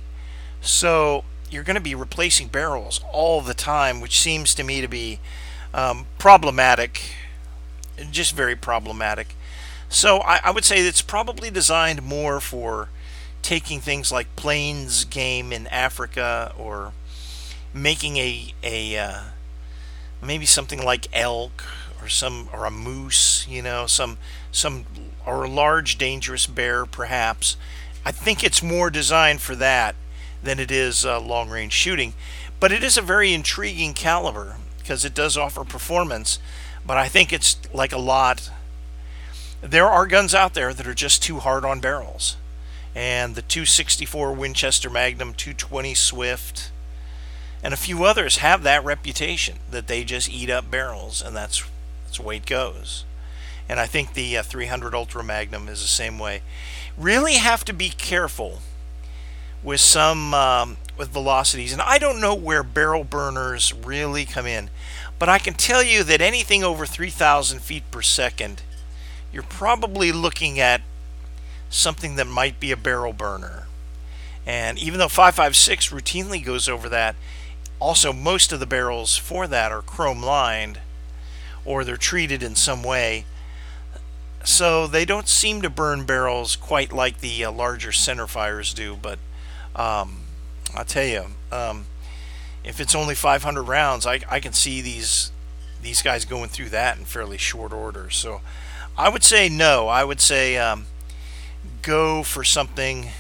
So 0.63 1.25
you're 1.51 1.65
going 1.65 1.75
to 1.75 1.81
be 1.81 1.95
replacing 1.95 2.49
barrels 2.49 3.01
all 3.13 3.41
the 3.41 3.53
time, 3.53 4.01
which 4.01 4.19
seems 4.19 4.55
to 4.55 4.63
me 4.63 4.81
to 4.81 4.89
be 4.89 5.19
um, 5.75 6.07
problematic, 6.19 7.15
just 8.11 8.35
very 8.35 8.55
problematic. 8.55 9.35
So 9.89 10.19
I, 10.21 10.41
I, 10.45 10.51
would 10.53 10.65
say 10.65 10.79
it's 10.79 11.03
probably 11.03 11.51
designed 11.51 12.03
more 12.03 12.41
for 12.41 12.89
taking 13.43 13.81
things 13.81 14.13
like 14.13 14.35
plains 14.37 15.05
game 15.05 15.53
in 15.53 15.67
Africa 15.67 16.55
or 16.57 16.93
making 17.75 18.17
a 18.17 18.55
a 18.63 18.97
uh, 18.97 19.21
maybe 20.23 20.47
something 20.47 20.83
like 20.83 21.09
elk 21.13 21.65
or 22.01 22.09
some 22.09 22.49
or 22.53 22.65
a 22.65 22.71
moose, 22.71 23.47
you 23.49 23.61
know, 23.61 23.87
some 23.87 24.17
some 24.51 24.87
or 25.27 25.45
a 25.45 25.51
large 25.51 25.99
dangerous 25.99 26.47
bear 26.47 26.87
perhaps. 26.87 27.57
I 28.05 28.13
think 28.13 28.43
it's 28.43 28.63
more 28.63 28.91
designed 28.91 29.41
for 29.41 29.55
that 29.57 29.95
than 30.43 30.59
it 30.59 30.71
is 30.71 31.07
uh, 31.07 31.21
long 31.21 31.51
range 31.51 31.73
shooting. 31.73 32.15
But 32.61 32.73
it 32.73 32.83
is 32.83 32.97
a 32.97 33.03
very 33.03 33.33
intriguing 33.33 33.95
caliber 33.95 34.57
because 34.79 35.05
it 35.05 35.15
does 35.15 35.37
offer 35.37 35.65
performance. 35.65 36.39
But 36.85 36.97
I 36.97 37.09
think 37.09 37.33
it's 37.33 37.57
like 37.73 37.93
a 37.93 37.99
lot. 37.99 38.51
There 39.61 39.89
are 39.89 40.07
guns 40.07 40.35
out 40.35 40.55
there 40.55 40.75
that 40.75 40.87
are 40.87 40.95
just 40.95 41.23
too 41.23 41.39
hard 41.39 41.65
on 41.65 41.81
barrels. 41.81 42.37
And 42.95 43.35
the 43.35 43.43
264 43.43 44.33
Winchester 44.33 44.91
Magnum, 44.91 45.33
220 45.35 45.95
Swift, 45.95 46.71
and 47.63 47.73
a 47.73 47.79
few 47.79 48.05
others 48.05 48.39
have 48.39 48.63
that 48.65 48.85
reputation 48.85 49.59
that 49.71 49.87
they 49.87 50.05
just 50.05 50.29
eat 50.29 50.51
up 50.51 50.71
barrels, 50.71 51.23
and 51.23 51.35
that's 51.35 51.65
that's 52.05 52.19
the 52.19 52.25
way 52.25 52.37
it 52.37 52.47
goes. 52.47 53.05
And 53.69 53.81
I 53.81 53.87
think 53.87 54.13
the 54.13 54.37
uh, 54.37 54.43
300 54.43 54.95
Ultra 54.95 55.25
Magnum 55.25 55.69
is 55.69 55.81
the 55.81 55.89
same 55.89 56.19
way. 56.19 56.43
Really 56.99 57.35
have 57.35 57.65
to 57.65 57.73
be 57.73 57.89
careful 57.89 58.61
with 59.63 59.81
some 59.81 60.35
um, 60.35 60.77
with 60.97 61.11
velocities, 61.11 61.73
and 61.73 61.83
I 61.83 61.99
don't 61.99 62.21
know 62.21 62.35
where 62.35 62.63
barrel 62.63 63.05
burners 63.05 63.73
really 63.73 64.25
come 64.25 64.47
in, 64.47 64.71
but 65.19 65.29
I 65.29 65.39
can 65.39 65.55
tell 65.55 65.83
you 65.83 66.05
that 66.05 66.21
anything 66.21 66.63
over 66.65 66.87
3,000 66.87 67.61
feet 67.61 67.85
per 67.91 68.03
second, 68.03 68.63
you're 69.33 69.43
probably 69.43 70.13
looking 70.13 70.61
at 70.61 70.83
something 71.71 72.17
that 72.17 72.27
might 72.27 72.61
be 72.61 72.71
a 72.71 72.77
barrel 72.77 73.13
burner. 73.13 73.67
And 74.45 74.79
even 74.79 74.99
though 74.99 75.09
556 75.09 75.91
routinely 75.91 76.45
goes 76.45 76.69
over 76.69 76.89
that, 76.89 77.15
also 77.79 78.13
most 78.13 78.53
of 78.53 78.61
the 78.61 78.67
barrels 78.67 79.17
for 79.17 79.47
that 79.47 79.73
are 79.73 79.83
chrome 79.83 80.23
lined 80.23 80.81
or 81.65 81.85
they're 81.85 81.97
treated 81.97 82.43
in 82.43 82.55
some 82.55 82.83
way. 82.83 83.25
So 84.45 84.87
they 84.87 85.05
don't 85.05 85.29
seem 85.29 85.63
to 85.63 85.71
burn 85.71 86.05
barrels 86.05 86.57
quite 86.57 86.93
like 86.93 87.21
the 87.21 87.45
uh, 87.45 87.53
larger 87.53 87.93
center 87.93 88.27
fires 88.27 88.75
do, 88.75 88.97
but 89.01 89.19
um, 89.75 90.21
I'll 90.75 90.85
tell 90.85 91.07
you, 91.07 91.25
um, 91.51 91.87
if 92.65 92.81
it's 92.81 92.95
only 92.95 93.15
500 93.15 93.63
rounds, 93.63 94.07
I, 94.07 94.21
I 94.29 94.41
can 94.41 94.53
see 94.53 94.81
these 94.81 95.31
these 95.83 96.01
guys 96.01 96.25
going 96.25 96.49
through 96.49 96.69
that 96.69 96.97
in 96.97 97.05
fairly 97.05 97.37
short 97.37 97.73
order. 97.73 98.09
So 98.09 98.41
I 98.97 99.09
would 99.09 99.25
say 99.25 99.49
no. 99.49 99.89
I 99.89 100.05
would 100.05 100.21
say 100.21 100.57
um, 100.57 100.87
go 101.83 102.23
for 102.23 102.45
something 102.45 103.11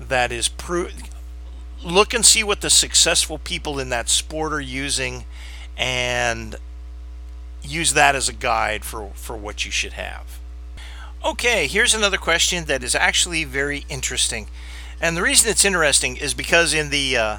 that 0.00 0.32
is 0.32 0.48
pro- 0.48 0.88
look 1.84 2.12
and 2.12 2.26
see 2.26 2.42
what 2.42 2.60
the 2.60 2.70
successful 2.70 3.38
people 3.38 3.78
in 3.78 3.90
that 3.90 4.08
sport 4.08 4.52
are 4.52 4.60
using 4.60 5.24
and 5.76 6.56
use 7.62 7.94
that 7.94 8.14
as 8.14 8.28
a 8.28 8.32
guide 8.32 8.84
for, 8.84 9.10
for 9.14 9.36
what 9.36 9.64
you 9.64 9.70
should 9.70 9.92
have. 9.92 10.40
Okay, 11.24 11.68
here's 11.68 11.94
another 11.94 12.18
question 12.18 12.64
that 12.64 12.82
is 12.82 12.94
actually 12.96 13.44
very 13.44 13.84
interesting. 13.88 14.48
And 15.02 15.16
the 15.16 15.22
reason 15.22 15.50
it's 15.50 15.64
interesting 15.64 16.16
is 16.16 16.32
because 16.32 16.72
in 16.72 16.90
the 16.90 17.16
uh, 17.16 17.38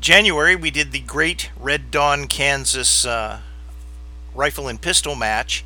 January 0.00 0.56
we 0.56 0.72
did 0.72 0.90
the 0.90 0.98
Great 0.98 1.50
Red 1.56 1.92
Dawn 1.92 2.26
Kansas 2.26 3.06
uh, 3.06 3.38
rifle 4.34 4.66
and 4.66 4.80
pistol 4.80 5.14
match, 5.14 5.64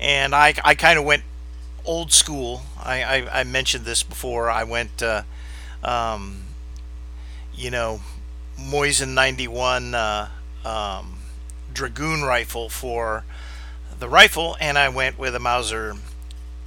and 0.00 0.34
I, 0.34 0.54
I 0.64 0.74
kind 0.74 0.98
of 0.98 1.04
went 1.04 1.24
old 1.84 2.10
school. 2.10 2.62
I, 2.82 3.02
I, 3.02 3.40
I, 3.40 3.44
mentioned 3.44 3.84
this 3.84 4.02
before. 4.02 4.48
I 4.48 4.64
went, 4.64 5.02
uh, 5.02 5.24
um, 5.84 6.44
you 7.54 7.70
know, 7.70 8.00
Mosin 8.58 9.08
91 9.08 9.94
uh, 9.94 10.28
um, 10.64 11.18
Dragoon 11.74 12.22
rifle 12.22 12.70
for 12.70 13.24
the 13.98 14.08
rifle, 14.08 14.56
and 14.58 14.78
I 14.78 14.88
went 14.88 15.18
with 15.18 15.34
a 15.34 15.38
Mauser 15.38 15.96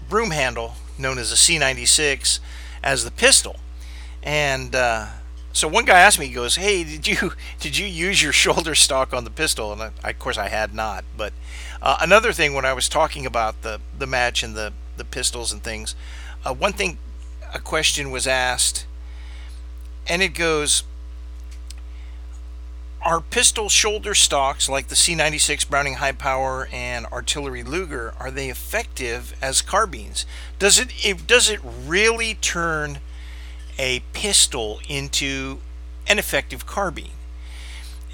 broom 0.08 0.30
handle 0.30 0.76
known 1.00 1.18
as 1.18 1.32
a 1.32 1.36
C96 1.36 2.40
as 2.86 3.04
the 3.04 3.12
pistol. 3.12 3.58
And 4.24 4.76
uh, 4.76 5.08
so 5.52 5.68
one 5.68 5.86
guy 5.86 6.00
asked 6.00 6.20
me, 6.20 6.28
he 6.28 6.34
goes, 6.34 6.56
"Hey, 6.56 6.84
did 6.84 7.08
you 7.08 7.34
did 7.60 7.78
you 7.78 7.86
use 7.86 8.24
your 8.24 8.32
shoulder 8.32 8.76
stock 8.76 9.14
on 9.14 9.26
the 9.26 9.30
pistol?" 9.30 9.74
And 9.74 9.82
I, 9.82 10.10
of 10.12 10.20
course 10.20 10.38
I 10.38 10.48
had 10.48 10.74
not. 10.74 11.04
But 11.18 11.34
uh, 11.82 11.98
another 12.00 12.32
thing, 12.32 12.54
when 12.54 12.66
I 12.66 12.74
was 12.74 12.88
talking 12.88 13.26
about 13.26 13.64
the 13.64 13.82
the 13.98 14.08
match 14.08 14.44
and 14.44 14.56
the 14.56 14.72
the 14.96 15.04
pistols 15.04 15.52
and 15.52 15.62
things, 15.62 15.96
uh, 16.46 16.54
one 16.54 16.72
thing, 16.72 17.00
a 17.54 17.60
question 17.60 18.12
was 18.12 18.28
asked, 18.28 18.86
and 20.08 20.22
it 20.22 20.30
goes. 20.30 20.84
Are 23.06 23.22
pistol 23.22 23.70
shoulder 23.70 24.16
stocks 24.16 24.68
like 24.68 24.88
the 24.88 24.96
C96 24.96 25.70
Browning 25.70 25.96
High 25.96 26.12
Power 26.12 26.68
and 26.72 27.06
Artillery 27.06 27.62
Luger 27.62 28.16
are 28.20 28.32
they 28.32 28.50
effective 28.50 29.36
as 29.44 29.62
carbines? 29.62 30.26
Does 30.58 30.80
it, 30.80 30.90
it 31.06 31.28
does 31.28 31.48
it 31.48 31.60
really 31.64 32.34
turn 32.34 32.98
a 33.78 34.02
pistol 34.14 34.80
into 34.90 35.60
an 36.08 36.18
effective 36.18 36.66
carbine? 36.66 37.12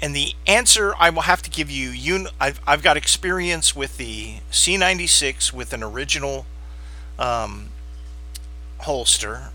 And 0.02 0.14
the 0.14 0.34
answer 0.46 0.94
I 0.98 1.08
will 1.08 1.22
have 1.22 1.40
to 1.40 1.48
give 1.48 1.70
you, 1.70 1.88
you 1.88 2.26
I've, 2.38 2.60
I've 2.66 2.82
got 2.82 2.98
experience 2.98 3.74
with 3.74 3.96
the 3.96 4.40
C96 4.50 5.54
with 5.54 5.72
an 5.72 5.82
original 5.82 6.44
um, 7.18 7.70
holster, 8.80 9.52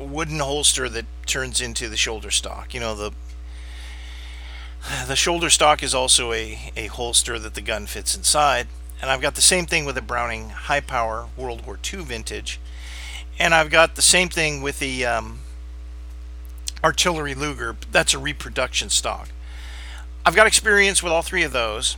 wooden 0.00 0.38
holster 0.38 0.88
that 0.88 1.04
turns 1.26 1.60
into 1.60 1.90
the 1.90 1.96
shoulder 1.98 2.30
stock. 2.30 2.72
You 2.72 2.80
know, 2.80 2.94
the 2.94 3.12
the 5.06 5.16
shoulder 5.16 5.50
stock 5.50 5.82
is 5.82 5.94
also 5.94 6.32
a, 6.32 6.72
a 6.76 6.86
holster 6.86 7.38
that 7.38 7.54
the 7.54 7.60
gun 7.60 7.86
fits 7.86 8.16
inside. 8.16 8.66
And 9.00 9.10
I've 9.10 9.20
got 9.20 9.34
the 9.34 9.42
same 9.42 9.66
thing 9.66 9.84
with 9.84 9.96
a 9.96 10.02
Browning 10.02 10.50
High 10.50 10.80
Power 10.80 11.28
World 11.36 11.66
War 11.66 11.78
II 11.92 12.02
vintage. 12.02 12.60
And 13.38 13.54
I've 13.54 13.70
got 13.70 13.94
the 13.94 14.02
same 14.02 14.28
thing 14.28 14.62
with 14.62 14.78
the 14.78 15.04
um, 15.04 15.40
Artillery 16.82 17.34
Luger. 17.34 17.76
That's 17.92 18.14
a 18.14 18.18
reproduction 18.18 18.88
stock. 18.88 19.28
I've 20.24 20.34
got 20.34 20.46
experience 20.46 21.02
with 21.02 21.12
all 21.12 21.22
three 21.22 21.42
of 21.42 21.52
those. 21.52 21.96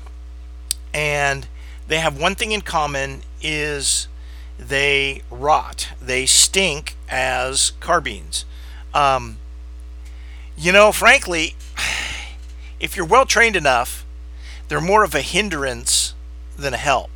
And 0.92 1.46
they 1.86 1.98
have 1.98 2.20
one 2.20 2.34
thing 2.34 2.52
in 2.52 2.62
common 2.62 3.22
is 3.40 4.08
they 4.58 5.22
rot. 5.30 5.90
They 6.02 6.26
stink 6.26 6.96
as 7.08 7.72
carbines. 7.80 8.44
Um, 8.92 9.38
you 10.56 10.72
know, 10.72 10.90
frankly, 10.90 11.54
if 12.80 12.96
you're 12.96 13.06
well 13.06 13.26
trained 13.26 13.56
enough, 13.56 14.04
they're 14.68 14.80
more 14.80 15.04
of 15.04 15.14
a 15.14 15.20
hindrance 15.20 16.14
than 16.56 16.74
a 16.74 16.78
help. 16.78 17.10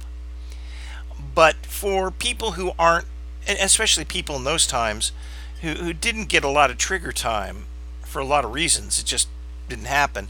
But 1.35 1.67
for 1.67 2.11
people 2.11 2.53
who 2.53 2.73
aren't, 2.79 3.07
especially 3.47 4.05
people 4.05 4.37
in 4.37 4.45
those 4.45 4.67
times 4.67 5.13
who, 5.61 5.71
who 5.71 5.93
didn't 5.93 6.27
get 6.27 6.45
a 6.45 6.49
lot 6.49 6.71
of 6.71 6.79
trigger 6.79 7.13
time 7.13 7.67
for 8.05 8.21
a 8.21 8.25
lot 8.25 8.45
of 8.45 8.53
reasons, 8.53 8.99
it 8.99 9.07
just 9.07 9.29
didn't 9.69 9.87
happen. 9.87 10.29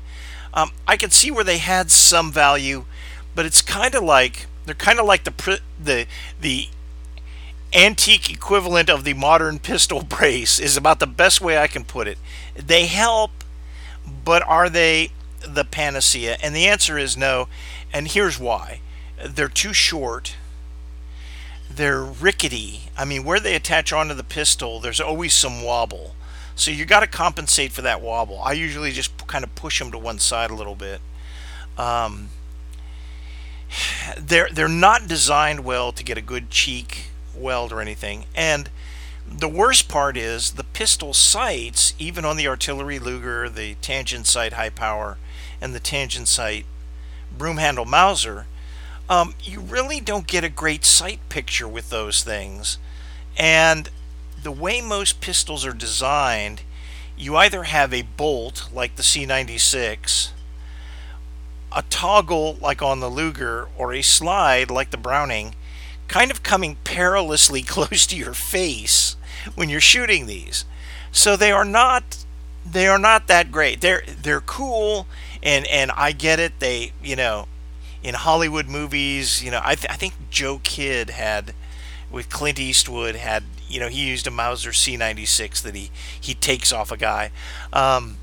Um, 0.55 0.73
I 0.87 0.97
can 0.97 1.11
see 1.11 1.31
where 1.31 1.45
they 1.45 1.59
had 1.59 1.91
some 1.91 2.31
value, 2.31 2.85
but 3.35 3.47
it's 3.47 3.63
kind 3.63 3.95
of 3.95 4.03
like 4.03 4.47
they're 4.67 4.75
kind 4.75 5.01
of 5.01 5.07
like 5.07 5.25
the 5.25 5.61
the 5.83 6.07
the 6.41 6.69
antique 7.73 8.31
equivalent 8.31 8.91
of 8.91 9.05
the 9.05 9.15
modern 9.15 9.59
pistol 9.59 10.03
brace 10.03 10.59
is 10.61 10.77
about 10.77 11.01
the 11.01 11.07
best 11.07 11.41
way 11.41 11.59
I 11.59 11.67
can 11.67 11.85
put 11.85 12.07
it. 12.07 12.19
They 12.55 12.87
help, 12.87 13.31
but 14.25 14.43
are 14.47 14.69
they 14.69 15.11
the 15.47 15.65
panacea? 15.65 16.37
And 16.43 16.55
the 16.55 16.67
answer 16.67 16.99
is 16.99 17.17
no. 17.17 17.49
And 17.93 18.09
here's 18.09 18.39
why 18.39 18.81
they're 19.25 19.49
too 19.49 19.73
short. 19.73 20.37
They're 21.71 22.03
rickety. 22.03 22.83
I 22.97 23.05
mean, 23.05 23.25
where 23.25 23.41
they 23.41 23.55
attach 23.55 23.93
onto 23.93 24.15
the 24.15 24.25
pistol, 24.25 24.81
there's 24.81 25.01
always 25.01 25.33
some 25.33 25.63
wobble. 25.63 26.15
So 26.55 26.71
you 26.71 26.85
got 26.85 27.01
to 27.01 27.07
compensate 27.07 27.73
for 27.73 27.83
that 27.83 28.03
wobble. 28.03 28.41
I 28.43 28.53
usually 28.53 28.93
just 28.93 29.27
kind 29.27 29.45
of 29.45 29.55
push 29.55 29.79
them 29.79 29.91
to 29.93 29.99
one 29.99 30.19
side 30.19 30.51
a 30.51 30.55
little 30.55 30.75
bit. 30.75 31.01
Um, 31.79 32.29
they're 34.19 34.49
they're 34.53 34.69
not 34.69 35.09
designed 35.09 35.65
well 35.65 35.93
to 35.93 36.05
get 36.05 36.19
a 36.19 36.23
good 36.23 36.51
cheek 36.51 37.07
weld 37.35 37.73
or 37.73 37.81
anything. 37.81 38.27
And 38.35 38.69
the 39.27 39.49
worst 39.49 39.89
part 39.89 40.17
is 40.17 40.53
the 40.53 40.65
pistol 40.65 41.15
sights, 41.15 41.95
even 41.99 42.25
on 42.25 42.37
the 42.37 42.49
artillery 42.49 42.99
Luger, 42.99 43.49
the 43.49 43.75
tangent 43.77 44.27
sight 44.27 44.53
high 44.55 44.71
power, 44.71 45.17
and 45.63 45.75
the 45.75 45.81
tangent 45.81 46.29
sight 46.29 46.67
broom 47.39 47.57
handle 47.57 47.87
Mauser, 47.87 48.47
um, 49.09 49.35
you 49.43 49.61
really 49.61 50.01
don't 50.01 50.27
get 50.27 50.45
a 50.45 50.49
great 50.49 50.85
sight 50.85 51.21
picture 51.29 51.69
with 51.69 51.89
those 51.89 52.23
things. 52.23 52.79
And 53.39 53.89
the 54.43 54.53
way 54.53 54.81
most 54.81 55.21
pistols 55.21 55.65
are 55.65 55.73
designed, 55.73 56.63
you 57.17 57.37
either 57.37 57.65
have 57.65 57.95
a 57.95 58.03
bolt 58.03 58.69
like 58.73 58.97
the 58.97 59.03
C96, 59.03 60.31
a 61.75 61.83
toggle 61.89 62.59
like 62.61 62.83
on 62.83 63.01
the 63.01 63.09
Luger, 63.11 63.69
or 63.77 63.93
a 63.93 64.03
slide 64.03 64.71
like 64.71 64.91
the 64.91 64.97
Browning, 64.97 65.55
kind 66.09 66.31
of 66.31 66.43
coming 66.43 66.77
perilously 66.85 67.63
close 67.67 68.07
to 68.07 68.17
your 68.17 68.35
face 68.35 69.17
when 69.55 69.69
you're 69.69 69.81
shooting 69.81 70.27
these. 70.27 70.65
So 71.13 71.37
they 71.37 71.53
are 71.53 71.65
not 71.65 72.25
they 72.65 72.87
are 72.87 72.99
not 72.99 73.27
that 73.27 73.51
great. 73.51 73.81
They're 73.81 74.05
they're 74.07 74.41
cool 74.41 75.07
and 75.43 75.67
and 75.67 75.91
I 75.93 76.13
get 76.13 76.39
it. 76.39 76.61
They, 76.61 76.93
you 77.03 77.17
know, 77.17 77.49
in 78.03 78.15
Hollywood 78.15 78.69
movies, 78.69 79.43
you 79.43 79.51
know, 79.51 79.61
I, 79.63 79.75
th- 79.75 79.91
I 79.91 79.97
think 79.97 80.15
Joe 80.31 80.61
Kidd 80.63 81.11
had 81.11 81.55
with 82.11 82.29
Clint 82.29 82.59
Eastwood 82.59 83.17
had 83.17 83.45
you 83.69 83.81
know 83.81 83.89
he 83.89 84.07
used 84.07 84.27
a 84.27 84.31
Mauser 84.31 84.71
C96 84.71 85.63
that 85.63 85.75
he 85.75 85.91
he 86.21 86.35
takes 86.35 86.73
off 86.73 86.93
a 86.93 86.97
guy. 86.97 87.31
Um, 87.73 88.19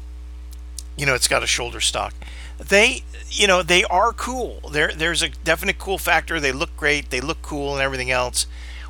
you 0.96 1.06
know, 1.06 1.16
it's 1.16 1.28
got 1.28 1.44
a 1.44 1.48
shoulder 1.48 1.82
stock. 1.82 2.14
They 2.58 3.04
you 3.30 3.48
know 3.48 3.64
they 3.64 3.84
are 3.86 4.14
cool. 4.14 4.62
There 4.72 4.92
there's 4.94 5.22
a 5.22 5.30
definite 5.30 5.80
cool 5.80 5.98
factor. 5.98 6.40
They 6.40 6.52
look 6.52 6.76
great. 6.78 7.10
They 7.10 7.22
look 7.22 7.42
cool 7.42 7.74
and 7.74 7.82
everything 7.82 8.12
else. 8.12 8.46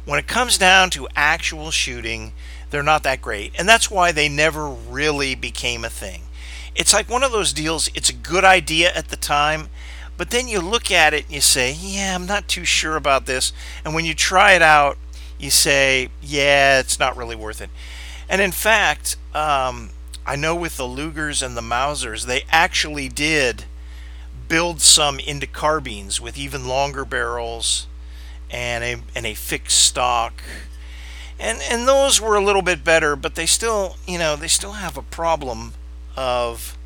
When 0.05 0.19
it 0.19 0.27
comes 0.27 0.57
down 0.57 0.89
to 0.91 1.07
actual 1.15 1.71
shooting, 1.71 2.33
they're 2.71 2.83
not 2.83 3.03
that 3.03 3.21
great, 3.21 3.53
and 3.57 3.69
that's 3.69 3.91
why 3.91 4.11
they 4.11 4.27
never 4.27 4.67
really 4.67 5.35
became 5.35 5.85
a 5.85 5.89
thing. 5.89 6.23
It's 6.75 6.93
like 6.93 7.09
one 7.09 7.23
of 7.23 7.31
those 7.31 7.53
deals. 7.53 7.89
It's 7.93 8.09
a 8.09 8.13
good 8.13 8.45
idea 8.45 8.91
at 8.93 9.09
the 9.09 9.17
time, 9.17 9.69
but 10.17 10.29
then 10.31 10.47
you 10.47 10.59
look 10.59 10.91
at 10.91 11.13
it 11.13 11.25
and 11.25 11.33
you 11.33 11.41
say, 11.41 11.71
"Yeah, 11.71 12.15
I'm 12.15 12.25
not 12.25 12.47
too 12.47 12.65
sure 12.65 12.95
about 12.95 13.25
this." 13.25 13.51
And 13.83 13.93
when 13.93 14.05
you 14.05 14.13
try 14.13 14.53
it 14.53 14.61
out, 14.61 14.97
you 15.37 15.49
say, 15.49 16.09
"Yeah, 16.21 16.79
it's 16.79 16.99
not 16.99 17.17
really 17.17 17.35
worth 17.35 17.61
it." 17.61 17.69
And 18.29 18.41
in 18.41 18.51
fact, 18.51 19.15
um, 19.33 19.91
I 20.25 20.35
know 20.35 20.55
with 20.55 20.77
the 20.77 20.83
Lugers 20.83 21.41
and 21.41 21.57
the 21.57 21.61
Mausers, 21.61 22.25
they 22.25 22.43
actually 22.51 23.09
did 23.09 23.65
build 24.47 24.81
some 24.81 25.19
into 25.19 25.47
carbines 25.47 26.19
with 26.19 26.37
even 26.37 26.67
longer 26.67 27.05
barrels 27.05 27.87
and 28.49 28.83
a 28.83 29.01
and 29.15 29.25
a 29.25 29.33
fixed 29.33 29.79
stock. 29.79 30.43
And 31.39 31.61
and 31.61 31.87
those 31.87 32.19
were 32.19 32.35
a 32.35 32.43
little 32.43 32.61
bit 32.61 32.83
better, 32.83 33.15
but 33.15 33.35
they 33.35 33.45
still, 33.45 33.97
you 34.05 34.19
know, 34.19 34.35
they 34.35 34.47
still 34.47 34.73
have 34.73 34.97
a 34.97 35.01
problem 35.01 35.73
of 36.15 36.77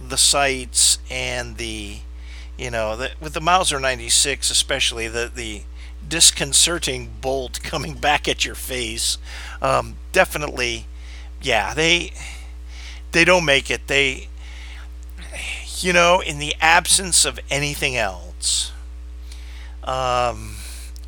the 0.00 0.16
sights 0.16 0.98
and 1.10 1.56
the 1.56 1.98
you 2.58 2.70
know, 2.70 2.96
the, 2.96 3.10
with 3.20 3.34
the 3.34 3.40
Mauser 3.40 3.78
96 3.78 4.50
especially 4.50 5.08
the 5.08 5.30
the 5.34 5.62
disconcerting 6.06 7.16
bolt 7.20 7.60
coming 7.64 7.94
back 7.94 8.28
at 8.28 8.44
your 8.44 8.54
face. 8.54 9.18
Um, 9.60 9.96
definitely 10.12 10.86
yeah, 11.40 11.74
they 11.74 12.12
they 13.12 13.24
don't 13.24 13.44
make 13.44 13.70
it. 13.70 13.86
They 13.86 14.28
you 15.78 15.92
know, 15.92 16.20
in 16.20 16.38
the 16.38 16.54
absence 16.60 17.24
of 17.24 17.38
anything 17.50 17.96
else, 17.96 18.72
um, 19.84 20.56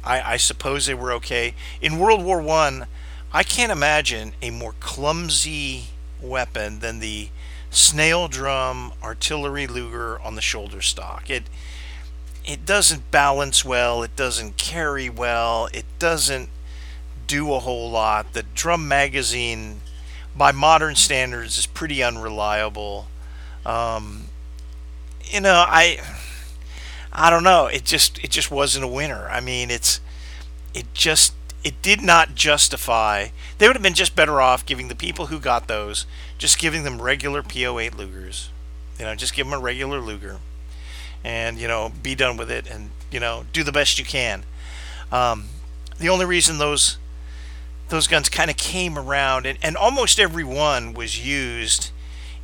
I, 0.05 0.22
I 0.24 0.36
suppose 0.36 0.86
they 0.86 0.94
were 0.94 1.12
okay. 1.14 1.55
In 1.80 1.99
World 1.99 2.22
War 2.22 2.40
One, 2.40 2.86
I, 3.32 3.40
I 3.40 3.42
can't 3.42 3.72
imagine 3.72 4.32
a 4.40 4.51
more 4.51 4.74
clumsy 4.80 5.88
weapon 6.20 6.80
than 6.80 7.01
the 7.01 7.28
snail 7.70 8.28
drum 8.28 8.92
artillery 9.02 9.66
Luger 9.66 10.20
on 10.20 10.34
the 10.34 10.40
shoulder 10.40 10.80
stock. 10.80 11.30
It 11.30 11.44
it 12.44 12.64
doesn't 12.64 13.10
balance 13.10 13.64
well. 13.64 14.02
It 14.02 14.16
doesn't 14.16 14.56
carry 14.56 15.10
well. 15.10 15.68
It 15.72 15.84
doesn't 15.98 16.48
do 17.26 17.52
a 17.52 17.58
whole 17.58 17.90
lot. 17.90 18.32
The 18.32 18.42
drum 18.42 18.88
magazine, 18.88 19.80
by 20.34 20.52
modern 20.52 20.94
standards, 20.96 21.58
is 21.58 21.66
pretty 21.66 22.02
unreliable. 22.02 23.06
Um, 23.66 24.28
you 25.24 25.40
know, 25.42 25.64
I 25.68 25.98
I 27.12 27.30
don't 27.30 27.44
know. 27.44 27.66
It 27.66 27.84
just 27.84 28.18
it 28.24 28.30
just 28.30 28.50
wasn't 28.50 28.84
a 28.84 28.88
winner. 28.88 29.28
I 29.28 29.40
mean, 29.40 29.70
it's 29.70 30.00
it 30.74 30.86
just 30.94 31.34
it 31.64 31.80
did 31.82 32.00
not 32.00 32.34
justify. 32.34 33.28
They 33.59 33.66
would 33.66 33.76
have 33.76 33.82
been 33.82 33.94
just 33.94 34.16
better 34.16 34.40
off 34.40 34.64
giving 34.64 34.88
the 34.88 34.94
people 34.94 35.26
who 35.26 35.38
got 35.38 35.66
those 35.68 36.06
just 36.38 36.59
giving 36.59 36.84
them 36.84 37.02
regular 37.02 37.42
P08 37.42 37.90
Lugers. 37.90 38.48
You 38.98 39.04
know, 39.04 39.14
just 39.14 39.34
give 39.34 39.46
them 39.46 39.59
a 39.59 39.62
regular 39.62 40.00
Luger, 40.00 40.38
and 41.22 41.59
you 41.59 41.68
know, 41.68 41.92
be 42.02 42.14
done 42.14 42.36
with 42.36 42.50
it, 42.50 42.68
and 42.68 42.90
you 43.11 43.20
know, 43.20 43.44
do 43.52 43.62
the 43.62 43.72
best 43.72 43.98
you 43.98 44.04
can. 44.04 44.44
Um, 45.12 45.46
the 45.98 46.09
only 46.09 46.24
reason 46.24 46.59
those 46.59 46.98
those 47.88 48.06
guns 48.06 48.28
kind 48.28 48.50
of 48.50 48.56
came 48.56 48.98
around, 48.98 49.46
and, 49.46 49.59
and 49.62 49.76
almost 49.76 50.18
every 50.18 50.44
one 50.44 50.94
was 50.94 51.24
used 51.24 51.90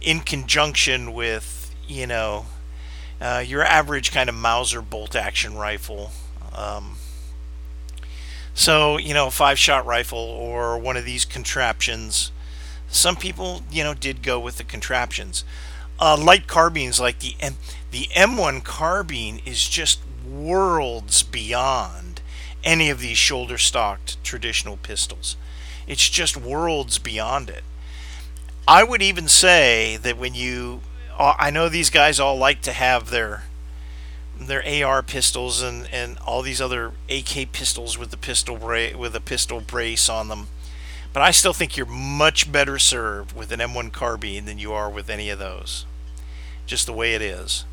in 0.00 0.20
conjunction 0.20 1.12
with 1.12 1.74
you 1.86 2.06
know 2.06 2.46
uh, 3.20 3.42
your 3.44 3.62
average 3.62 4.12
kind 4.12 4.28
of 4.28 4.34
Mauser 4.34 4.82
bolt 4.82 5.16
action 5.16 5.56
rifle. 5.56 6.10
Um, 6.54 6.96
so, 8.54 8.96
you 8.96 9.12
know, 9.12 9.30
five 9.30 9.58
shot 9.58 9.84
rifle 9.84 10.18
or 10.18 10.78
one 10.78 10.96
of 10.96 11.04
these 11.04 11.24
contraptions. 11.24 12.30
Some 12.88 13.16
people, 13.16 13.62
you 13.70 13.82
know, 13.82 13.94
did 13.94 14.22
go 14.22 14.38
with 14.38 14.56
the 14.56 14.64
contraptions. 14.64 15.44
Uh, 15.98 16.16
light 16.16 16.46
carbines 16.46 17.00
like 17.00 17.18
the 17.18 17.34
M- 17.40 17.56
the 17.90 18.08
M1 18.14 18.62
carbine 18.64 19.40
is 19.44 19.68
just 19.68 20.00
worlds 20.28 21.22
beyond 21.22 22.20
any 22.62 22.90
of 22.90 23.00
these 23.00 23.18
shoulder 23.18 23.58
stocked 23.58 24.22
traditional 24.24 24.76
pistols. 24.76 25.36
It's 25.86 26.08
just 26.08 26.36
worlds 26.36 26.98
beyond 26.98 27.50
it. 27.50 27.62
I 28.66 28.82
would 28.84 29.02
even 29.02 29.28
say 29.28 29.98
that 29.98 30.16
when 30.16 30.34
you 30.34 30.80
I 31.18 31.50
know 31.50 31.68
these 31.68 31.90
guys 31.90 32.18
all 32.18 32.36
like 32.36 32.60
to 32.62 32.72
have 32.72 33.10
their 33.10 33.44
their 34.38 34.64
AR 34.84 35.02
pistols 35.02 35.62
and, 35.62 35.88
and 35.92 36.18
all 36.26 36.42
these 36.42 36.60
other 36.60 36.92
AK 37.08 37.52
pistols 37.52 37.96
with 37.96 38.10
the 38.10 38.16
pistol 38.16 38.56
bra- 38.56 38.96
with 38.96 39.14
a 39.14 39.20
pistol 39.20 39.60
brace 39.60 40.08
on 40.08 40.28
them. 40.28 40.48
But 41.12 41.22
I 41.22 41.30
still 41.30 41.52
think 41.52 41.76
you're 41.76 41.86
much 41.86 42.50
better 42.50 42.78
served 42.78 43.36
with 43.36 43.52
an 43.52 43.60
M1 43.60 43.92
carbine 43.92 44.46
than 44.46 44.58
you 44.58 44.72
are 44.72 44.90
with 44.90 45.08
any 45.08 45.30
of 45.30 45.38
those. 45.38 45.86
Just 46.66 46.86
the 46.86 46.92
way 46.92 47.14
it 47.14 47.22
is. 47.22 47.64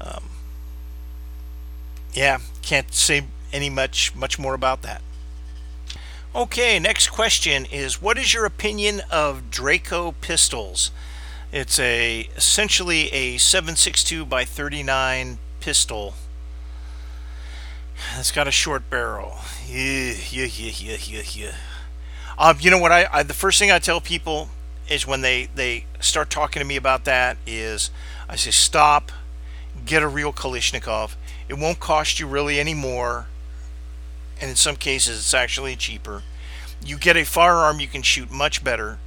Um, 0.00 0.24
yeah, 2.12 2.38
can't 2.62 2.92
say 2.94 3.24
any 3.52 3.70
much 3.70 4.14
much 4.14 4.38
more 4.38 4.54
about 4.54 4.82
that. 4.82 5.02
Okay, 6.34 6.78
next 6.78 7.08
question 7.08 7.64
is 7.64 8.00
what 8.00 8.18
is 8.18 8.32
your 8.34 8.44
opinion 8.44 9.02
of 9.10 9.50
Draco 9.50 10.12
pistols? 10.20 10.90
It's 11.50 11.78
a 11.78 12.28
essentially 12.36 13.10
a 13.10 13.36
7.62 13.36 14.28
by 14.28 14.44
39 14.44 15.38
pistol. 15.68 16.14
It's 18.16 18.32
got 18.32 18.48
a 18.48 18.50
short 18.50 18.88
barrel. 18.88 19.36
Yeah, 19.66 20.14
yeah, 20.30 20.46
yeah, 20.46 20.72
yeah, 20.74 20.96
yeah, 20.98 21.22
yeah. 21.30 21.54
Um, 22.38 22.56
you 22.58 22.70
know 22.70 22.78
what? 22.78 22.90
I, 22.90 23.06
I 23.12 23.22
the 23.22 23.34
first 23.34 23.58
thing 23.58 23.70
I 23.70 23.78
tell 23.78 24.00
people 24.00 24.48
is 24.88 25.06
when 25.06 25.20
they 25.20 25.50
they 25.54 25.84
start 26.00 26.30
talking 26.30 26.60
to 26.60 26.66
me 26.66 26.76
about 26.76 27.04
that 27.04 27.36
is 27.46 27.90
I 28.30 28.36
say 28.36 28.50
stop, 28.50 29.12
get 29.84 30.02
a 30.02 30.08
real 30.08 30.32
Kalashnikov. 30.32 31.16
It 31.50 31.58
won't 31.58 31.80
cost 31.80 32.18
you 32.18 32.26
really 32.26 32.58
any 32.58 32.72
more, 32.72 33.26
and 34.40 34.48
in 34.48 34.56
some 34.56 34.76
cases 34.76 35.18
it's 35.18 35.34
actually 35.34 35.76
cheaper. 35.76 36.22
You 36.82 36.96
get 36.96 37.14
a 37.18 37.24
firearm 37.24 37.78
you 37.78 37.88
can 37.88 38.00
shoot 38.00 38.30
much 38.30 38.64
better. 38.64 39.00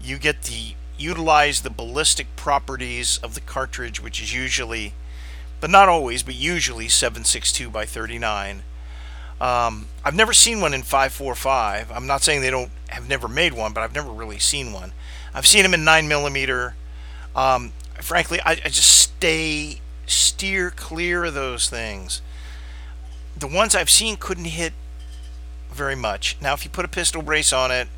You 0.00 0.16
get 0.16 0.44
the 0.44 0.76
utilize 0.96 1.60
the 1.60 1.68
ballistic 1.68 2.34
properties 2.36 3.18
of 3.18 3.34
the 3.34 3.42
cartridge, 3.42 4.02
which 4.02 4.22
is 4.22 4.32
usually, 4.32 4.94
but 5.60 5.70
not 5.70 5.88
always, 5.88 6.22
but 6.22 6.34
usually 6.34 6.86
7.62 6.86 7.70
by 7.72 7.84
39. 7.84 8.62
Um, 9.40 9.88
I've 10.04 10.14
never 10.14 10.32
seen 10.32 10.60
one 10.60 10.72
in 10.72 10.82
545. 10.82 11.90
I'm 11.92 12.06
not 12.06 12.22
saying 12.22 12.40
they 12.40 12.50
don't 12.50 12.70
have 12.88 13.08
never 13.08 13.28
made 13.28 13.52
one, 13.52 13.72
but 13.72 13.82
I've 13.82 13.94
never 13.94 14.10
really 14.10 14.38
seen 14.38 14.72
one. 14.72 14.92
I've 15.34 15.46
seen 15.46 15.62
them 15.62 15.74
in 15.74 15.84
9 15.84 16.08
millimeter. 16.08 16.74
Um, 17.34 17.72
frankly, 17.94 18.40
I, 18.40 18.52
I 18.52 18.68
just 18.68 18.90
stay 18.90 19.80
steer 20.06 20.70
clear 20.70 21.24
of 21.24 21.34
those 21.34 21.68
things. 21.68 22.22
The 23.36 23.46
ones 23.46 23.74
I've 23.74 23.90
seen 23.90 24.16
couldn't 24.16 24.44
hit 24.44 24.72
very 25.70 25.96
much. 25.96 26.36
Now, 26.40 26.54
if 26.54 26.64
you 26.64 26.70
put 26.70 26.84
a 26.84 26.88
pistol 26.88 27.20
brace 27.20 27.52
on 27.52 27.70
it, 27.70 27.88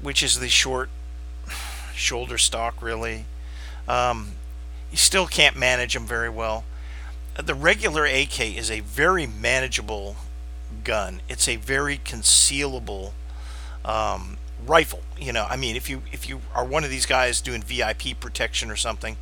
which 0.00 0.22
is 0.22 0.40
the 0.40 0.48
short 0.48 0.88
shoulder 1.94 2.38
stock, 2.38 2.80
really, 2.80 3.26
um, 3.86 4.32
you 4.90 4.96
still 4.96 5.26
can't 5.26 5.56
manage 5.56 5.92
them 5.94 6.06
very 6.06 6.30
well. 6.30 6.64
The 7.36 7.54
regular 7.54 8.04
AK 8.04 8.40
is 8.40 8.70
a 8.70 8.80
very 8.80 9.26
manageable 9.26 10.16
gun. 10.84 11.22
It's 11.28 11.48
a 11.48 11.56
very 11.56 11.98
concealable 11.98 13.12
um, 13.84 14.36
rifle. 14.66 15.00
You 15.18 15.32
know, 15.32 15.46
I 15.48 15.56
mean, 15.56 15.76
if 15.76 15.88
you 15.88 16.02
if 16.12 16.28
you 16.28 16.42
are 16.54 16.64
one 16.64 16.84
of 16.84 16.90
these 16.90 17.06
guys 17.06 17.40
doing 17.40 17.62
VIP 17.62 18.18
protection 18.18 18.70
or 18.70 18.76
something, 18.76 19.16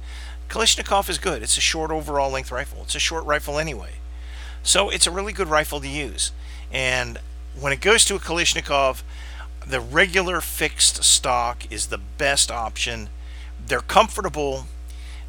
Kalashnikov 0.49 1.09
is 1.09 1.19
good. 1.19 1.43
It's 1.43 1.59
a 1.59 1.61
short 1.61 1.91
overall 1.91 2.31
length 2.31 2.51
rifle. 2.51 2.83
It's 2.83 2.95
a 2.95 3.01
short 3.01 3.25
rifle 3.25 3.59
anyway, 3.59 3.95
so 4.63 4.89
it's 4.89 5.07
a 5.07 5.11
really 5.11 5.33
good 5.33 5.49
rifle 5.49 5.81
to 5.81 5.89
use. 5.89 6.33
And 6.73 7.19
when 7.59 7.73
it 7.73 7.81
goes 7.81 8.05
to 8.07 8.15
a 8.15 8.19
Kalashnikov, 8.19 9.03
the 9.67 9.81
regular 9.81 10.41
fixed 10.41 11.05
stock 11.05 11.71
is 11.71 11.87
the 11.87 11.99
best 11.99 12.51
option. 12.51 13.09
They're 13.65 13.81
comfortable. 13.81 14.67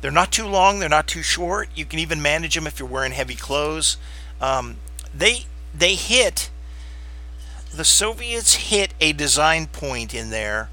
They're 0.02 0.12
not 0.12 0.32
too 0.32 0.47
long. 0.47 0.80
They're 0.80 0.89
not 0.89 1.08
too 1.08 1.24
short. 1.24 1.70
You 1.76 1.86
can 1.86 2.00
even 2.00 2.22
manage 2.22 2.56
them 2.56 2.68
if 2.68 2.80
you're 2.80 2.88
wearing 2.88 3.12
heavy 3.12 3.36
clothes. 3.36 3.97
Um, 4.39 4.78
they 5.14 5.45
they 5.74 5.95
hit 5.95 6.50
the 7.74 7.84
Soviets 7.84 8.56
hit 8.56 8.93
a 9.00 9.14
design 9.14 9.68
point 9.68 10.14
in 10.14 10.30
there 10.30 10.70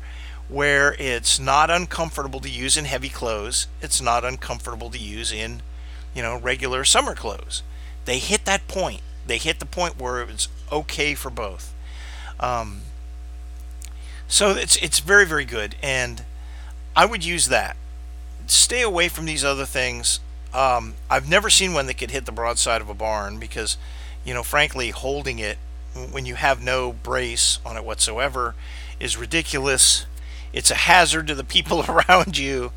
where 0.48 0.94
it's 0.98 1.38
not 1.40 1.70
uncomfortable 1.70 2.40
to 2.40 2.48
use 2.48 2.76
in 2.76 2.84
heavy 2.84 3.08
clothes. 3.08 3.66
It's 3.82 4.00
not 4.00 4.24
uncomfortable 4.24 4.90
to 4.90 4.98
use 4.98 5.32
in, 5.32 5.60
you 6.14 6.22
know, 6.22 6.38
regular 6.38 6.84
summer 6.84 7.14
clothes. 7.14 7.62
They 8.04 8.18
hit 8.18 8.44
that 8.44 8.68
point. 8.68 9.00
They 9.26 9.38
hit 9.38 9.58
the 9.58 9.66
point 9.66 9.98
where 10.00 10.20
it 10.22 10.28
was 10.28 10.48
okay 10.70 11.14
for 11.14 11.30
both. 11.30 11.74
Um, 12.38 12.82
so 14.28 14.50
it's 14.50 14.76
it's 14.76 15.00
very 15.00 15.26
very 15.26 15.44
good, 15.44 15.74
and 15.82 16.24
I 16.94 17.06
would 17.06 17.24
use 17.24 17.46
that. 17.48 17.76
Stay 18.46 18.82
away 18.82 19.08
from 19.08 19.26
these 19.26 19.44
other 19.44 19.66
things. 19.66 20.20
Um, 20.54 20.94
I've 21.10 21.28
never 21.28 21.50
seen 21.50 21.74
one 21.74 21.86
that 21.86 21.94
could 21.98 22.10
hit 22.10 22.24
the 22.24 22.32
broadside 22.32 22.80
of 22.80 22.88
a 22.88 22.94
barn 22.94 23.38
because, 23.38 23.76
you 24.24 24.32
know, 24.32 24.42
frankly, 24.42 24.90
holding 24.90 25.38
it 25.38 25.58
when 26.10 26.26
you 26.26 26.34
have 26.34 26.62
no 26.62 26.92
brace 26.92 27.58
on 27.64 27.76
it 27.76 27.84
whatsoever 27.84 28.54
is 29.00 29.16
ridiculous 29.16 30.06
it's 30.56 30.70
a 30.70 30.74
hazard 30.74 31.26
to 31.26 31.34
the 31.34 31.44
people 31.44 31.84
around 31.88 32.38
you. 32.38 32.72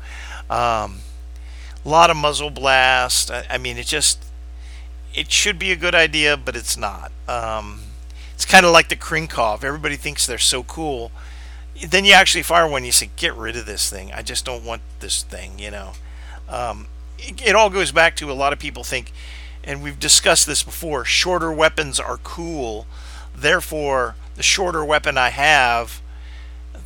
Um, 0.48 1.00
a 1.84 1.88
lot 1.88 2.10
of 2.10 2.16
muzzle 2.16 2.50
blast. 2.50 3.30
I, 3.30 3.46
I, 3.50 3.58
mean, 3.58 3.78
it 3.78 3.86
just 3.86 4.22
it 5.14 5.32
should 5.32 5.58
be 5.58 5.72
a 5.72 5.76
good 5.76 5.94
idea, 5.94 6.36
but 6.36 6.54
it's 6.54 6.76
not. 6.76 7.10
Um, 7.26 7.80
it's 8.34 8.44
kind 8.44 8.66
of 8.66 8.72
like 8.72 8.90
the 8.90 8.96
Krinkov. 8.96 9.64
Everybody 9.64 9.96
thinks 9.96 10.26
they're 10.26 10.38
so 10.38 10.62
cool. 10.62 11.10
Then 11.86 12.04
you 12.04 12.12
actually 12.12 12.42
fire 12.42 12.66
one, 12.66 12.84
you 12.84 12.92
say, 12.92 13.10
"Get 13.16 13.34
rid 13.34 13.56
of 13.56 13.66
this 13.66 13.88
thing. 13.88 14.12
I 14.12 14.22
just 14.22 14.44
don't 14.44 14.64
want 14.64 14.82
this 15.00 15.22
thing." 15.22 15.58
You 15.58 15.70
know. 15.70 15.92
Um, 16.48 16.88
it, 17.18 17.48
it 17.48 17.54
all 17.54 17.70
goes 17.70 17.92
back 17.92 18.16
to 18.16 18.30
a 18.30 18.34
lot 18.34 18.52
of 18.52 18.58
people 18.58 18.84
think, 18.84 19.12
and 19.62 19.82
we've 19.82 19.98
discussed 19.98 20.46
this 20.46 20.62
before. 20.62 21.04
Shorter 21.04 21.52
weapons 21.52 22.00
are 22.00 22.18
cool. 22.18 22.86
Therefore, 23.34 24.16
the 24.36 24.42
shorter 24.42 24.84
weapon 24.84 25.16
I 25.16 25.30
have 25.30 26.02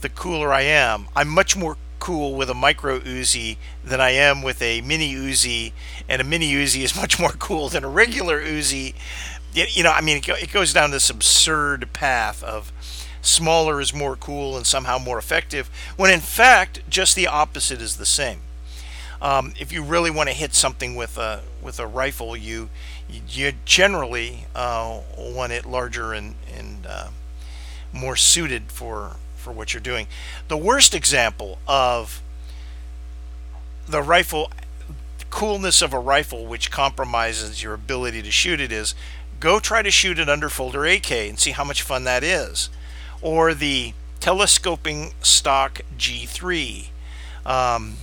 the 0.00 0.08
cooler 0.08 0.52
I 0.52 0.62
am. 0.62 1.08
I'm 1.16 1.28
much 1.28 1.56
more 1.56 1.78
cool 1.98 2.34
with 2.34 2.50
a 2.50 2.54
micro 2.54 3.00
Uzi 3.00 3.56
than 3.82 3.98
I 3.98 4.10
am 4.10 4.42
with 4.42 4.60
a 4.60 4.82
mini 4.82 5.14
Uzi, 5.14 5.72
and 6.06 6.20
a 6.20 6.24
mini 6.24 6.52
Uzi 6.52 6.82
is 6.82 6.94
much 7.00 7.18
more 7.18 7.32
cool 7.32 7.70
than 7.70 7.84
a 7.84 7.88
regular 7.88 8.42
Uzi. 8.42 8.94
You 9.54 9.82
know, 9.82 9.92
I 9.92 10.02
mean, 10.02 10.20
it 10.26 10.52
goes 10.52 10.72
down 10.74 10.90
this 10.90 11.08
absurd 11.08 11.92
path 11.94 12.42
of 12.42 12.72
smaller 13.24 13.80
is 13.80 13.94
more 13.94 14.16
cool 14.16 14.56
and 14.56 14.66
somehow 14.66 14.98
more 14.98 15.18
effective, 15.18 15.68
when 15.96 16.10
in 16.10 16.20
fact, 16.20 16.80
just 16.88 17.16
the 17.16 17.26
opposite 17.26 17.80
is 17.80 17.96
the 17.96 18.06
same. 18.06 18.40
Um, 19.22 19.54
if 19.58 19.72
you 19.72 19.82
really 19.82 20.10
want 20.10 20.28
to 20.28 20.34
hit 20.34 20.54
something 20.54 20.94
with 20.94 21.16
a 21.16 21.40
with 21.62 21.78
a 21.78 21.86
rifle, 21.86 22.36
you 22.36 22.68
you 23.08 23.52
generally 23.64 24.46
uh, 24.54 25.00
want 25.16 25.52
it 25.52 25.64
larger 25.64 26.12
and 26.12 26.34
and 26.54 26.86
uh, 26.86 27.08
more 27.92 28.16
suited 28.16 28.70
for 28.70 29.16
for 29.36 29.52
what 29.52 29.72
you're 29.72 29.80
doing. 29.80 30.06
The 30.48 30.56
worst 30.56 30.94
example 30.94 31.58
of 31.66 32.22
the 33.88 34.02
rifle 34.02 34.50
coolness 35.30 35.82
of 35.82 35.92
a 35.92 35.98
rifle 35.98 36.46
which 36.46 36.70
compromises 36.70 37.62
your 37.62 37.74
ability 37.74 38.22
to 38.22 38.30
shoot 38.30 38.60
it 38.60 38.70
is 38.70 38.94
go 39.40 39.58
try 39.58 39.82
to 39.82 39.90
shoot 39.90 40.18
an 40.18 40.28
underfolder 40.28 40.96
AK 40.96 41.10
and 41.28 41.38
see 41.38 41.50
how 41.50 41.64
much 41.64 41.82
fun 41.82 42.04
that 42.04 42.22
is. 42.22 42.70
Or 43.24 43.54
the 43.54 43.94
telescoping 44.20 45.14
stock 45.20 45.80
G3. 45.98 46.90
Um, 47.44 47.96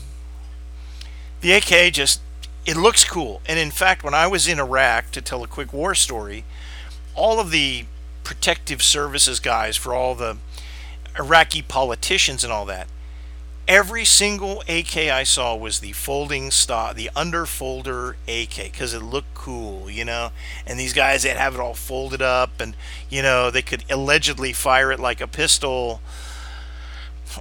the 1.39 1.53
AK 1.53 1.93
just 1.93 2.19
it 2.65 2.78
looks 2.78 3.03
cool. 3.03 3.41
And 3.47 3.57
in 3.57 3.72
fact, 3.72 4.03
when 4.03 4.13
I 4.13 4.28
was 4.28 4.47
in 4.47 4.59
Iraq 4.59 5.11
to 5.11 5.22
tell 5.22 5.43
a 5.43 5.47
quick 5.47 5.74
war 5.74 5.95
story, 5.95 6.43
all 7.15 7.39
of 7.39 7.51
the 7.51 7.86
protective 8.24 8.84
services 8.84 9.39
guys 9.39 9.78
for 9.78 9.93
all 9.93 10.15
the 10.15 10.38
Iraqi 11.17 11.61
politicians 11.61 12.43
and 12.43 12.53
all 12.53 12.65
that. 12.65 12.88
Every 13.68 14.05
single 14.05 14.64
AK 14.68 14.97
I 14.97 15.24
saw 15.24 15.55
was 15.55 15.80
the 15.80 15.91
folding 15.93 16.51
stock, 16.51 16.95
the 16.95 17.09
underfolder 17.16 18.16
AK, 18.28 18.72
because 18.72 18.93
it 18.93 19.01
looked 19.01 19.34
cool, 19.34 19.89
you 19.89 20.03
know. 20.03 20.32
And 20.66 20.80
these 20.80 20.93
guys 20.93 21.24
that 21.24 21.38
have 21.38 21.55
it 21.55 21.59
all 21.62 21.76
folded 21.76 22.22
up, 22.22 22.59
and 22.59 22.76
you 23.09 23.22
know 23.22 23.49
they 23.49 23.62
could 23.62 23.86
allegedly 23.89 24.51
fire 24.51 24.91
it 24.91 24.99
like 24.99 25.22
a 25.22 25.28
pistol, 25.28 26.01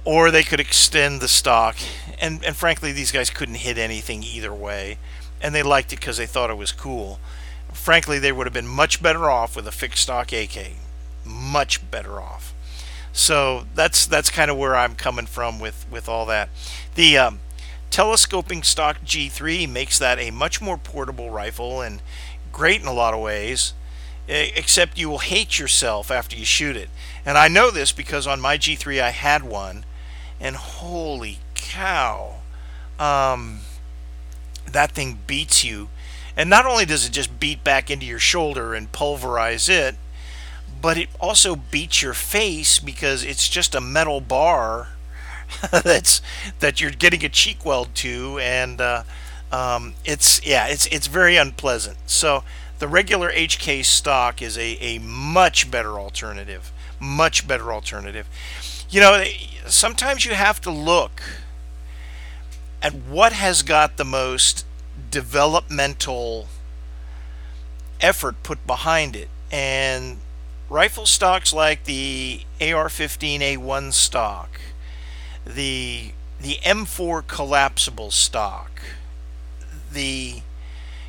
or 0.05 0.31
they 0.31 0.43
could 0.43 0.59
extend 0.59 1.21
the 1.21 1.27
stock. 1.27 1.75
And 2.19 2.43
and 2.45 2.55
frankly, 2.55 2.91
these 2.91 3.11
guys 3.11 3.29
couldn't 3.29 3.55
hit 3.55 3.77
anything 3.77 4.23
either 4.23 4.53
way, 4.53 4.99
and 5.41 5.53
they 5.55 5.63
liked 5.63 5.91
it 5.91 5.99
because 5.99 6.17
they 6.17 6.27
thought 6.27 6.49
it 6.51 6.57
was 6.57 6.71
cool. 6.71 7.19
Frankly, 7.73 8.19
they 8.19 8.31
would 8.31 8.45
have 8.45 8.53
been 8.53 8.67
much 8.67 9.01
better 9.01 9.29
off 9.29 9.55
with 9.55 9.67
a 9.67 9.71
fixed 9.71 10.03
stock 10.03 10.31
AK, 10.31 10.73
much 11.25 11.89
better 11.89 12.21
off. 12.21 12.53
So 13.13 13.65
that's 13.75 14.05
that's 14.05 14.29
kind 14.29 14.49
of 14.49 14.57
where 14.57 14.75
I'm 14.75 14.95
coming 14.95 15.25
from 15.25 15.59
with 15.59 15.85
with 15.91 16.07
all 16.07 16.25
that. 16.27 16.49
The 16.95 17.17
um, 17.17 17.39
telescoping 17.89 18.63
stock 18.63 19.01
G3 19.05 19.69
makes 19.69 19.99
that 19.99 20.19
a 20.19 20.31
much 20.31 20.61
more 20.61 20.77
portable 20.77 21.29
rifle 21.29 21.81
and 21.81 22.01
great 22.51 22.81
in 22.81 22.87
a 22.87 22.93
lot 22.93 23.13
of 23.13 23.19
ways. 23.19 23.73
Except 24.27 24.97
you 24.97 25.09
will 25.09 25.17
hate 25.17 25.59
yourself 25.59 26.09
after 26.09 26.37
you 26.37 26.45
shoot 26.45 26.77
it. 26.77 26.89
And 27.25 27.37
I 27.37 27.49
know 27.49 27.69
this 27.69 27.91
because 27.91 28.27
on 28.27 28.39
my 28.39 28.57
G3 28.57 29.01
I 29.01 29.09
had 29.09 29.43
one, 29.43 29.83
and 30.39 30.55
holy 30.55 31.39
cow, 31.53 32.35
um, 32.97 33.59
that 34.71 34.91
thing 34.91 35.19
beats 35.27 35.63
you. 35.65 35.89
And 36.37 36.49
not 36.49 36.65
only 36.65 36.85
does 36.85 37.05
it 37.05 37.11
just 37.11 37.39
beat 37.39 37.63
back 37.63 37.91
into 37.91 38.05
your 38.05 38.19
shoulder 38.19 38.73
and 38.73 38.91
pulverize 38.91 39.67
it, 39.67 39.95
but 40.81 40.97
it 40.97 41.09
also 41.19 41.55
beats 41.55 42.01
your 42.01 42.13
face 42.13 42.79
because 42.79 43.23
it's 43.23 43.47
just 43.47 43.75
a 43.75 43.81
metal 43.81 44.19
bar 44.19 44.89
that's 45.83 46.21
that 46.59 46.81
you're 46.81 46.91
getting 46.91 47.23
a 47.23 47.29
cheek 47.29 47.65
weld 47.65 47.93
to, 47.95 48.39
and 48.39 48.81
uh, 48.81 49.03
um, 49.51 49.93
it's 50.05 50.43
yeah, 50.45 50.67
it's 50.67 50.87
it's 50.87 51.07
very 51.07 51.37
unpleasant. 51.37 51.97
So 52.07 52.43
the 52.79 52.87
regular 52.87 53.31
HK 53.31 53.85
stock 53.85 54.41
is 54.41 54.57
a, 54.57 54.77
a 54.81 54.99
much 54.99 55.69
better 55.69 55.99
alternative, 55.99 56.71
much 56.99 57.47
better 57.47 57.71
alternative. 57.71 58.27
You 58.89 59.01
know, 59.01 59.23
sometimes 59.67 60.25
you 60.25 60.33
have 60.33 60.59
to 60.61 60.71
look 60.71 61.21
at 62.81 62.93
what 62.93 63.33
has 63.33 63.61
got 63.61 63.97
the 63.97 64.05
most 64.05 64.65
developmental 65.11 66.47
effort 67.99 68.41
put 68.43 68.65
behind 68.65 69.15
it, 69.15 69.29
and 69.51 70.17
Rifle 70.71 71.05
stocks 71.05 71.51
like 71.51 71.83
the 71.83 72.43
AR-15A1 72.61 73.91
stock, 73.91 74.61
the 75.45 76.13
the 76.39 76.59
M4 76.63 77.27
collapsible 77.27 78.09
stock, 78.09 78.81
the 79.91 80.41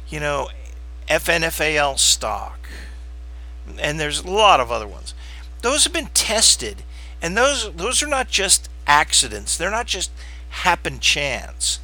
you 0.09 0.19
know 0.19 0.49
FNFAL 1.09 1.97
stock, 1.97 2.69
and 3.79 4.01
there's 4.01 4.25
a 4.25 4.29
lot 4.29 4.59
of 4.59 4.73
other 4.73 4.89
ones. 4.89 5.15
Those 5.61 5.85
have 5.85 5.93
been 5.93 6.11
tested, 6.13 6.83
and 7.23 7.37
those 7.37 7.73
those 7.73 8.03
are 8.03 8.09
not 8.09 8.27
just 8.27 8.69
accidents. 8.89 9.57
They're 9.57 9.71
not 9.71 9.87
just 9.87 10.11
happen 10.49 10.99
chance. 10.99 11.79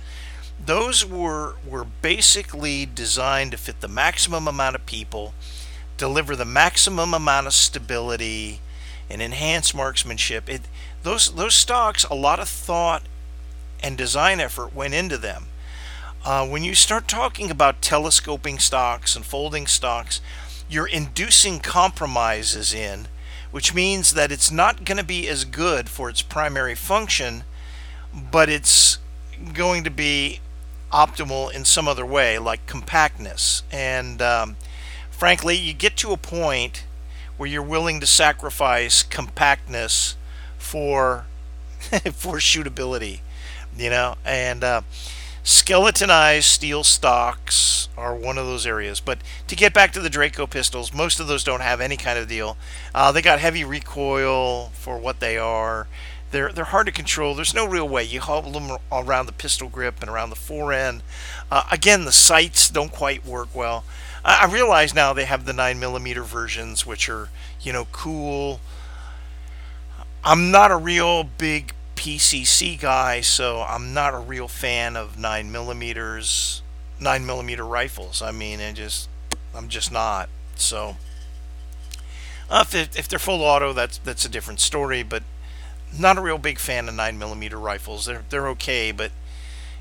Those 0.59 1.07
were 1.07 1.55
were 1.65 1.87
basically 2.03 2.87
designed 2.87 3.53
to 3.53 3.57
fit 3.57 3.81
the 3.81 3.87
maximum 3.87 4.49
amount 4.49 4.75
of 4.75 4.85
people 4.85 5.33
deliver 5.99 6.35
the 6.35 6.45
maximum 6.47 7.13
amount 7.13 7.47
of 7.47 7.53
stability 7.53 8.61
and 9.11 9.21
enhance 9.21 9.75
marksmanship. 9.75 10.49
It, 10.49 10.63
those 11.03 11.35
those 11.35 11.55
stocks, 11.55 12.05
a 12.05 12.15
lot 12.15 12.41
of 12.41 12.49
thought 12.49 13.03
and 13.83 13.97
design 13.97 14.41
effort 14.41 14.75
went 14.75 14.95
into 14.95 15.19
them. 15.19 15.47
Uh, 16.25 16.47
when 16.47 16.65
you 16.65 16.75
start 16.75 17.07
talking 17.07 17.51
about 17.51 17.83
telescoping 17.83 18.59
stocks 18.59 19.15
and 19.15 19.25
folding 19.25 19.67
stocks, 19.67 20.21
you're 20.69 20.87
inducing 20.87 21.61
compromises 21.61 22.75
in, 22.75 23.07
which 23.51 23.73
means 23.73 24.15
that 24.15 24.33
it's 24.33 24.51
not 24.51 24.85
going 24.85 24.99
to 24.99 25.05
be 25.05 25.29
as 25.29 25.45
good 25.45 25.89
for 25.89 26.11
its 26.11 26.23
primary 26.23 26.75
function, 26.75 27.45
but 28.13 28.49
it's 28.49 28.99
going 29.55 29.85
to 29.85 29.91
be 29.91 30.41
optimal 30.93 31.53
in 31.53 31.65
some 31.65 31.87
other 31.87 32.05
way, 32.05 32.39
like 32.39 32.67
compactness. 32.67 33.63
And 33.71 34.21
um, 34.21 34.57
frankly, 35.19 35.57
you 35.57 35.75
get 35.75 35.97
to 35.97 36.13
a 36.13 36.17
point 36.17 36.85
where 37.37 37.49
you're 37.49 37.61
willing 37.61 37.99
to 37.99 38.07
sacrifice 38.07 39.03
compactness 39.03 40.15
for 40.57 41.27
for 42.13 42.37
shootability, 42.37 43.21
you 43.77 43.91
know, 43.91 44.15
and 44.25 44.63
uh, 44.63 44.83
skeletonized 45.43 46.47
steel 46.47 46.85
stocks 46.85 47.89
are 47.97 48.15
one 48.15 48.39
of 48.39 48.47
those 48.47 48.65
areas. 48.65 49.01
But 49.01 49.19
to 49.49 49.57
get 49.57 49.75
back 49.75 49.93
to 49.93 50.01
the 50.01 50.11
Draco 50.11 50.47
pistols, 50.47 50.95
most 50.95 51.19
of 51.19 51.27
those 51.27 51.43
don't 51.43 51.63
have 51.63 51.81
any 51.81 51.97
kind 51.97 52.19
of 52.19 52.29
deal. 52.29 52.57
Uh, 52.95 53.11
they 53.11 53.23
got 53.23 53.41
heavy 53.41 53.65
recoil 53.65 54.71
for 54.75 54.99
what 54.99 55.19
they 55.19 55.37
are. 55.37 55.89
They're 56.31 56.53
they're 56.53 56.65
hard 56.65 56.87
to 56.87 56.93
control. 56.93 57.35
There's 57.35 57.55
no 57.55 57.67
real 57.67 57.89
way. 57.89 58.05
You 58.05 58.21
hold 58.21 58.55
them 58.55 58.77
around 58.93 59.27
the 59.27 59.33
pistol 59.33 59.69
grip 59.69 60.01
and 60.01 60.09
around 60.09 60.31
the 60.31 60.37
fore 60.37 60.73
end. 60.73 61.03
Uh, 61.51 61.65
again, 61.73 62.05
the 62.05 62.13
sights 62.13 62.69
don't 62.69 62.93
quite 62.93 63.27
work 63.27 63.49
well. 63.53 63.85
I, 64.25 64.43
I 64.43 64.47
realize 64.47 64.95
now 64.95 65.13
they 65.13 65.25
have 65.25 65.45
the 65.45 65.53
nine 65.53 65.79
millimeter 65.79 66.23
versions, 66.23 66.87
which 66.87 67.09
are 67.09 67.29
you 67.61 67.73
know 67.73 67.87
cool. 67.93 68.61
I'm 70.25 70.51
not 70.51 70.71
a 70.71 70.77
real 70.77 71.25
big 71.25 71.73
PCC 71.97 72.79
guy, 72.79 73.21
so 73.21 73.63
I'm 73.63 73.95
not 73.95 74.15
a 74.15 74.19
real 74.19 74.49
fan 74.49 74.97
of 74.97 75.19
nine 75.19 75.51
millimeters, 75.51 76.63
nine 77.01 77.25
millimeter 77.25 77.65
rifles. 77.65 78.21
I 78.23 78.31
mean, 78.31 78.61
it 78.61 78.75
just 78.75 79.09
I'm 79.55 79.69
just 79.69 79.91
not. 79.93 80.29
So 80.57 80.97
uh, 82.51 82.65
if, 82.73 82.99
if 82.99 83.09
they're 83.09 83.19
full 83.19 83.43
auto, 83.43 83.73
that's 83.73 83.99
that's 83.99 84.25
a 84.25 84.29
different 84.29 84.61
story. 84.61 85.03
But 85.03 85.23
not 85.97 86.19
a 86.19 86.21
real 86.21 86.39
big 86.39 86.59
fan 86.59 86.89
of 86.89 86.95
nine 86.95 87.19
millimeter 87.19 87.59
rifles. 87.59 88.07
They're 88.07 88.25
they're 88.29 88.49
okay, 88.49 88.93
but 88.93 89.13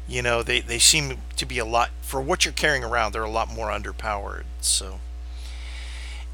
you 0.08 0.22
know 0.22 0.43
they 0.43 0.62
they 0.62 0.80
seem 0.80 1.18
to 1.36 1.45
be 1.45 1.60
a 1.60 1.66
lot 1.66 1.89
for 2.01 2.22
what 2.22 2.45
you're 2.45 2.53
carrying 2.53 2.84
around. 2.84 3.12
They're 3.12 3.24
a 3.24 3.30
lot 3.30 3.53
more 3.53 3.68
underpowered. 3.68 4.43
So 4.62 4.99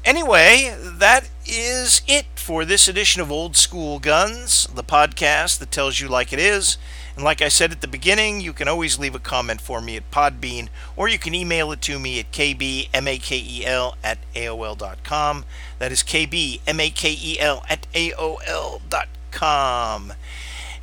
anyway, 0.04 0.76
that 0.80 1.30
is 1.46 2.02
it 2.06 2.26
for 2.36 2.64
this 2.64 2.88
edition 2.88 3.20
of 3.20 3.32
Old 3.32 3.56
School 3.56 3.98
Guns, 3.98 4.66
the 4.74 4.84
podcast 4.84 5.58
that 5.58 5.70
tells 5.70 6.00
you 6.00 6.08
like 6.08 6.32
it 6.32 6.38
is. 6.38 6.76
And 7.16 7.24
like 7.24 7.40
I 7.40 7.48
said 7.48 7.70
at 7.70 7.80
the 7.80 7.88
beginning, 7.88 8.40
you 8.40 8.52
can 8.52 8.66
always 8.66 8.98
leave 8.98 9.14
a 9.14 9.20
comment 9.20 9.60
for 9.60 9.80
me 9.80 9.96
at 9.96 10.10
Podbean, 10.10 10.68
or 10.96 11.08
you 11.08 11.18
can 11.18 11.34
email 11.34 11.70
it 11.70 11.80
to 11.82 11.98
me 11.98 12.18
at 12.18 12.32
kbmakel 12.32 13.94
at 14.02 14.18
aol.com. 14.34 15.44
That 15.78 15.92
is 15.92 16.02
kbmakel 16.02 17.62
at 17.70 17.86
aol.com. 17.92 18.82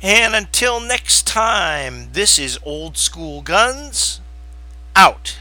And 0.04 0.34
until 0.34 0.80
next 0.80 1.28
time, 1.28 2.08
this 2.12 2.36
is 2.36 2.58
Old 2.64 2.96
School 2.96 3.40
Guns 3.40 4.20
out. 4.96 5.38